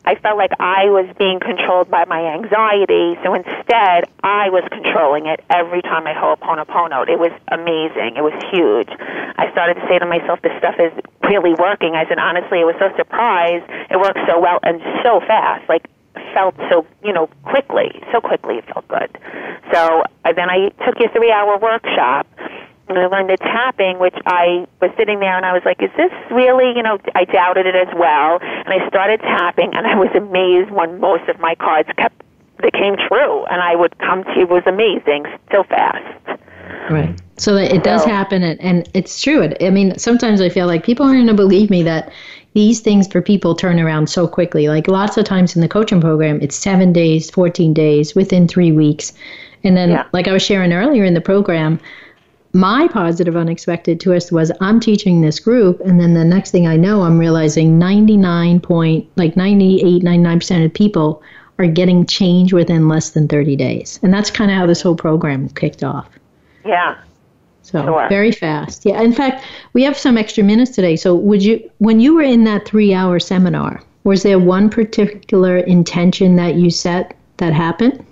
I 0.07 0.14
felt 0.14 0.38
like 0.38 0.53
I 0.61 0.86
was 0.86 1.11
being 1.18 1.40
controlled 1.40 1.90
by 1.90 2.05
my 2.05 2.22
anxiety, 2.22 3.18
so 3.24 3.34
instead 3.34 4.07
I 4.22 4.51
was 4.51 4.62
controlling 4.70 5.26
it 5.26 5.42
every 5.51 5.82
time 5.82 6.07
I 6.07 6.14
ho'oponoponoed. 6.14 7.09
It 7.09 7.18
was 7.18 7.32
amazing. 7.49 8.14
It 8.14 8.22
was 8.22 8.32
huge. 8.55 8.86
I 8.88 9.51
started 9.51 9.74
to 9.74 9.84
say 9.88 9.99
to 9.99 10.07
myself, 10.07 10.40
this 10.42 10.57
stuff 10.59 10.76
is 10.78 10.92
really 11.26 11.55
working. 11.55 11.97
I 11.97 12.07
said, 12.07 12.20
honestly, 12.20 12.61
I 12.61 12.64
was 12.64 12.76
so 12.78 12.94
surprised. 12.94 13.66
It 13.90 13.99
works 13.99 14.20
so 14.30 14.38
well 14.38 14.61
and 14.62 14.80
so 15.03 15.18
fast. 15.26 15.68
Like, 15.68 15.90
felt 16.35 16.55
so, 16.71 16.87
you 17.05 17.12
know, 17.12 17.29
quickly. 17.45 17.91
So 18.12 18.21
quickly 18.21 18.57
it 18.57 18.64
felt 18.67 18.87
good. 18.89 19.19
So 19.73 20.03
uh, 20.25 20.33
then 20.33 20.51
I 20.51 20.71
took 20.85 20.99
your 20.99 21.11
three 21.11 21.31
hour 21.31 21.59
workshop 21.59 22.27
and 22.89 22.99
I 22.99 23.07
learned 23.07 23.31
the 23.31 23.37
tapping, 23.39 23.99
which 23.99 24.14
I 24.27 24.67
was 24.81 24.91
sitting 24.97 25.19
there 25.19 25.37
and 25.37 25.45
I 25.45 25.53
was 25.53 25.62
like, 25.64 25.83
is 25.83 25.91
this 25.97 26.12
really, 26.31 26.73
you 26.77 26.83
know, 26.83 26.99
I 27.14 27.25
doubted 27.25 27.67
it 27.67 27.75
as 27.75 27.93
well. 27.97 28.39
And 28.41 28.69
I 28.69 28.87
started 28.89 29.21
tapping 29.21 29.75
and 29.75 29.87
I 29.87 29.97
was 29.97 30.11
amazed 30.14 30.71
when 30.71 31.01
most 31.01 31.29
of 31.29 31.41
my 31.41 31.55
cards 31.57 31.89
kept, 31.97 32.23
they 32.62 32.71
came 32.71 32.97
true. 33.09 33.45
And 33.47 33.61
I 33.61 33.75
would 33.75 33.99
come 33.99 34.25
to 34.25 34.33
you, 34.37 34.43
it 34.43 34.51
was 34.51 34.62
amazing, 34.67 35.27
so 35.51 35.64
fast. 35.64 36.41
Right. 36.91 37.21
So 37.39 37.57
it 37.57 37.83
does 37.83 38.05
happen, 38.05 38.43
and, 38.43 38.61
and 38.61 38.89
it's 38.95 39.21
true. 39.21 39.43
It, 39.43 39.62
I 39.62 39.71
mean, 39.71 39.99
sometimes 39.99 40.41
I 40.41 40.49
feel 40.49 40.67
like 40.67 40.85
people 40.85 41.05
aren't 41.05 41.19
going 41.19 41.27
to 41.27 41.35
believe 41.35 41.69
me 41.69 41.83
that 41.83 42.11
these 42.57 42.80
things 42.80 43.07
for 43.07 43.20
people 43.20 43.54
turn 43.54 43.78
around 43.78 44.09
so 44.09 44.26
quickly. 44.26 44.66
Like 44.66 44.88
lots 44.88 45.18
of 45.18 45.26
times 45.26 45.54
in 45.54 45.61
the 45.61 45.68
coaching 45.68 46.00
program, 46.00 46.40
it's 46.40 46.57
seven 46.57 46.90
days, 46.90 47.28
14 47.28 47.74
days, 47.74 48.14
within 48.14 48.48
three 48.48 48.72
weeks. 48.72 49.12
And 49.62 49.76
then, 49.76 49.90
yeah. 49.90 50.07
like 50.14 50.26
I 50.26 50.32
was 50.32 50.42
sharing 50.42 50.72
earlier 50.72 51.04
in 51.04 51.12
the 51.12 51.20
program, 51.20 51.78
my 52.54 52.88
positive 52.88 53.36
unexpected 53.36 54.00
twist 54.00 54.32
was 54.32 54.50
I'm 54.62 54.80
teaching 54.80 55.20
this 55.20 55.38
group, 55.38 55.80
and 55.80 56.00
then 56.00 56.14
the 56.14 56.24
next 56.24 56.50
thing 56.50 56.66
I 56.66 56.76
know, 56.76 57.02
I'm 57.02 57.18
realizing 57.18 57.78
99 57.78 58.61
point, 58.61 59.07
like 59.16 59.36
98, 59.36 60.02
99% 60.02 60.64
of 60.64 60.72
people 60.72 61.22
are 61.59 61.66
getting 61.66 62.07
change 62.07 62.54
within 62.54 62.88
less 62.88 63.11
than 63.11 63.28
30 63.28 63.54
days. 63.57 64.00
And 64.02 64.14
that's 64.14 64.30
kind 64.30 64.50
of 64.50 64.57
how 64.57 64.64
this 64.64 64.80
whole 64.80 64.96
program 64.96 65.50
kicked 65.50 65.84
off. 65.84 66.09
Yeah. 66.64 66.96
So 67.67 67.83
sure. 67.83 68.09
very 68.09 68.31
fast. 68.31 68.87
Yeah. 68.87 69.03
In 69.03 69.12
fact, 69.12 69.45
we 69.73 69.83
have 69.83 69.99
some 69.99 70.17
extra 70.17 70.45
minutes 70.45 70.71
today. 70.71 70.95
So 70.95 71.17
would 71.17 71.43
you, 71.43 71.69
when 71.79 71.99
you 71.99 72.14
were 72.14 72.23
in 72.23 72.45
that 72.45 72.64
three 72.64 72.95
hour 72.95 73.19
seminar, 73.19 73.83
was 74.05 74.23
there 74.23 74.39
one 74.39 74.71
particular 74.71 75.59
intention 75.59 76.37
that 76.37 76.55
you 76.55 76.71
set 76.71 77.17
that 77.39 77.53
happened? 77.53 78.05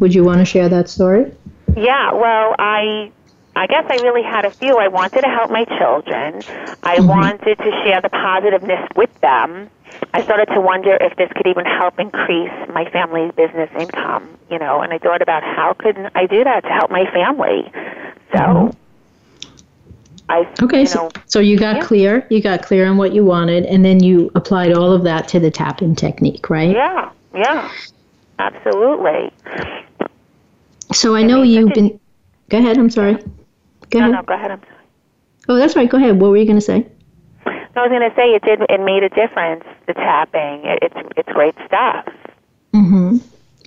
Would 0.00 0.14
you 0.14 0.22
want 0.22 0.40
to 0.40 0.44
share 0.44 0.68
that 0.68 0.90
story? 0.90 1.32
Yeah. 1.76 2.12
Well, 2.12 2.54
I 2.58 3.10
I 3.56 3.66
guess 3.66 3.84
I 3.88 3.96
really 4.02 4.22
had 4.22 4.44
a 4.44 4.50
few. 4.50 4.76
I 4.76 4.88
wanted 4.88 5.22
to 5.22 5.28
help 5.28 5.50
my 5.50 5.64
children. 5.64 6.42
I 6.82 6.98
mm-hmm. 6.98 7.06
wanted 7.06 7.56
to 7.56 7.70
share 7.84 8.00
the 8.00 8.10
positiveness 8.10 8.86
with 8.96 9.18
them. 9.20 9.70
I 10.12 10.22
started 10.22 10.46
to 10.54 10.60
wonder 10.60 10.96
if 11.00 11.16
this 11.16 11.30
could 11.34 11.46
even 11.46 11.64
help 11.64 11.98
increase 11.98 12.52
my 12.72 12.88
family's 12.90 13.32
business 13.32 13.70
income, 13.78 14.28
you 14.50 14.58
know, 14.58 14.80
and 14.80 14.92
I 14.92 14.98
thought 14.98 15.20
about 15.22 15.42
how 15.42 15.74
could 15.78 15.96
I 16.14 16.26
do 16.26 16.44
that 16.44 16.60
to 16.64 16.68
help 16.68 16.90
my 16.90 17.10
family. 17.12 17.70
So 18.32 18.38
mm-hmm. 18.38 18.78
I 20.30 20.52
Okay, 20.62 20.78
you 20.78 20.84
know, 20.84 21.10
so, 21.14 21.22
so 21.26 21.40
you 21.40 21.58
got 21.58 21.76
yeah. 21.76 21.84
clear, 21.84 22.26
you 22.30 22.40
got 22.40 22.62
clear 22.62 22.86
on 22.86 22.96
what 22.96 23.12
you 23.12 23.24
wanted 23.24 23.66
and 23.66 23.84
then 23.84 24.02
you 24.02 24.30
applied 24.34 24.72
all 24.72 24.92
of 24.92 25.02
that 25.04 25.28
to 25.28 25.40
the 25.40 25.50
tap-in 25.50 25.94
technique, 25.96 26.48
right? 26.48 26.70
Yeah. 26.70 27.10
Yeah. 27.34 27.70
Absolutely. 28.38 29.32
So 30.92 31.14
I 31.14 31.22
know 31.22 31.42
you've 31.42 31.72
been 31.74 32.00
Go 32.50 32.58
ahead, 32.58 32.78
I'm 32.78 32.90
sorry. 32.90 33.14
Go 33.14 34.00
no, 34.00 34.00
ahead. 34.00 34.12
No, 34.12 34.22
go 34.22 34.34
ahead. 34.34 34.50
I'm 34.50 34.60
sorry. 34.60 34.76
Oh, 35.48 35.56
that's 35.56 35.76
right. 35.76 35.88
Go 35.88 35.98
ahead. 35.98 36.20
What 36.20 36.30
were 36.30 36.36
you 36.36 36.44
going 36.44 36.58
to 36.58 36.60
say? 36.60 36.86
I 37.46 37.86
was 37.86 37.90
going 37.90 38.08
to 38.08 38.14
say 38.16 38.34
it 38.34 38.42
did. 38.42 38.60
It 38.68 38.80
made 38.80 39.04
a 39.04 39.08
difference. 39.08 39.64
The 39.86 39.94
tapping. 39.94 40.64
It, 40.64 40.80
it's 40.82 40.94
it's 41.16 41.28
great 41.32 41.54
stuff. 41.66 42.06
Mm-hmm. 42.74 43.18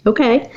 Okay. 0.06 0.52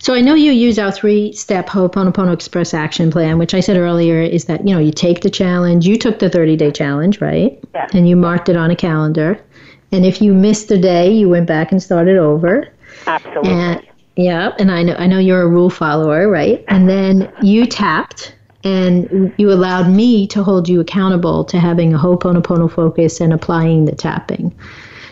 So 0.00 0.14
I 0.14 0.20
know 0.20 0.34
you 0.34 0.52
use 0.52 0.78
our 0.78 0.92
three-step 0.92 1.66
Ho'oponopono 1.68 2.32
Express 2.32 2.72
Action 2.72 3.10
Plan, 3.10 3.38
which 3.38 3.52
I 3.52 3.60
said 3.60 3.76
earlier 3.76 4.22
is 4.22 4.44
that 4.44 4.66
you 4.66 4.74
know 4.74 4.80
you 4.80 4.92
take 4.92 5.22
the 5.22 5.30
challenge. 5.30 5.86
You 5.86 5.98
took 5.98 6.20
the 6.20 6.30
30-day 6.30 6.70
challenge, 6.72 7.20
right? 7.20 7.58
Yes. 7.74 7.90
And 7.94 8.08
you 8.08 8.16
marked 8.16 8.48
it 8.48 8.56
on 8.56 8.70
a 8.70 8.76
calendar. 8.76 9.42
And 9.90 10.04
if 10.04 10.20
you 10.22 10.34
missed 10.34 10.70
a 10.70 10.78
day, 10.78 11.10
you 11.12 11.28
went 11.28 11.46
back 11.46 11.72
and 11.72 11.82
started 11.82 12.16
over. 12.16 12.68
Absolutely. 13.06 13.50
And, 13.50 13.86
yeah, 14.16 14.52
and 14.58 14.70
I 14.70 14.82
know 14.82 14.94
I 14.94 15.06
know 15.06 15.18
you're 15.18 15.42
a 15.42 15.48
rule 15.48 15.70
follower, 15.70 16.28
right? 16.28 16.64
And 16.68 16.88
then 16.88 17.32
you 17.42 17.66
tapped 17.66 18.34
and 18.64 19.32
you 19.38 19.52
allowed 19.52 19.88
me 19.88 20.26
to 20.28 20.42
hold 20.42 20.68
you 20.68 20.80
accountable 20.80 21.44
to 21.44 21.58
having 21.58 21.94
a 21.94 21.98
Ho'oponopono 21.98 22.70
focus 22.70 23.20
and 23.20 23.32
applying 23.32 23.84
the 23.84 23.94
tapping. 23.94 24.54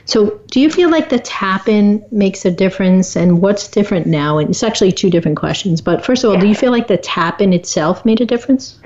So, 0.06 0.40
do 0.50 0.60
you 0.60 0.70
feel 0.70 0.90
like 0.90 1.08
the 1.08 1.18
tap 1.18 1.68
in 1.68 2.04
makes 2.12 2.44
a 2.44 2.50
difference 2.50 3.16
and 3.16 3.42
what's 3.42 3.68
different 3.68 4.06
now? 4.06 4.38
And 4.38 4.50
it's 4.50 4.62
actually 4.62 4.92
two 4.92 5.10
different 5.10 5.36
questions. 5.36 5.80
But 5.80 6.04
first 6.04 6.24
of 6.24 6.30
all, 6.30 6.38
do 6.38 6.46
you 6.46 6.54
feel 6.54 6.70
like 6.70 6.86
the 6.86 6.96
tap 6.96 7.40
in 7.40 7.52
itself 7.52 8.04
made 8.04 8.20
a 8.20 8.26
difference? 8.26 8.78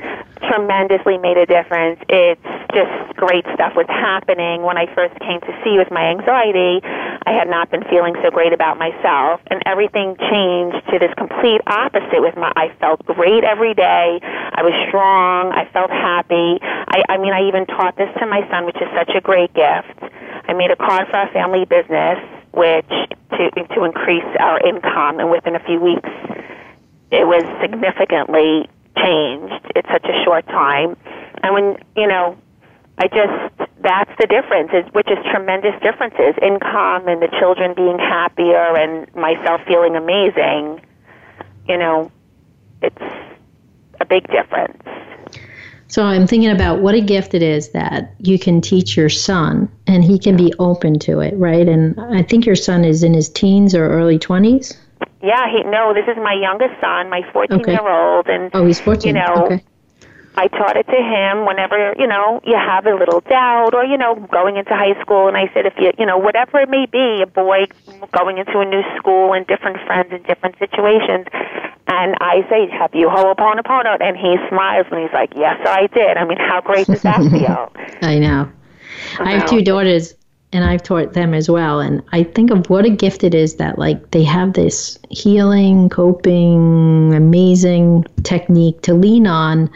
tremendously 0.50 1.16
made 1.18 1.36
a 1.36 1.46
difference. 1.46 2.00
It's 2.08 2.42
just 2.74 2.90
great 3.14 3.44
stuff 3.54 3.78
was 3.78 3.86
happening. 3.86 4.62
When 4.62 4.76
I 4.76 4.92
first 4.94 5.14
came 5.20 5.40
to 5.40 5.52
see 5.62 5.78
with 5.78 5.90
my 5.94 6.10
anxiety, 6.10 6.82
I 6.82 7.30
had 7.30 7.46
not 7.46 7.70
been 7.70 7.84
feeling 7.86 8.18
so 8.22 8.30
great 8.30 8.52
about 8.52 8.78
myself, 8.78 9.40
and 9.46 9.62
everything 9.66 10.16
changed 10.18 10.82
to 10.90 10.98
this 10.98 11.14
complete 11.14 11.60
opposite 11.66 12.18
with 12.18 12.34
my 12.34 12.50
I 12.56 12.74
felt 12.80 13.04
great 13.06 13.44
every 13.44 13.74
day. 13.74 14.18
I 14.22 14.62
was 14.62 14.74
strong, 14.88 15.52
I 15.54 15.70
felt 15.70 15.90
happy. 15.90 16.58
I 16.62 17.04
I 17.08 17.18
mean 17.18 17.32
I 17.32 17.46
even 17.46 17.66
taught 17.66 17.96
this 17.96 18.10
to 18.18 18.26
my 18.26 18.42
son, 18.50 18.66
which 18.66 18.80
is 18.82 18.88
such 18.96 19.14
a 19.14 19.20
great 19.20 19.54
gift. 19.54 20.09
I 20.50 20.52
made 20.52 20.72
a 20.72 20.76
card 20.76 21.06
for 21.08 21.16
our 21.16 21.32
family 21.32 21.64
business 21.64 22.18
which 22.52 22.90
to 23.30 23.50
to 23.74 23.84
increase 23.84 24.26
our 24.40 24.58
income 24.66 25.20
and 25.20 25.30
within 25.30 25.54
a 25.54 25.60
few 25.60 25.80
weeks 25.80 26.10
it 27.10 27.26
was 27.26 27.42
significantly 27.60 28.68
changed. 28.96 29.66
It's 29.74 29.88
such 29.88 30.04
a 30.04 30.24
short 30.24 30.46
time. 30.46 30.96
And 31.42 31.54
when, 31.54 31.76
you 31.96 32.06
know, 32.06 32.36
I 32.98 33.08
just, 33.08 33.70
that's 33.82 34.10
the 34.20 34.26
difference, 34.26 34.70
is, 34.72 34.92
which 34.92 35.08
is 35.10 35.18
tremendous 35.30 35.74
differences. 35.82 36.34
Income 36.42 37.08
and 37.08 37.20
the 37.22 37.30
children 37.38 37.74
being 37.74 37.98
happier 37.98 38.76
and 38.76 39.12
myself 39.14 39.60
feeling 39.66 39.96
amazing, 39.96 40.80
you 41.68 41.78
know, 41.78 42.10
it's 42.82 43.02
a 44.00 44.04
big 44.04 44.26
difference. 44.28 44.82
So 45.90 46.04
I'm 46.04 46.28
thinking 46.28 46.50
about 46.50 46.80
what 46.80 46.94
a 46.94 47.00
gift 47.00 47.34
it 47.34 47.42
is 47.42 47.70
that 47.70 48.14
you 48.20 48.38
can 48.38 48.60
teach 48.60 48.96
your 48.96 49.08
son 49.08 49.68
and 49.88 50.04
he 50.04 50.20
can 50.20 50.36
be 50.36 50.54
open 50.60 51.00
to 51.00 51.18
it, 51.18 51.34
right? 51.36 51.68
And 51.68 51.98
I 52.00 52.22
think 52.22 52.46
your 52.46 52.54
son 52.54 52.84
is 52.84 53.02
in 53.02 53.12
his 53.12 53.28
teens 53.28 53.74
or 53.74 53.88
early 53.90 54.16
20s. 54.16 54.76
Yeah, 55.20 55.50
he 55.50 55.64
no, 55.64 55.92
this 55.92 56.06
is 56.06 56.16
my 56.16 56.34
youngest 56.34 56.80
son, 56.80 57.10
my 57.10 57.22
14 57.32 57.60
okay. 57.60 57.72
year 57.72 57.88
old, 57.88 58.28
and 58.28 58.50
oh, 58.54 58.64
he's 58.66 58.80
14. 58.80 59.14
You 59.14 59.20
know, 59.20 59.46
okay. 59.46 59.64
I 60.36 60.46
taught 60.46 60.76
it 60.76 60.86
to 60.86 60.96
him 60.96 61.44
whenever 61.44 61.94
you 61.98 62.06
know 62.06 62.40
you 62.44 62.56
have 62.56 62.86
a 62.86 62.94
little 62.94 63.20
doubt, 63.20 63.74
or 63.74 63.84
you 63.84 63.98
know, 63.98 64.14
going 64.32 64.56
into 64.56 64.74
high 64.74 64.98
school. 65.02 65.28
And 65.28 65.36
I 65.36 65.52
said, 65.52 65.66
if 65.66 65.74
you 65.78 65.92
you 65.98 66.06
know 66.06 66.18
whatever 66.18 66.60
it 66.60 66.70
may 66.70 66.86
be, 66.86 67.20
a 67.22 67.26
boy 67.26 67.66
going 68.12 68.38
into 68.38 68.60
a 68.60 68.64
new 68.64 68.82
school 68.96 69.32
and 69.32 69.46
different 69.46 69.78
friends 69.86 70.08
and 70.12 70.24
different 70.24 70.56
situations. 70.58 71.26
And 71.90 72.14
I 72.20 72.46
say, 72.48 72.70
have 72.70 72.94
you 72.94 73.10
ho'oponopono? 73.10 73.96
And 74.00 74.16
he 74.16 74.36
smiles 74.48 74.86
and 74.92 75.02
he's 75.02 75.12
like, 75.12 75.32
yes, 75.34 75.60
I 75.66 75.88
did. 75.88 76.16
I 76.16 76.24
mean, 76.24 76.38
how 76.38 76.60
great 76.60 76.86
does 76.86 77.02
that 77.02 77.18
feel? 77.30 77.72
I 78.02 78.18
know. 78.18 78.50
I 79.18 79.32
have 79.32 79.46
two 79.46 79.62
daughters 79.62 80.14
and 80.52 80.64
I've 80.64 80.84
taught 80.84 81.14
them 81.14 81.34
as 81.34 81.50
well. 81.50 81.80
And 81.80 82.00
I 82.12 82.22
think 82.22 82.52
of 82.52 82.70
what 82.70 82.84
a 82.84 82.90
gift 82.90 83.24
it 83.24 83.34
is 83.34 83.56
that 83.56 83.76
like 83.78 84.12
they 84.12 84.22
have 84.22 84.52
this 84.52 84.98
healing, 85.10 85.88
coping, 85.88 87.12
amazing 87.12 88.04
technique 88.22 88.82
to 88.82 88.94
lean 88.94 89.26
on, 89.26 89.68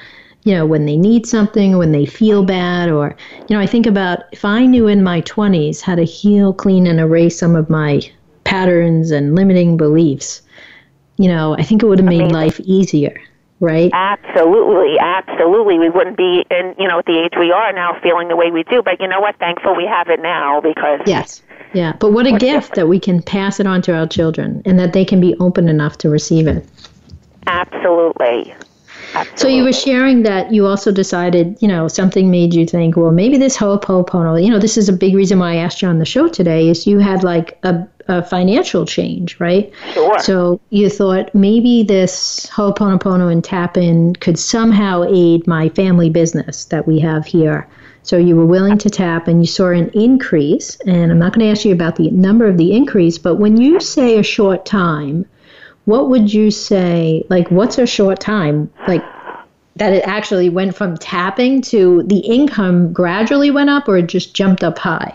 you 0.45 0.55
know, 0.55 0.67
when 0.67 0.87
they 0.87 0.97
need 0.97 1.27
something, 1.27 1.79
when 1.79 1.91
they 1.91 2.07
feel 2.07 2.45
bad, 2.45 2.91
or 2.91 3.17
you 3.49 3.57
know, 3.57 3.61
I 3.61 3.67
think 3.67 3.87
about 3.87 4.21
if 4.31 4.45
I 4.45 4.67
knew 4.67 4.87
in 4.87 5.03
my 5.03 5.21
twenties 5.23 5.81
how 5.81 5.95
to 5.95 6.05
heal, 6.05 6.53
clean, 6.53 6.87
and 6.87 7.01
erase 7.01 7.39
some 7.39 7.57
of 7.57 7.71
my 7.71 8.01
patterns 8.45 9.11
and 9.11 9.35
limiting 9.35 9.77
beliefs, 9.77 10.43
you 11.17 11.29
know, 11.29 11.57
I 11.57 11.63
think 11.63 11.83
it 11.83 11.87
would 11.87 11.99
have 11.99 12.09
made 12.09 12.33
life 12.33 12.61
easier 12.61 13.21
right? 13.61 13.91
Absolutely, 13.93 14.99
absolutely. 14.99 15.79
We 15.79 15.89
wouldn't 15.89 16.17
be 16.17 16.45
in, 16.51 16.75
you 16.79 16.89
know, 16.89 16.99
at 16.99 17.07
the 17.07 17.19
age 17.19 17.33
we 17.39 17.51
are 17.51 17.73
now 17.73 17.99
feeling 18.03 18.29
the 18.29 18.37
way 18.37 18.51
we 18.51 18.63
do. 18.65 18.83
But 18.83 19.01
you 19.01 19.09
know 19.09 19.21
what? 19.21 19.37
Thankful 19.39 19.75
we 19.75 19.87
have 19.87 20.09
it 20.09 20.21
now 20.21 20.61
because. 20.61 21.01
Yes. 21.07 21.43
Yeah. 21.73 21.95
But 21.99 22.13
what 22.13 22.27
a 22.27 22.31
gift 22.31 22.43
different. 22.43 22.75
that 22.75 22.87
we 22.89 23.01
can 23.01 23.23
pass 23.23 23.59
it 23.59 23.67
on 23.67 23.83
to 23.83 23.97
our 23.97 24.07
children 24.07 24.63
and 24.65 24.79
that 24.79 24.93
they 24.93 25.05
can 25.05 25.21
be 25.21 25.35
open 25.41 25.69
enough 25.69 25.99
to 25.99 26.09
receive 26.09 26.47
it. 26.47 26.65
Absolutely. 27.47 28.55
Absolutely. 29.15 29.39
So 29.39 29.49
you 29.49 29.65
were 29.65 29.73
sharing 29.73 30.23
that 30.23 30.53
you 30.53 30.67
also 30.67 30.91
decided, 30.91 31.57
you 31.61 31.69
know, 31.69 31.87
something 31.89 32.31
made 32.31 32.53
you 32.53 32.67
think, 32.67 32.97
well, 32.97 33.13
maybe 33.13 33.39
this 33.39 33.57
Ho'oponopono, 33.57 34.43
you 34.43 34.51
know, 34.51 34.59
this 34.59 34.77
is 34.77 34.89
a 34.89 34.93
big 34.93 35.15
reason 35.15 35.39
why 35.39 35.53
I 35.53 35.57
asked 35.57 35.83
you 35.83 35.89
on 35.89 35.99
the 35.99 36.05
show 36.05 36.29
today 36.29 36.69
is 36.69 36.87
you 36.87 36.99
had 36.99 37.23
like 37.23 37.59
a, 37.63 37.87
a 38.09 38.23
financial 38.23 38.85
change, 38.85 39.39
right? 39.41 39.73
Sure. 39.93 40.19
So 40.19 40.61
you 40.71 40.91
thought 40.91 41.35
maybe 41.35 41.83
this 41.83 42.47
Ho'oponopono 42.47 43.31
and 43.31 43.43
tap 43.43 43.77
in 43.77 44.15
could 44.17 44.39
somehow 44.39 45.05
aid 45.09 45.47
my 45.47 45.69
family 45.71 46.11
business 46.11 46.67
that 46.67 46.87
we 46.87 46.99
have 47.01 47.27
here. 47.27 47.69
So 48.03 48.19
you 48.19 48.37
were 48.37 48.47
willing 48.47 48.77
to 48.79 48.91
tap 48.91 49.29
and 49.29 49.41
you 49.41 49.47
saw 49.47 49.71
an 49.71 49.89
increase. 49.95 50.77
And 50.87 51.11
I'm 51.11 51.19
not 51.19 51.33
going 51.33 51.47
to 51.47 51.51
ask 51.51 51.65
you 51.65 51.73
about 51.73 51.97
the 51.97 52.11
number 52.11 52.47
of 52.47 52.59
the 52.59 52.73
increase, 52.73 53.17
but 53.17 53.37
when 53.37 53.57
you 53.59 53.81
say 53.81 54.19
a 54.19 54.23
short 54.23 54.67
time, 54.67 55.25
what 55.85 56.09
would 56.09 56.33
you 56.33 56.51
say 56.51 57.25
like 57.29 57.51
what's 57.51 57.79
a 57.79 57.87
short 57.87 58.21
time 58.21 58.71
like 58.89 59.05
that 59.77 59.93
it 59.93 60.03
actually 60.07 60.49
went 60.49 60.75
from 60.75 60.97
tapping 60.97 61.61
to 61.61 62.03
the 62.05 62.19
income 62.19 62.93
gradually 62.93 63.51
went 63.51 63.69
up 63.69 63.89
or 63.89 63.99
it 63.99 64.07
just 64.07 64.35
jumped 64.35 64.63
up 64.63 64.79
high 64.79 65.15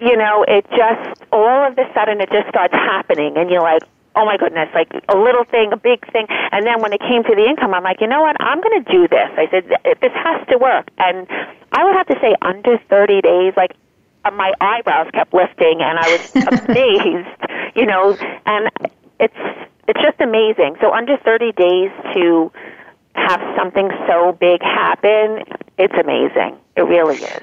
you 0.00 0.16
know 0.16 0.44
it 0.48 0.64
just 0.70 1.22
all 1.32 1.66
of 1.68 1.76
a 1.78 1.86
sudden 1.94 2.20
it 2.20 2.30
just 2.30 2.48
starts 2.48 2.74
happening 2.74 3.36
and 3.36 3.50
you're 3.50 3.62
like 3.62 3.82
oh 4.16 4.24
my 4.24 4.36
goodness 4.36 4.68
like 4.74 4.90
a 5.08 5.16
little 5.16 5.44
thing 5.44 5.72
a 5.72 5.76
big 5.76 6.00
thing 6.12 6.26
and 6.28 6.66
then 6.66 6.80
when 6.80 6.92
it 6.92 7.00
came 7.00 7.22
to 7.22 7.34
the 7.36 7.44
income 7.44 7.74
i'm 7.74 7.84
like 7.84 8.00
you 8.00 8.06
know 8.06 8.20
what 8.22 8.36
i'm 8.40 8.60
going 8.60 8.82
to 8.82 8.90
do 8.90 9.08
this 9.08 9.30
i 9.36 9.46
said 9.50 9.64
this 10.00 10.12
has 10.14 10.46
to 10.48 10.58
work 10.58 10.88
and 10.98 11.26
i 11.72 11.84
would 11.84 11.94
have 11.94 12.06
to 12.06 12.16
say 12.20 12.34
under 12.42 12.78
30 12.88 13.20
days 13.20 13.52
like 13.56 13.72
uh, 14.24 14.30
my 14.32 14.52
eyebrows 14.60 15.08
kept 15.12 15.32
lifting 15.32 15.80
and 15.80 15.98
i 15.98 16.08
was 16.10 16.22
amazed 16.68 17.76
you 17.76 17.86
know 17.86 18.16
and 18.46 18.70
it's 19.20 19.36
it's 19.90 20.00
just 20.00 20.20
amazing. 20.20 20.76
So 20.80 20.92
under 20.92 21.16
30 21.16 21.50
days 21.52 21.90
to 22.14 22.52
have 23.14 23.40
something 23.58 23.90
so 24.06 24.32
big 24.38 24.62
happen, 24.62 25.42
it's 25.78 25.94
amazing. 25.94 26.58
It 26.76 26.82
really 26.82 27.16
is. 27.16 27.42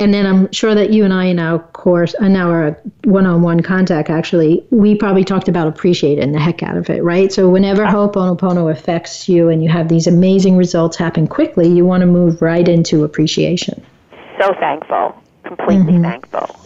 And 0.00 0.14
then 0.14 0.26
I'm 0.26 0.52
sure 0.52 0.74
that 0.74 0.90
you 0.90 1.04
and 1.04 1.12
I 1.12 1.24
in 1.24 1.38
our 1.38 1.58
course, 1.58 2.14
in 2.20 2.36
our 2.36 2.80
one-on-one 3.04 3.60
contact, 3.60 4.10
actually, 4.10 4.64
we 4.70 4.94
probably 4.94 5.24
talked 5.24 5.48
about 5.48 5.66
appreciating 5.66 6.32
the 6.32 6.38
heck 6.38 6.62
out 6.62 6.76
of 6.76 6.88
it, 6.88 7.02
right? 7.02 7.32
So 7.32 7.48
whenever 7.48 7.84
Ho'oponopono 7.84 8.70
affects 8.70 9.28
you 9.28 9.48
and 9.48 9.62
you 9.62 9.68
have 9.68 9.88
these 9.88 10.06
amazing 10.06 10.56
results 10.56 10.96
happen 10.96 11.26
quickly, 11.26 11.68
you 11.68 11.84
want 11.84 12.02
to 12.02 12.06
move 12.06 12.40
right 12.40 12.68
into 12.68 13.02
appreciation. 13.02 13.84
So 14.40 14.54
thankful, 14.60 15.20
completely 15.44 15.94
mm-hmm. 15.94 16.02
thankful. 16.02 16.56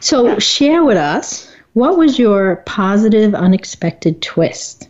So 0.00 0.38
share 0.38 0.84
with 0.84 0.96
us, 0.96 1.54
what 1.74 1.98
was 1.98 2.18
your 2.18 2.56
positive, 2.66 3.34
unexpected 3.34 4.22
twist? 4.22 4.88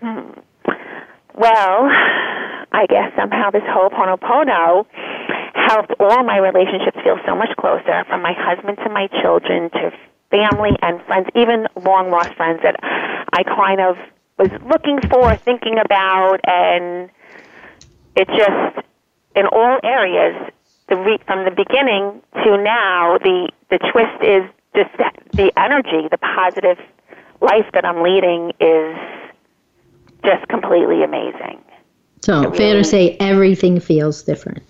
Hmm. 0.00 0.30
Well, 1.34 1.90
I 2.72 2.86
guess 2.88 3.12
somehow 3.16 3.50
this 3.50 3.62
Ho'oponopono 3.62 4.86
helped 5.74 5.92
all 5.98 6.22
my 6.22 6.38
relationships 6.38 6.98
feel 7.02 7.18
so 7.26 7.34
much 7.34 7.50
closer, 7.58 8.04
from 8.06 8.22
my 8.22 8.32
husband 8.36 8.78
to 8.84 8.88
my 8.90 9.08
children 9.22 9.70
to 9.70 9.90
family 10.30 10.70
and 10.82 11.02
friends, 11.06 11.26
even 11.34 11.66
long 11.82 12.10
lost 12.10 12.34
friends 12.36 12.60
that 12.62 12.76
I 13.32 13.42
kind 13.42 13.80
of 13.80 13.96
was 14.38 14.50
looking 14.70 14.98
for, 15.10 15.36
thinking 15.44 15.78
about, 15.78 16.38
and 16.46 17.10
it 18.14 18.28
just 18.28 18.86
in 19.34 19.46
all 19.46 19.78
areas. 19.82 20.50
The 20.86 20.96
re- 20.96 21.18
from 21.26 21.46
the 21.46 21.50
beginning 21.50 22.20
to 22.44 22.62
now, 22.62 23.16
the 23.18 23.48
the 23.70 23.78
twist 23.78 24.20
is 24.22 24.44
just 24.76 24.92
the 25.32 25.50
energy, 25.56 26.08
the 26.10 26.18
positive 26.18 26.78
life 27.40 27.66
that 27.72 27.86
I'm 27.86 28.02
leading 28.02 28.52
is 28.60 28.94
just 30.24 30.46
completely 30.48 31.02
amazing. 31.02 31.58
So, 32.20 32.42
really, 32.42 32.58
fair 32.58 32.74
to 32.74 32.84
say, 32.84 33.16
everything 33.18 33.80
feels 33.80 34.22
different. 34.22 34.62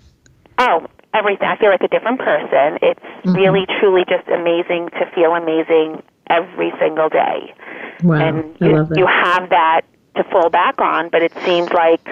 Oh, 0.58 0.86
everything. 1.14 1.48
I 1.48 1.56
feel 1.56 1.70
like 1.70 1.82
a 1.82 1.88
different 1.88 2.18
person. 2.18 2.78
It's 2.82 3.00
mm-hmm. 3.00 3.32
really, 3.34 3.66
truly 3.80 4.04
just 4.08 4.28
amazing 4.28 4.90
to 4.98 5.10
feel 5.14 5.34
amazing 5.34 6.02
every 6.28 6.72
single 6.78 7.08
day. 7.08 7.54
Wow, 8.02 8.16
and 8.16 8.56
you, 8.60 8.68
I 8.68 8.78
love 8.78 8.88
that. 8.90 8.98
you 8.98 9.06
have 9.06 9.50
that 9.50 9.82
to 10.16 10.24
fall 10.24 10.50
back 10.50 10.80
on, 10.80 11.08
but 11.08 11.22
it 11.22 11.32
seems 11.44 11.70
like 11.70 12.06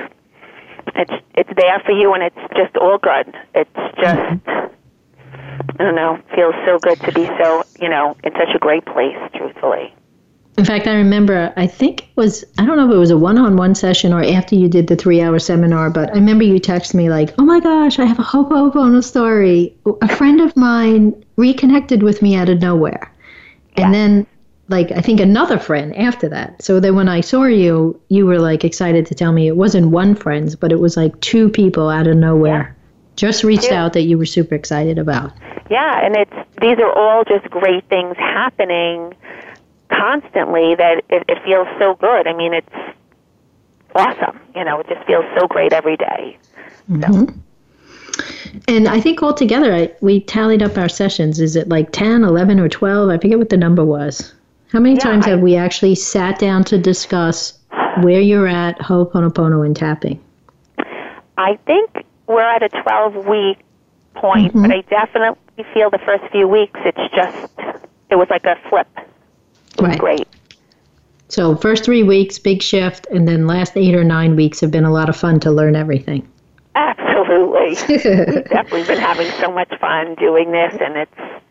it's 0.94 1.24
it's 1.34 1.50
there 1.56 1.80
for 1.84 1.92
you, 1.92 2.14
and 2.14 2.22
it's 2.22 2.54
just 2.56 2.76
all 2.76 2.98
good. 2.98 3.34
It's 3.54 3.70
just. 4.00 4.18
Mm-hmm. 4.18 4.68
I 5.78 5.84
don't 5.84 5.94
know. 5.94 6.20
Feels 6.34 6.54
so 6.66 6.78
good 6.78 6.98
to 7.00 7.12
be 7.12 7.26
so, 7.40 7.64
you 7.80 7.88
know, 7.88 8.16
in 8.24 8.32
such 8.32 8.54
a 8.54 8.58
great 8.58 8.84
place, 8.84 9.16
truthfully. 9.34 9.94
In 10.58 10.66
fact, 10.66 10.86
I 10.86 10.94
remember, 10.94 11.52
I 11.56 11.66
think 11.66 12.02
it 12.02 12.16
was, 12.16 12.44
I 12.58 12.66
don't 12.66 12.76
know 12.76 12.86
if 12.86 12.94
it 12.94 12.98
was 12.98 13.10
a 13.10 13.16
one 13.16 13.38
on 13.38 13.56
one 13.56 13.74
session 13.74 14.12
or 14.12 14.22
after 14.22 14.54
you 14.54 14.68
did 14.68 14.86
the 14.86 14.96
three 14.96 15.22
hour 15.22 15.38
seminar, 15.38 15.88
but 15.88 16.10
I 16.10 16.14
remember 16.14 16.44
you 16.44 16.60
texted 16.60 16.94
me, 16.94 17.08
like, 17.08 17.34
oh 17.38 17.44
my 17.44 17.58
gosh, 17.58 17.98
I 17.98 18.04
have 18.04 18.18
a 18.18 18.22
Ho'oponopono 18.22 19.02
story. 19.02 19.74
A 20.02 20.14
friend 20.14 20.42
of 20.42 20.54
mine 20.54 21.24
reconnected 21.36 22.02
with 22.02 22.20
me 22.20 22.36
out 22.36 22.50
of 22.50 22.60
nowhere. 22.60 23.10
And 23.76 23.86
yeah. 23.86 23.90
then, 23.92 24.26
like, 24.68 24.92
I 24.92 25.00
think 25.00 25.20
another 25.20 25.58
friend 25.58 25.96
after 25.96 26.28
that. 26.28 26.62
So 26.62 26.80
then 26.80 26.96
when 26.96 27.08
I 27.08 27.22
saw 27.22 27.44
you, 27.44 27.98
you 28.10 28.26
were 28.26 28.38
like 28.38 28.62
excited 28.62 29.06
to 29.06 29.14
tell 29.14 29.32
me 29.32 29.46
it 29.46 29.56
wasn't 29.56 29.88
one 29.88 30.14
friend, 30.14 30.54
but 30.60 30.70
it 30.70 30.80
was 30.80 30.98
like 30.98 31.18
two 31.20 31.48
people 31.48 31.88
out 31.88 32.06
of 32.06 32.16
nowhere. 32.16 32.76
Yeah. 32.76 32.82
Just 33.16 33.44
reached 33.44 33.72
out 33.72 33.92
that 33.94 34.02
you 34.02 34.18
were 34.18 34.26
super 34.26 34.54
excited 34.54 34.98
about. 34.98 35.32
Yeah, 35.70 36.04
and 36.04 36.16
it's 36.16 36.50
these 36.60 36.78
are 36.78 36.92
all 36.92 37.24
just 37.24 37.48
great 37.50 37.84
things 37.88 38.16
happening 38.16 39.14
constantly 39.92 40.74
that 40.74 41.04
it, 41.08 41.24
it 41.28 41.42
feels 41.44 41.68
so 41.78 41.94
good. 41.94 42.26
I 42.26 42.32
mean, 42.34 42.54
it's 42.54 42.96
awesome. 43.94 44.40
You 44.54 44.64
know, 44.64 44.80
it 44.80 44.88
just 44.88 45.06
feels 45.06 45.24
so 45.38 45.46
great 45.46 45.72
every 45.72 45.96
day. 45.96 46.38
Mm-hmm. 46.90 47.38
And 48.68 48.88
I 48.88 49.00
think 49.00 49.22
altogether, 49.22 49.74
I, 49.74 49.92
we 50.00 50.20
tallied 50.20 50.62
up 50.62 50.76
our 50.76 50.88
sessions. 50.88 51.40
Is 51.40 51.56
it 51.56 51.68
like 51.68 51.92
10, 51.92 52.24
11, 52.24 52.60
or 52.60 52.68
12? 52.68 53.08
I 53.08 53.18
forget 53.18 53.38
what 53.38 53.48
the 53.48 53.56
number 53.56 53.84
was. 53.84 54.32
How 54.70 54.80
many 54.80 54.94
yeah, 54.96 55.00
times 55.00 55.26
I, 55.26 55.30
have 55.30 55.40
we 55.40 55.56
actually 55.56 55.94
sat 55.94 56.38
down 56.38 56.64
to 56.64 56.78
discuss 56.78 57.58
where 58.02 58.20
you're 58.20 58.46
at, 58.46 58.78
Ho'oponopono, 58.78 59.64
and 59.64 59.76
tapping? 59.76 60.22
I 61.38 61.58
think 61.66 62.04
we're 62.26 62.42
at 62.42 62.62
a 62.62 62.68
12 62.68 63.26
week 63.26 63.58
point, 64.14 64.52
mm-hmm. 64.52 64.62
but 64.62 64.70
I 64.70 64.80
definitely 64.82 65.64
feel 65.72 65.90
the 65.90 65.98
first 65.98 66.24
few 66.30 66.46
weeks 66.46 66.78
it's 66.84 67.14
just, 67.14 67.52
it 68.10 68.16
was 68.16 68.28
like 68.30 68.44
a 68.44 68.56
flip 68.68 68.88
right. 69.80 69.98
great. 69.98 70.28
So 71.28 71.56
first 71.56 71.84
three 71.84 72.02
weeks, 72.02 72.38
big 72.38 72.62
shift, 72.62 73.06
and 73.06 73.26
then 73.26 73.46
last 73.46 73.76
eight 73.76 73.94
or 73.94 74.04
nine 74.04 74.36
weeks 74.36 74.60
have 74.60 74.70
been 74.70 74.84
a 74.84 74.92
lot 74.92 75.08
of 75.08 75.16
fun 75.16 75.40
to 75.40 75.50
learn 75.50 75.74
everything. 75.74 76.28
Absolutely, 76.74 77.70
we've 77.88 78.44
definitely 78.48 78.84
been 78.84 78.98
having 78.98 79.30
so 79.40 79.50
much 79.50 79.72
fun 79.80 80.14
doing 80.16 80.52
this, 80.52 80.74
and 80.80 80.96
it's 80.96 81.42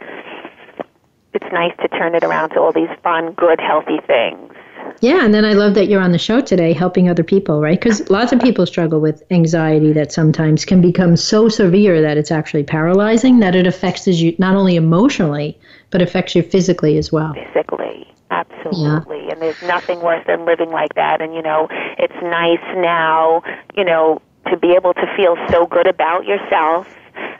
it's 1.33 1.51
nice 1.51 1.75
to 1.81 1.87
turn 1.87 2.13
it 2.13 2.23
around 2.23 2.51
to 2.51 2.59
all 2.59 2.71
these 2.71 2.89
fun, 3.03 3.33
good, 3.33 3.59
healthy 3.59 3.99
things. 4.05 4.53
Yeah, 4.99 5.25
and 5.25 5.33
then 5.33 5.45
I 5.45 5.53
love 5.53 5.73
that 5.75 5.87
you're 5.87 6.01
on 6.01 6.11
the 6.11 6.19
show 6.19 6.41
today 6.41 6.73
helping 6.73 7.09
other 7.09 7.23
people, 7.23 7.59
right? 7.59 7.79
Because 7.79 8.07
lots 8.11 8.31
of 8.31 8.39
people 8.39 8.67
struggle 8.67 8.99
with 8.99 9.23
anxiety 9.31 9.93
that 9.93 10.11
sometimes 10.11 10.63
can 10.63 10.79
become 10.81 11.15
so 11.15 11.49
severe 11.49 12.01
that 12.01 12.17
it's 12.17 12.31
actually 12.31 12.63
paralyzing, 12.63 13.39
that 13.39 13.55
it 13.55 13.65
affects 13.65 14.05
you 14.05 14.35
not 14.37 14.55
only 14.55 14.75
emotionally, 14.75 15.57
but 15.91 16.01
affects 16.01 16.35
you 16.35 16.41
physically 16.41 16.97
as 16.97 17.11
well. 17.11 17.33
Physically. 17.33 18.07
Absolutely. 18.31 19.25
Yeah. 19.25 19.31
And 19.33 19.41
there's 19.41 19.61
nothing 19.63 20.01
worse 20.01 20.25
than 20.25 20.45
living 20.45 20.71
like 20.71 20.93
that. 20.95 21.21
And, 21.21 21.35
you 21.35 21.41
know, 21.41 21.67
it's 21.97 22.13
nice 22.23 22.63
now, 22.77 23.43
you 23.75 23.83
know, 23.83 24.21
to 24.49 24.57
be 24.57 24.71
able 24.71 24.93
to 24.93 25.13
feel 25.15 25.35
so 25.49 25.67
good 25.67 25.87
about 25.87 26.25
yourself 26.25 26.87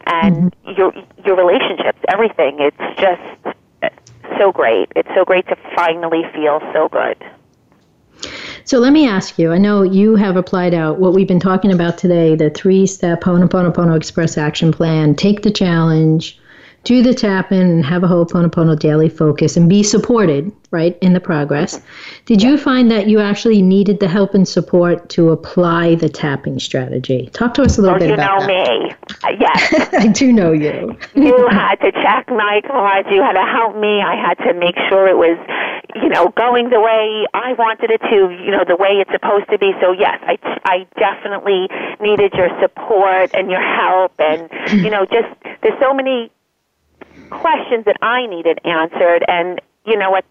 and 0.05 0.51
mm-hmm. 0.51 0.71
your 0.77 0.93
your 1.25 1.35
relationships, 1.37 1.99
everything. 2.09 2.59
It's 2.59 2.99
just 2.99 3.57
so 4.37 4.51
great. 4.51 4.91
It's 4.95 5.09
so 5.15 5.23
great 5.23 5.47
to 5.47 5.55
finally 5.75 6.23
feel 6.33 6.59
so 6.73 6.89
good. 6.89 7.17
So 8.65 8.79
let 8.79 8.93
me 8.93 9.07
ask 9.07 9.39
you. 9.39 9.51
I 9.51 9.57
know 9.57 9.81
you 9.83 10.15
have 10.15 10.35
applied 10.35 10.73
out 10.73 10.99
what 10.99 11.13
we've 11.13 11.27
been 11.27 11.39
talking 11.39 11.71
about 11.71 11.97
today, 11.97 12.35
the 12.35 12.49
three-step 12.49 13.21
Ho'oponopono 13.21 13.95
Express 13.95 14.37
Action 14.37 14.71
Plan. 14.71 15.15
Take 15.15 15.41
the 15.41 15.51
challenge, 15.51 16.39
do 16.83 17.03
the 17.03 17.13
tap 17.13 17.51
in 17.51 17.61
and 17.61 17.85
have 17.85 18.03
a 18.03 18.07
Ho'oponopono 18.07 18.77
daily 18.77 19.07
focus 19.07 19.55
and 19.55 19.69
be 19.69 19.83
supported, 19.83 20.51
right, 20.71 20.97
in 21.01 21.13
the 21.13 21.19
progress. 21.19 21.79
Did 22.25 22.41
you 22.41 22.57
find 22.57 22.89
that 22.89 23.07
you 23.07 23.19
actually 23.19 23.61
needed 23.61 23.99
the 23.99 24.07
help 24.07 24.33
and 24.33 24.47
support 24.47 25.07
to 25.09 25.29
apply 25.29 25.95
the 25.95 26.09
tapping 26.09 26.59
strategy? 26.59 27.29
Talk 27.33 27.53
to 27.55 27.61
us 27.61 27.77
a 27.77 27.81
little 27.81 27.99
bit 27.99 28.11
about 28.11 28.41
that. 28.41 28.49
You 28.49 28.79
know 28.79 28.85
me. 28.85 28.95
Uh, 29.23 29.35
yes. 29.39 29.89
I 29.93 30.07
do 30.07 30.33
know 30.33 30.51
you. 30.51 30.97
you 31.13 31.47
had 31.49 31.75
to 31.81 31.91
check 31.91 32.27
my 32.29 32.61
cards. 32.65 33.07
You 33.11 33.21
had 33.21 33.33
to 33.33 33.45
help 33.45 33.75
me. 33.75 34.01
I 34.01 34.15
had 34.15 34.35
to 34.45 34.53
make 34.55 34.75
sure 34.89 35.07
it 35.07 35.17
was, 35.17 35.37
you 36.01 36.09
know, 36.09 36.29
going 36.29 36.71
the 36.71 36.79
way 36.79 37.27
I 37.35 37.53
wanted 37.53 37.91
it 37.91 38.01
to, 38.09 38.43
you 38.43 38.49
know, 38.49 38.63
the 38.67 38.75
way 38.75 38.97
it's 38.97 39.11
supposed 39.11 39.49
to 39.51 39.59
be. 39.59 39.73
So, 39.79 39.91
yes, 39.91 40.17
I, 40.23 40.39
I 40.65 40.87
definitely 40.97 41.67
needed 41.99 42.33
your 42.33 42.49
support 42.59 43.35
and 43.35 43.51
your 43.51 43.61
help. 43.61 44.13
And, 44.17 44.49
you 44.83 44.89
know, 44.89 45.05
just 45.05 45.29
there's 45.61 45.79
so 45.79 45.93
many 45.93 46.31
questions 47.31 47.85
that 47.85 47.97
I 48.01 48.27
needed 48.27 48.59
answered, 48.63 49.25
and 49.27 49.59
you 49.85 49.97
know 49.97 50.11
what? 50.11 50.25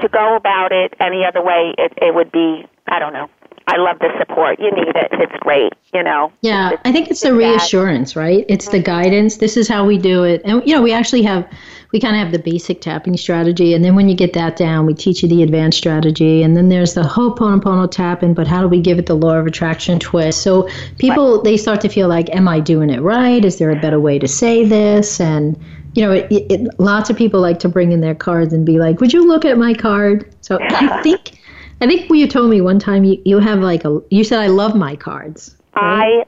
To 0.00 0.08
go 0.08 0.36
about 0.36 0.72
it 0.72 0.92
any 1.00 1.24
other 1.24 1.42
way, 1.42 1.74
it, 1.78 1.92
it 1.96 2.14
would 2.14 2.30
be 2.30 2.66
I 2.86 2.98
don't 2.98 3.12
know. 3.12 3.28
I 3.68 3.78
love 3.78 3.98
the 3.98 4.10
support. 4.18 4.60
You 4.60 4.70
need 4.70 4.94
it. 4.94 5.08
It's 5.12 5.32
great, 5.40 5.72
you 5.92 6.02
know. 6.02 6.32
Yeah, 6.40 6.70
it's, 6.70 6.82
I 6.84 6.92
think 6.92 7.10
it's, 7.10 7.22
the 7.22 7.34
reassurance, 7.34 8.14
right? 8.14 8.46
It's 8.48 8.66
the 8.66 8.78
mm-hmm. 8.78 8.84
guidance. 8.84 9.38
This 9.38 9.56
is 9.56 9.66
how 9.66 9.84
we 9.84 9.98
do 9.98 10.22
it. 10.22 10.40
And 10.44 10.62
you 10.66 10.74
know, 10.74 10.82
we 10.82 10.92
actually 10.92 11.22
have 11.22 11.48
we 11.92 11.98
kind 11.98 12.14
of 12.14 12.22
have 12.22 12.32
the 12.32 12.38
basic 12.38 12.80
tapping 12.80 13.16
strategy 13.16 13.74
and 13.74 13.84
then 13.84 13.94
when 13.94 14.08
you 14.08 14.14
get 14.14 14.34
that 14.34 14.56
down, 14.56 14.86
we 14.86 14.94
teach 14.94 15.22
you 15.22 15.28
the 15.28 15.42
advanced 15.42 15.78
strategy 15.78 16.42
and 16.42 16.56
then 16.56 16.68
there's 16.68 16.94
the 16.94 17.02
Ho'oponopono 17.02 17.90
tapping, 17.90 18.34
but 18.34 18.46
how 18.46 18.60
do 18.60 18.68
we 18.68 18.80
give 18.80 18.98
it 18.98 19.06
the 19.06 19.14
law 19.14 19.34
of 19.34 19.46
attraction 19.46 19.98
twist? 19.98 20.42
So 20.42 20.68
people 20.98 21.36
right. 21.36 21.44
they 21.44 21.56
start 21.56 21.80
to 21.80 21.88
feel 21.88 22.08
like 22.08 22.32
am 22.34 22.46
I 22.46 22.60
doing 22.60 22.90
it 22.90 23.00
right? 23.00 23.44
Is 23.44 23.58
there 23.58 23.70
a 23.70 23.80
better 23.80 23.98
way 23.98 24.18
to 24.20 24.28
say 24.28 24.64
this? 24.64 25.20
And 25.20 25.58
you 25.96 26.04
know, 26.04 26.12
it, 26.12 26.26
it, 26.30 26.78
lots 26.78 27.08
of 27.08 27.16
people 27.16 27.40
like 27.40 27.58
to 27.60 27.68
bring 27.68 27.90
in 27.90 28.00
their 28.00 28.14
cards 28.14 28.52
and 28.52 28.66
be 28.66 28.78
like, 28.78 29.00
"Would 29.00 29.12
you 29.12 29.26
look 29.26 29.44
at 29.44 29.56
my 29.56 29.72
card?" 29.72 30.32
So 30.42 30.58
I 30.60 31.00
think, 31.02 31.38
I 31.80 31.86
think 31.86 32.10
you 32.10 32.26
told 32.26 32.50
me 32.50 32.60
one 32.60 32.78
time 32.78 33.04
you, 33.04 33.20
you 33.24 33.38
have 33.38 33.60
like 33.60 33.84
a 33.84 34.00
you 34.10 34.22
said 34.22 34.40
I 34.40 34.48
love 34.48 34.76
my 34.76 34.94
cards. 34.94 35.56
Right? 35.74 36.24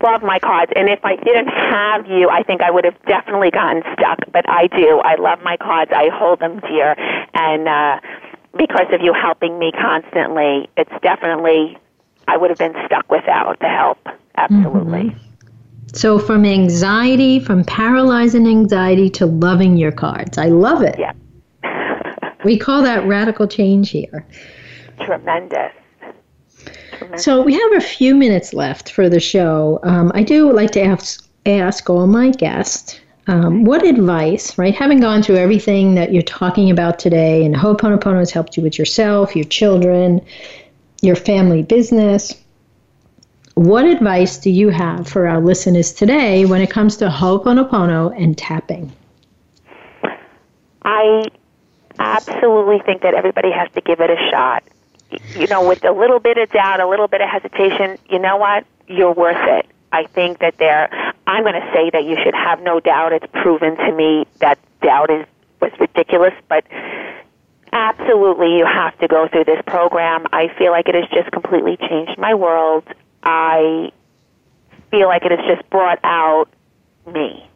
I 0.00 0.02
love 0.02 0.22
my 0.22 0.38
cards, 0.38 0.72
and 0.74 0.88
if 0.88 1.04
I 1.04 1.16
didn't 1.16 1.48
have 1.48 2.06
you, 2.06 2.30
I 2.30 2.42
think 2.42 2.62
I 2.62 2.70
would 2.70 2.84
have 2.84 3.00
definitely 3.06 3.50
gotten 3.50 3.82
stuck. 3.92 4.18
But 4.32 4.48
I 4.48 4.66
do. 4.68 5.00
I 5.04 5.16
love 5.16 5.42
my 5.42 5.58
cards. 5.58 5.92
I 5.94 6.08
hold 6.08 6.40
them 6.40 6.60
dear, 6.60 6.94
and 7.34 7.68
uh, 7.68 8.00
because 8.56 8.86
of 8.92 9.02
you 9.02 9.12
helping 9.12 9.58
me 9.58 9.72
constantly, 9.72 10.70
it's 10.78 10.92
definitely 11.02 11.76
I 12.26 12.38
would 12.38 12.48
have 12.48 12.58
been 12.58 12.76
stuck 12.86 13.10
without 13.10 13.58
the 13.60 13.68
help. 13.68 13.98
Absolutely. 14.36 15.10
Mm-hmm. 15.10 15.31
So 15.92 16.18
from 16.18 16.44
anxiety, 16.44 17.38
from 17.38 17.64
paralyzing 17.64 18.46
anxiety 18.46 19.10
to 19.10 19.26
loving 19.26 19.76
your 19.76 19.92
cards. 19.92 20.38
I 20.38 20.46
love 20.46 20.82
it. 20.82 20.98
Yeah. 20.98 21.12
we 22.44 22.58
call 22.58 22.82
that 22.82 23.06
radical 23.06 23.46
change 23.46 23.90
here. 23.90 24.26
Tremendous. 25.00 25.72
Tremendous. 26.92 27.24
So 27.24 27.42
we 27.42 27.54
have 27.54 27.72
a 27.74 27.80
few 27.80 28.14
minutes 28.14 28.54
left 28.54 28.90
for 28.90 29.08
the 29.08 29.20
show. 29.20 29.80
Um, 29.82 30.12
I 30.14 30.22
do 30.22 30.52
like 30.52 30.70
to 30.72 30.82
ask 30.82 31.28
ask 31.44 31.90
all 31.90 32.06
my 32.06 32.30
guests 32.30 33.00
um, 33.26 33.64
what 33.64 33.84
advice, 33.84 34.58
right? 34.58 34.74
Having 34.74 35.00
gone 35.00 35.22
through 35.22 35.36
everything 35.36 35.94
that 35.94 36.12
you're 36.12 36.22
talking 36.22 36.70
about 36.70 36.98
today, 36.98 37.44
and 37.44 37.54
Ho'oponopono 37.54 38.18
has 38.18 38.30
helped 38.32 38.56
you 38.56 38.62
with 38.62 38.78
yourself, 38.78 39.36
your 39.36 39.44
children, 39.44 40.20
your 41.02 41.16
family 41.16 41.62
business. 41.62 42.34
What 43.54 43.84
advice 43.84 44.38
do 44.38 44.50
you 44.50 44.70
have 44.70 45.06
for 45.06 45.28
our 45.28 45.40
listeners 45.40 45.92
today 45.92 46.46
when 46.46 46.62
it 46.62 46.70
comes 46.70 46.96
to 46.98 47.10
Ho'oponopono 47.10 48.14
and 48.16 48.36
tapping? 48.36 48.92
I 50.82 51.24
absolutely 51.98 52.80
think 52.80 53.02
that 53.02 53.14
everybody 53.14 53.50
has 53.50 53.70
to 53.72 53.80
give 53.82 54.00
it 54.00 54.10
a 54.10 54.16
shot. 54.30 54.64
You 55.38 55.46
know, 55.48 55.68
with 55.68 55.84
a 55.84 55.92
little 55.92 56.18
bit 56.18 56.38
of 56.38 56.50
doubt, 56.50 56.80
a 56.80 56.88
little 56.88 57.08
bit 57.08 57.20
of 57.20 57.28
hesitation, 57.28 57.98
you 58.08 58.18
know 58.18 58.36
what? 58.36 58.64
You're 58.88 59.12
worth 59.12 59.36
it. 59.38 59.66
I 59.92 60.06
think 60.06 60.38
that 60.38 60.56
there, 60.56 60.88
I'm 61.26 61.42
going 61.42 61.60
to 61.60 61.70
say 61.74 61.90
that 61.90 62.04
you 62.04 62.16
should 62.24 62.34
have 62.34 62.62
no 62.62 62.80
doubt. 62.80 63.12
It's 63.12 63.26
proven 63.32 63.76
to 63.76 63.92
me 63.92 64.26
that 64.40 64.58
doubt 64.80 65.10
is 65.10 65.26
was 65.60 65.72
ridiculous, 65.78 66.34
but 66.48 66.64
absolutely 67.72 68.58
you 68.58 68.66
have 68.66 68.98
to 68.98 69.08
go 69.08 69.28
through 69.28 69.44
this 69.44 69.62
program. 69.66 70.26
I 70.32 70.48
feel 70.58 70.72
like 70.72 70.88
it 70.88 70.94
has 70.94 71.08
just 71.10 71.30
completely 71.30 71.76
changed 71.76 72.18
my 72.18 72.34
world. 72.34 72.84
I 73.22 73.92
feel 74.90 75.08
like 75.08 75.24
it 75.24 75.30
has 75.32 75.56
just 75.56 75.68
brought 75.70 76.00
out 76.04 76.48
me 77.06 77.48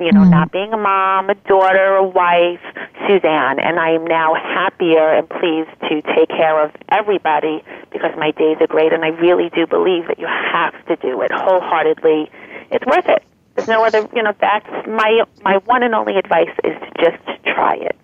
you 0.00 0.12
know, 0.12 0.22
mm. 0.22 0.30
not 0.30 0.50
being 0.50 0.72
a 0.72 0.78
mom, 0.78 1.28
a 1.28 1.34
daughter, 1.34 1.96
a 1.96 2.02
wife, 2.02 2.60
Suzanne, 3.06 3.60
and 3.60 3.78
I 3.78 3.90
am 3.90 4.06
now 4.06 4.34
happier 4.34 5.12
and 5.12 5.28
pleased 5.28 5.70
to 5.88 6.00
take 6.14 6.28
care 6.30 6.64
of 6.64 6.72
everybody 6.88 7.62
because 7.92 8.16
my 8.16 8.30
days 8.30 8.56
are 8.60 8.66
great, 8.66 8.92
and 8.94 9.04
I 9.04 9.08
really 9.08 9.50
do 9.50 9.66
believe 9.66 10.08
that 10.08 10.18
you 10.18 10.26
have 10.26 10.72
to 10.86 10.96
do 10.96 11.20
it 11.20 11.30
wholeheartedly. 11.30 12.30
It's 12.70 12.86
worth 12.86 13.08
it. 13.08 13.22
There's 13.54 13.68
no 13.68 13.84
other, 13.84 14.08
you 14.14 14.22
know, 14.22 14.32
that's 14.40 14.88
my 14.88 15.22
my 15.42 15.58
one 15.66 15.82
and 15.82 15.94
only 15.94 16.16
advice 16.16 16.48
is 16.64 16.74
to 16.80 16.90
just 16.98 17.44
try 17.44 17.74
it. 17.74 17.96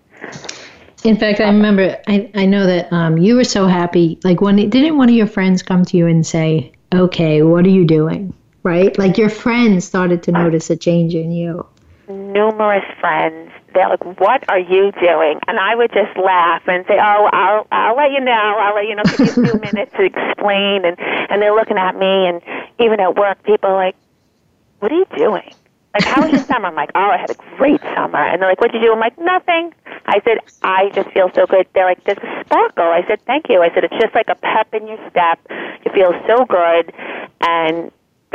In 1.05 1.16
fact, 1.16 1.41
I 1.41 1.47
remember, 1.47 1.97
I, 2.09 2.30
I 2.34 2.47
know 2.47 2.66
that 2.66 2.93
um, 2.93 3.16
you 3.16 3.37
were 3.37 3.45
so 3.45 3.66
happy. 3.66 4.18
Like, 4.24 4.41
when 4.41 4.57
didn't 4.57 4.99
one 4.99 5.09
of 5.09 5.14
your 5.14 5.28
friends 5.28 5.62
come 5.62 5.84
to 5.84 5.97
you 5.97 6.07
and 6.09 6.26
say, 6.26 6.72
okay, 6.95 7.43
what 7.43 7.64
are 7.64 7.70
you 7.70 7.84
doing? 7.84 8.34
Right? 8.62 8.97
Like, 8.99 9.16
your 9.16 9.28
friends 9.28 9.84
started 9.84 10.24
to 10.24 10.32
notice 10.32 10.70
a 10.70 10.76
change 10.76 11.14
in 11.14 11.30
you 11.30 11.66
numerous 12.09 12.84
friends. 13.01 13.51
They're 13.74 13.89
like, 13.89 14.05
"What 14.20 14.45
are 14.49 14.59
you 14.59 14.93
doing?" 14.93 15.41
And 15.49 15.59
I 15.59 15.74
would 15.74 15.93
just 15.93 16.16
laugh 16.16 16.62
and 16.66 16.84
say, 16.87 16.99
"Oh, 16.99 17.28
I'll 17.32 17.66
I'll 17.70 17.97
let 17.97 18.12
you 18.12 18.20
know. 18.20 18.32
I'll 18.32 18.74
let 18.74 18.87
you 18.87 18.95
know. 18.95 19.03
Give 19.05 19.20
you 19.20 19.26
a 19.26 19.49
few 19.51 19.61
minutes 19.72 19.93
to 19.97 20.05
explain." 20.05 20.84
And 20.84 20.97
and 20.99 21.43
they're 21.43 21.55
looking 21.55 21.78
at 21.78 21.97
me, 21.97 22.26
and 22.26 22.41
even 22.78 23.01
at 23.01 23.16
work, 23.16 23.43
people 23.43 23.70
are 23.70 23.76
like, 23.76 23.97
"What 24.78 24.93
are 24.93 24.97
you 24.97 25.07
doing?" 25.16 25.53
Like, 25.97 26.05
how 26.05 26.23
was 26.23 26.33
your 26.33 26.45
summer? 26.45 26.69
I'm 26.69 26.75
like, 26.75 26.91
"Oh, 26.95 27.11
I 27.11 27.17
had 27.17 27.31
a 27.31 27.37
great 27.57 27.81
summer." 27.81 28.19
And 28.19 28.41
they're 28.41 28.49
like, 28.49 28.61
"What'd 28.61 28.75
you 28.75 28.87
do?" 28.87 28.93
I'm 28.93 29.01
like, 29.01 29.19
"Nothing." 29.19 29.73
I 30.07 30.21
said, 30.25 30.39
"I 30.63 30.91
just 30.91 31.11
feel 31.11 31.31
so 31.35 31.47
good." 31.47 31.67
They're 31.75 31.87
like, 31.87 32.05
"There's 32.05 32.19
a 32.19 32.45
sparkle." 32.45 32.85
I 32.85 33.03
said, 33.09 33.21
"Thank 33.27 33.49
you." 33.49 33.63
I 33.63 33.73
said, 33.73 33.85
"It's 33.85 33.97
just 34.01 34.15
like 34.15 34.29
a 34.29 34.35
pep 34.37 34.75
in 34.75 34.87
your 34.87 34.99
step. 35.11 35.41
You 35.85 35.93
feel 35.93 36.13
so 36.27 36.45
good." 36.45 36.93
And 37.41 37.91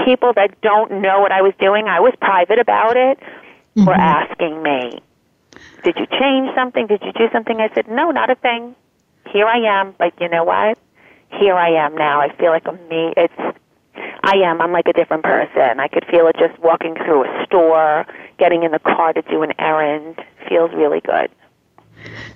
people 0.05 0.33
that 0.33 0.59
don't 0.61 1.01
know 1.01 1.19
what 1.19 1.31
I 1.31 1.41
was 1.41 1.53
doing, 1.59 1.87
I 1.87 1.99
was 1.99 2.13
private 2.19 2.59
about 2.59 2.97
it 2.97 3.19
mm-hmm. 3.75 3.85
were 3.85 3.93
asking 3.93 4.61
me, 4.63 5.01
Did 5.83 5.97
you 5.97 6.07
change 6.19 6.53
something? 6.55 6.87
Did 6.87 7.01
you 7.03 7.13
do 7.13 7.27
something? 7.31 7.59
I 7.59 7.73
said, 7.73 7.87
No, 7.87 8.11
not 8.11 8.29
a 8.29 8.35
thing. 8.35 8.75
Here 9.31 9.45
I 9.45 9.79
am. 9.79 9.95
Like, 9.99 10.13
you 10.19 10.29
know 10.29 10.43
what? 10.43 10.77
Here 11.39 11.55
I 11.55 11.85
am 11.85 11.95
now. 11.95 12.19
I 12.21 12.35
feel 12.35 12.49
like 12.49 12.67
I'm 12.67 12.79
me. 12.89 13.13
It's 13.15 13.57
I 14.23 14.35
am. 14.37 14.61
I'm 14.61 14.71
like 14.71 14.87
a 14.87 14.93
different 14.93 15.23
person. 15.23 15.79
I 15.79 15.87
could 15.87 16.05
feel 16.05 16.27
it 16.27 16.35
just 16.37 16.57
walking 16.59 16.93
through 16.95 17.25
a 17.25 17.45
store, 17.45 18.05
getting 18.37 18.63
in 18.63 18.71
the 18.71 18.79
car 18.79 19.13
to 19.13 19.21
do 19.23 19.41
an 19.41 19.51
errand. 19.59 20.19
Feels 20.47 20.71
really 20.73 21.01
good. 21.01 21.29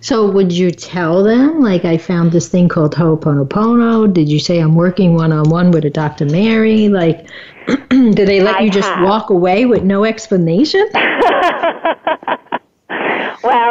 So, 0.02 0.30
would 0.30 0.52
you 0.52 0.70
tell 0.72 1.24
them, 1.24 1.62
like, 1.62 1.86
I 1.86 1.98
found 1.98 2.32
this 2.32 2.48
thing 2.48 2.70
called 2.70 2.94
Ho'oponopono? 2.94 4.14
Did 4.14 4.30
you 4.30 4.40
say 4.40 4.60
I'm 4.60 4.76
working 4.76 5.16
one 5.16 5.32
on 5.32 5.50
one 5.50 5.72
with 5.72 5.86
a 5.86 5.90
Dr. 5.90 6.26
Mary? 6.26 6.90
Like, 6.90 7.28
do 7.90 8.14
they 8.14 8.42
let 8.42 8.58
I 8.58 8.60
you 8.62 8.70
just 8.70 8.88
have. 8.88 9.04
walk 9.04 9.32
away 9.32 9.66
with 9.66 9.84
no 9.84 10.06
explanation? 10.06 10.88
well, 10.94 12.38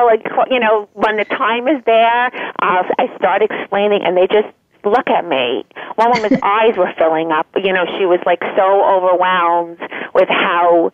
like, 0.07 0.27
you 0.51 0.59
know, 0.59 0.89
when 0.95 1.17
the 1.17 1.25
time 1.27 1.69
is 1.69 1.81
there, 1.85 2.27
uh, 2.61 2.83
I 2.99 3.17
start 3.17 3.43
explaining, 3.43 4.03
and 4.03 4.17
they 4.17 4.27
just 4.27 4.49
look 4.85 5.09
at 5.09 5.27
me. 5.27 5.65
One 5.97 6.11
woman's 6.11 6.41
eyes 6.43 6.77
were 6.77 6.93
filling 6.99 7.33
up. 7.33 7.47
You 7.57 7.73
know, 7.73 7.85
she 7.99 8.07
was 8.07 8.21
like 8.27 8.41
so 8.57 8.85
overwhelmed 8.85 9.79
with 10.15 10.29
how 10.29 10.93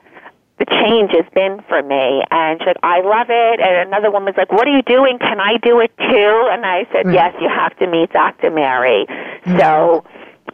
the 0.58 0.66
change 0.66 1.10
has 1.12 1.24
been 1.34 1.62
for 1.68 1.82
me. 1.82 2.22
And 2.30 2.60
she's 2.60 2.66
like, 2.66 2.76
I 2.82 3.00
love 3.00 3.28
it. 3.30 3.60
And 3.60 3.88
another 3.88 4.10
woman's 4.10 4.36
like, 4.36 4.52
What 4.52 4.68
are 4.68 4.76
you 4.76 4.82
doing? 4.82 5.18
Can 5.18 5.40
I 5.40 5.56
do 5.56 5.80
it 5.80 5.90
too? 5.96 6.48
And 6.52 6.64
I 6.64 6.86
said, 6.92 7.06
right. 7.06 7.14
Yes, 7.14 7.34
you 7.40 7.48
have 7.48 7.76
to 7.78 7.86
meet 7.86 8.12
Dr. 8.12 8.50
Mary. 8.50 9.06
Mm-hmm. 9.08 9.58
So 9.58 10.04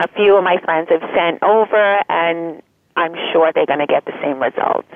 a 0.00 0.08
few 0.08 0.36
of 0.36 0.44
my 0.44 0.58
friends 0.64 0.88
have 0.90 1.02
sent 1.14 1.42
over, 1.42 2.02
and 2.08 2.62
I'm 2.96 3.14
sure 3.32 3.52
they're 3.52 3.66
going 3.66 3.80
to 3.80 3.86
get 3.86 4.04
the 4.04 4.14
same 4.22 4.40
results. 4.40 4.88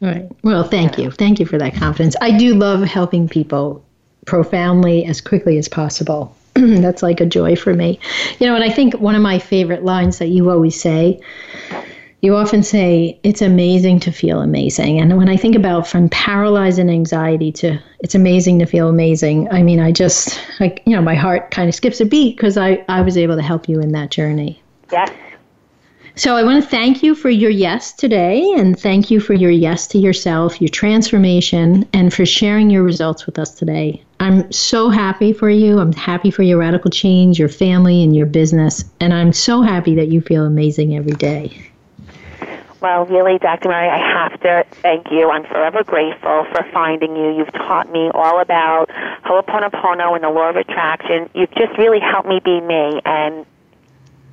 Right. 0.00 0.28
Well, 0.42 0.64
thank 0.64 0.98
you. 0.98 1.10
Thank 1.10 1.40
you 1.40 1.46
for 1.46 1.58
that 1.58 1.74
confidence. 1.74 2.16
I 2.20 2.36
do 2.36 2.54
love 2.54 2.82
helping 2.82 3.28
people 3.28 3.84
profoundly 4.26 5.04
as 5.04 5.20
quickly 5.20 5.58
as 5.58 5.68
possible. 5.68 6.34
That's 6.54 7.02
like 7.02 7.20
a 7.20 7.26
joy 7.26 7.56
for 7.56 7.74
me. 7.74 7.98
You 8.38 8.46
know, 8.46 8.54
and 8.54 8.64
I 8.64 8.70
think 8.70 8.94
one 8.94 9.14
of 9.14 9.22
my 9.22 9.38
favorite 9.38 9.84
lines 9.84 10.18
that 10.18 10.28
you 10.28 10.50
always 10.50 10.80
say 10.80 11.20
you 12.20 12.36
often 12.36 12.62
say 12.62 13.18
it's 13.22 13.40
amazing 13.40 14.00
to 14.00 14.12
feel 14.12 14.42
amazing. 14.42 15.00
And 15.00 15.16
when 15.16 15.28
I 15.28 15.36
think 15.36 15.56
about 15.56 15.86
from 15.86 16.08
paralyzed 16.10 16.78
and 16.78 16.90
anxiety 16.90 17.50
to 17.52 17.78
it's 18.00 18.14
amazing 18.14 18.58
to 18.58 18.66
feel 18.66 18.88
amazing, 18.88 19.50
I 19.50 19.62
mean, 19.62 19.80
I 19.80 19.92
just, 19.92 20.38
like, 20.60 20.82
you 20.86 20.94
know, 20.94 21.02
my 21.02 21.14
heart 21.14 21.50
kind 21.50 21.68
of 21.68 21.74
skips 21.74 22.00
a 22.00 22.06
beat 22.06 22.36
because 22.36 22.56
I, 22.56 22.84
I 22.88 23.00
was 23.02 23.16
able 23.16 23.36
to 23.36 23.42
help 23.42 23.68
you 23.68 23.80
in 23.80 23.92
that 23.92 24.10
journey. 24.10 24.62
Yes. 24.92 25.10
So 26.14 26.36
I 26.36 26.42
want 26.42 26.62
to 26.62 26.68
thank 26.68 27.02
you 27.02 27.14
for 27.14 27.30
your 27.30 27.50
yes 27.50 27.92
today 27.92 28.42
and 28.56 28.78
thank 28.78 29.10
you 29.10 29.20
for 29.20 29.32
your 29.32 29.50
yes 29.50 29.86
to 29.88 29.98
yourself, 29.98 30.60
your 30.60 30.68
transformation, 30.68 31.88
and 31.94 32.12
for 32.12 32.26
sharing 32.26 32.68
your 32.68 32.82
results 32.82 33.24
with 33.26 33.38
us 33.38 33.54
today. 33.54 34.02
I'm 34.20 34.52
so 34.52 34.90
happy 34.90 35.32
for 35.32 35.48
you. 35.48 35.78
I'm 35.78 35.94
happy 35.94 36.30
for 36.30 36.42
your 36.42 36.58
radical 36.58 36.90
change, 36.90 37.38
your 37.38 37.48
family, 37.48 38.04
and 38.04 38.14
your 38.14 38.26
business. 38.26 38.84
And 39.00 39.14
I'm 39.14 39.32
so 39.32 39.62
happy 39.62 39.94
that 39.94 40.08
you 40.08 40.20
feel 40.20 40.44
amazing 40.44 40.94
every 40.94 41.14
day. 41.14 41.70
Well, 42.82 43.06
really, 43.06 43.38
Dr. 43.38 43.68
Mary, 43.68 43.88
I 43.88 43.98
have 43.98 44.40
to 44.40 44.64
thank 44.82 45.10
you. 45.10 45.30
I'm 45.30 45.44
forever 45.44 45.84
grateful 45.84 46.46
for 46.52 46.66
finding 46.72 47.16
you. 47.16 47.36
You've 47.36 47.52
taught 47.52 47.90
me 47.90 48.10
all 48.14 48.40
about 48.40 48.90
Ho'oponopono 49.24 50.14
and 50.14 50.24
the 50.24 50.30
law 50.30 50.50
of 50.50 50.56
attraction. 50.56 51.28
You've 51.34 51.50
just 51.52 51.76
really 51.76 52.00
helped 52.00 52.28
me 52.28 52.40
be 52.42 52.60
me, 52.60 53.00
and 53.04 53.44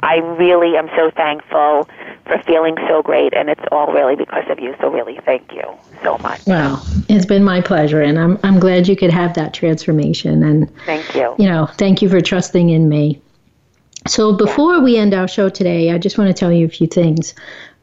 I 0.02 0.18
really 0.18 0.78
am 0.78 0.90
so 0.96 1.12
thankful 1.12 1.90
for 2.26 2.38
feeling 2.46 2.76
so 2.88 3.02
great, 3.02 3.34
and 3.34 3.50
it's 3.50 3.64
all 3.72 3.92
really 3.92 4.16
because 4.16 4.50
of 4.50 4.60
you. 4.60 4.76
So, 4.80 4.90
really, 4.90 5.20
thank 5.26 5.52
you 5.54 5.64
so 6.04 6.18
much. 6.20 6.46
Well, 6.46 6.86
it's 7.10 7.26
been 7.26 7.44
my 7.44 7.62
pleasure, 7.62 8.02
and 8.02 8.20
I'm 8.20 8.40
I'm 8.44 8.60
glad 8.60 8.88
you 8.88 8.96
could 8.96 9.12
have 9.12 9.34
that 9.36 9.54
transformation. 9.54 10.44
And 10.44 10.74
thank 10.86 11.16
you. 11.16 11.36
You 11.38 11.48
know, 11.48 11.68
thank 11.78 12.02
you 12.02 12.10
for 12.10 12.22
trusting 12.22 12.70
in 12.70 12.90
me. 12.90 13.22
So, 14.08 14.34
before 14.34 14.82
we 14.82 14.98
end 14.98 15.14
our 15.14 15.28
show 15.28 15.50
today, 15.50 15.92
I 15.92 15.98
just 15.98 16.18
want 16.18 16.30
to 16.30 16.34
tell 16.34 16.52
you 16.52 16.66
a 16.66 16.70
few 16.70 16.88
things. 16.88 17.34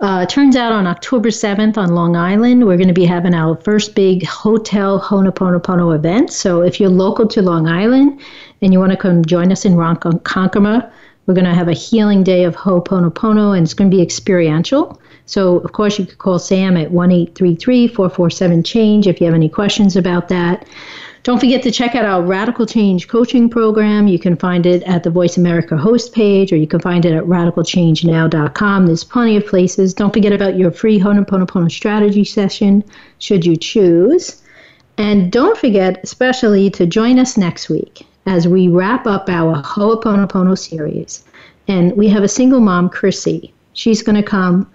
Uh, 0.00 0.26
turns 0.26 0.56
out 0.56 0.72
on 0.72 0.86
October 0.86 1.28
7th 1.28 1.78
on 1.78 1.94
Long 1.94 2.16
Island, 2.16 2.66
we're 2.66 2.76
going 2.76 2.88
to 2.88 2.94
be 2.94 3.04
having 3.04 3.32
our 3.32 3.56
first 3.56 3.94
big 3.94 4.24
hotel 4.26 4.98
Ho'oponopono 4.98 5.94
event. 5.94 6.32
So 6.32 6.62
if 6.62 6.80
you're 6.80 6.90
local 6.90 7.28
to 7.28 7.40
Long 7.40 7.68
Island 7.68 8.20
and 8.60 8.72
you 8.72 8.80
want 8.80 8.90
to 8.90 8.98
come 8.98 9.24
join 9.24 9.52
us 9.52 9.64
in 9.64 9.74
Ronkonkoma, 9.74 10.90
we're 11.26 11.34
going 11.34 11.44
to 11.44 11.54
have 11.54 11.68
a 11.68 11.72
healing 11.72 12.22
day 12.22 12.44
of 12.44 12.54
Ho'oponopono 12.54 13.56
and 13.56 13.64
it's 13.64 13.74
going 13.74 13.90
to 13.90 13.96
be 13.96 14.02
experiential. 14.02 15.00
So, 15.26 15.58
of 15.58 15.72
course, 15.72 15.98
you 15.98 16.04
could 16.04 16.18
call 16.18 16.38
Sam 16.38 16.76
at 16.76 16.90
1 16.90 17.10
833 17.10 17.88
447 17.88 18.62
Change 18.62 19.06
if 19.06 19.20
you 19.20 19.26
have 19.26 19.34
any 19.34 19.48
questions 19.48 19.96
about 19.96 20.28
that. 20.28 20.66
Don't 21.22 21.40
forget 21.40 21.62
to 21.62 21.70
check 21.70 21.94
out 21.94 22.04
our 22.04 22.22
Radical 22.22 22.66
Change 22.66 23.08
coaching 23.08 23.48
program. 23.48 24.06
You 24.06 24.18
can 24.18 24.36
find 24.36 24.66
it 24.66 24.82
at 24.82 25.04
the 25.04 25.10
Voice 25.10 25.38
America 25.38 25.78
host 25.78 26.12
page 26.12 26.52
or 26.52 26.56
you 26.56 26.66
can 26.66 26.80
find 26.80 27.06
it 27.06 27.14
at 27.14 27.24
radicalchangenow.com. 27.24 28.86
There's 28.86 29.04
plenty 29.04 29.38
of 29.38 29.46
places. 29.46 29.94
Don't 29.94 30.12
forget 30.12 30.34
about 30.34 30.58
your 30.58 30.70
free 30.70 30.98
Ho'oponopono 30.98 31.70
strategy 31.70 32.24
session 32.24 32.84
should 33.18 33.46
you 33.46 33.56
choose. 33.56 34.42
And 34.98 35.32
don't 35.32 35.56
forget, 35.56 36.00
especially, 36.04 36.68
to 36.70 36.84
join 36.84 37.18
us 37.18 37.38
next 37.38 37.70
week 37.70 38.06
as 38.26 38.48
we 38.48 38.68
wrap 38.68 39.06
up 39.06 39.28
our 39.28 39.62
Ho'oponopono 39.62 40.56
series. 40.58 41.24
And 41.68 41.96
we 41.96 42.08
have 42.08 42.22
a 42.22 42.28
single 42.28 42.60
mom, 42.60 42.88
Chrissy. 42.88 43.52
She's 43.72 44.02
going 44.02 44.16
to 44.16 44.22
come 44.22 44.70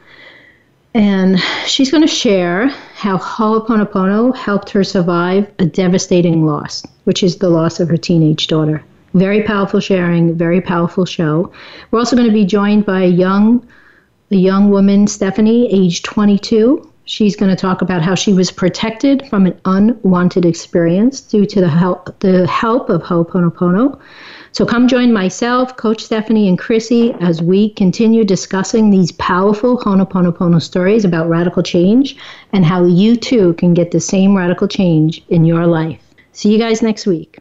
and 0.95 1.39
she's 1.67 1.91
going 1.91 2.01
to 2.01 2.07
share 2.07 2.67
how 2.95 3.17
Ho'oponopono 3.17 4.35
helped 4.35 4.69
her 4.71 4.83
survive 4.83 5.49
a 5.59 5.65
devastating 5.65 6.45
loss, 6.45 6.85
which 7.03 7.21
is 7.21 7.37
the 7.37 7.49
loss 7.49 7.79
of 7.79 7.89
her 7.89 7.97
teenage 7.97 8.47
daughter. 8.47 8.83
Very 9.13 9.43
powerful 9.43 9.79
sharing, 9.79 10.35
very 10.35 10.61
powerful 10.61 11.05
show. 11.05 11.51
We're 11.91 11.99
also 11.99 12.15
going 12.15 12.27
to 12.27 12.33
be 12.33 12.45
joined 12.45 12.85
by 12.85 13.01
a 13.03 13.07
young 13.07 13.67
a 14.31 14.35
young 14.35 14.69
woman, 14.69 15.07
Stephanie, 15.07 15.73
age 15.73 16.03
22. 16.03 16.88
She's 17.09 17.35
going 17.35 17.49
to 17.49 17.55
talk 17.55 17.81
about 17.81 18.03
how 18.03 18.13
she 18.13 18.33
was 18.33 18.51
protected 18.51 19.27
from 19.29 19.47
an 19.47 19.59
unwanted 19.65 20.45
experience 20.45 21.21
due 21.21 21.43
to 21.47 21.59
the 21.59 21.67
help, 21.67 22.19
the 22.19 22.45
help 22.45 22.87
of 22.91 23.01
Ho'oponopono. 23.01 23.99
So 24.51 24.63
come 24.63 24.87
join 24.87 25.11
myself, 25.11 25.75
Coach 25.75 26.03
Stephanie, 26.03 26.47
and 26.47 26.59
Chrissy 26.59 27.13
as 27.19 27.41
we 27.41 27.71
continue 27.71 28.23
discussing 28.23 28.91
these 28.91 29.11
powerful 29.13 29.77
Ho'oponopono 29.77 30.61
stories 30.61 31.03
about 31.03 31.27
radical 31.27 31.63
change 31.63 32.15
and 32.53 32.63
how 32.63 32.85
you 32.85 33.15
too 33.15 33.55
can 33.55 33.73
get 33.73 33.89
the 33.89 33.99
same 33.99 34.37
radical 34.37 34.67
change 34.67 35.23
in 35.29 35.45
your 35.45 35.65
life. 35.65 35.99
See 36.33 36.53
you 36.53 36.59
guys 36.59 36.83
next 36.83 37.07
week. 37.07 37.39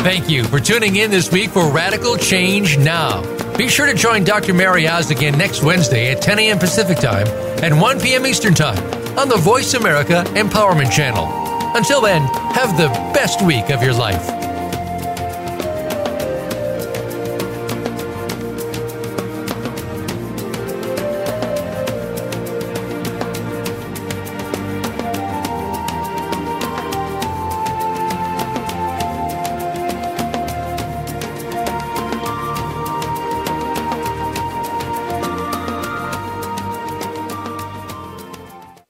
Thank 0.00 0.30
you 0.30 0.44
for 0.44 0.60
tuning 0.60 0.96
in 0.96 1.10
this 1.10 1.30
week 1.30 1.50
for 1.50 1.70
Radical 1.70 2.16
Change 2.16 2.78
Now. 2.78 3.22
Be 3.56 3.68
sure 3.68 3.86
to 3.86 3.94
join 3.94 4.22
Dr. 4.22 4.52
Mary 4.52 4.86
Oz 4.86 5.10
again 5.10 5.38
next 5.38 5.62
Wednesday 5.62 6.12
at 6.12 6.20
10 6.20 6.38
a.m. 6.40 6.58
Pacific 6.58 6.98
Time 6.98 7.26
and 7.64 7.80
1 7.80 8.00
p.m. 8.00 8.26
Eastern 8.26 8.52
Time 8.52 8.78
on 9.18 9.30
the 9.30 9.36
Voice 9.38 9.72
America 9.72 10.24
Empowerment 10.34 10.92
Channel. 10.92 11.26
Until 11.74 12.02
then, 12.02 12.20
have 12.52 12.76
the 12.76 12.88
best 13.14 13.40
week 13.40 13.70
of 13.70 13.82
your 13.82 13.94
life. 13.94 14.45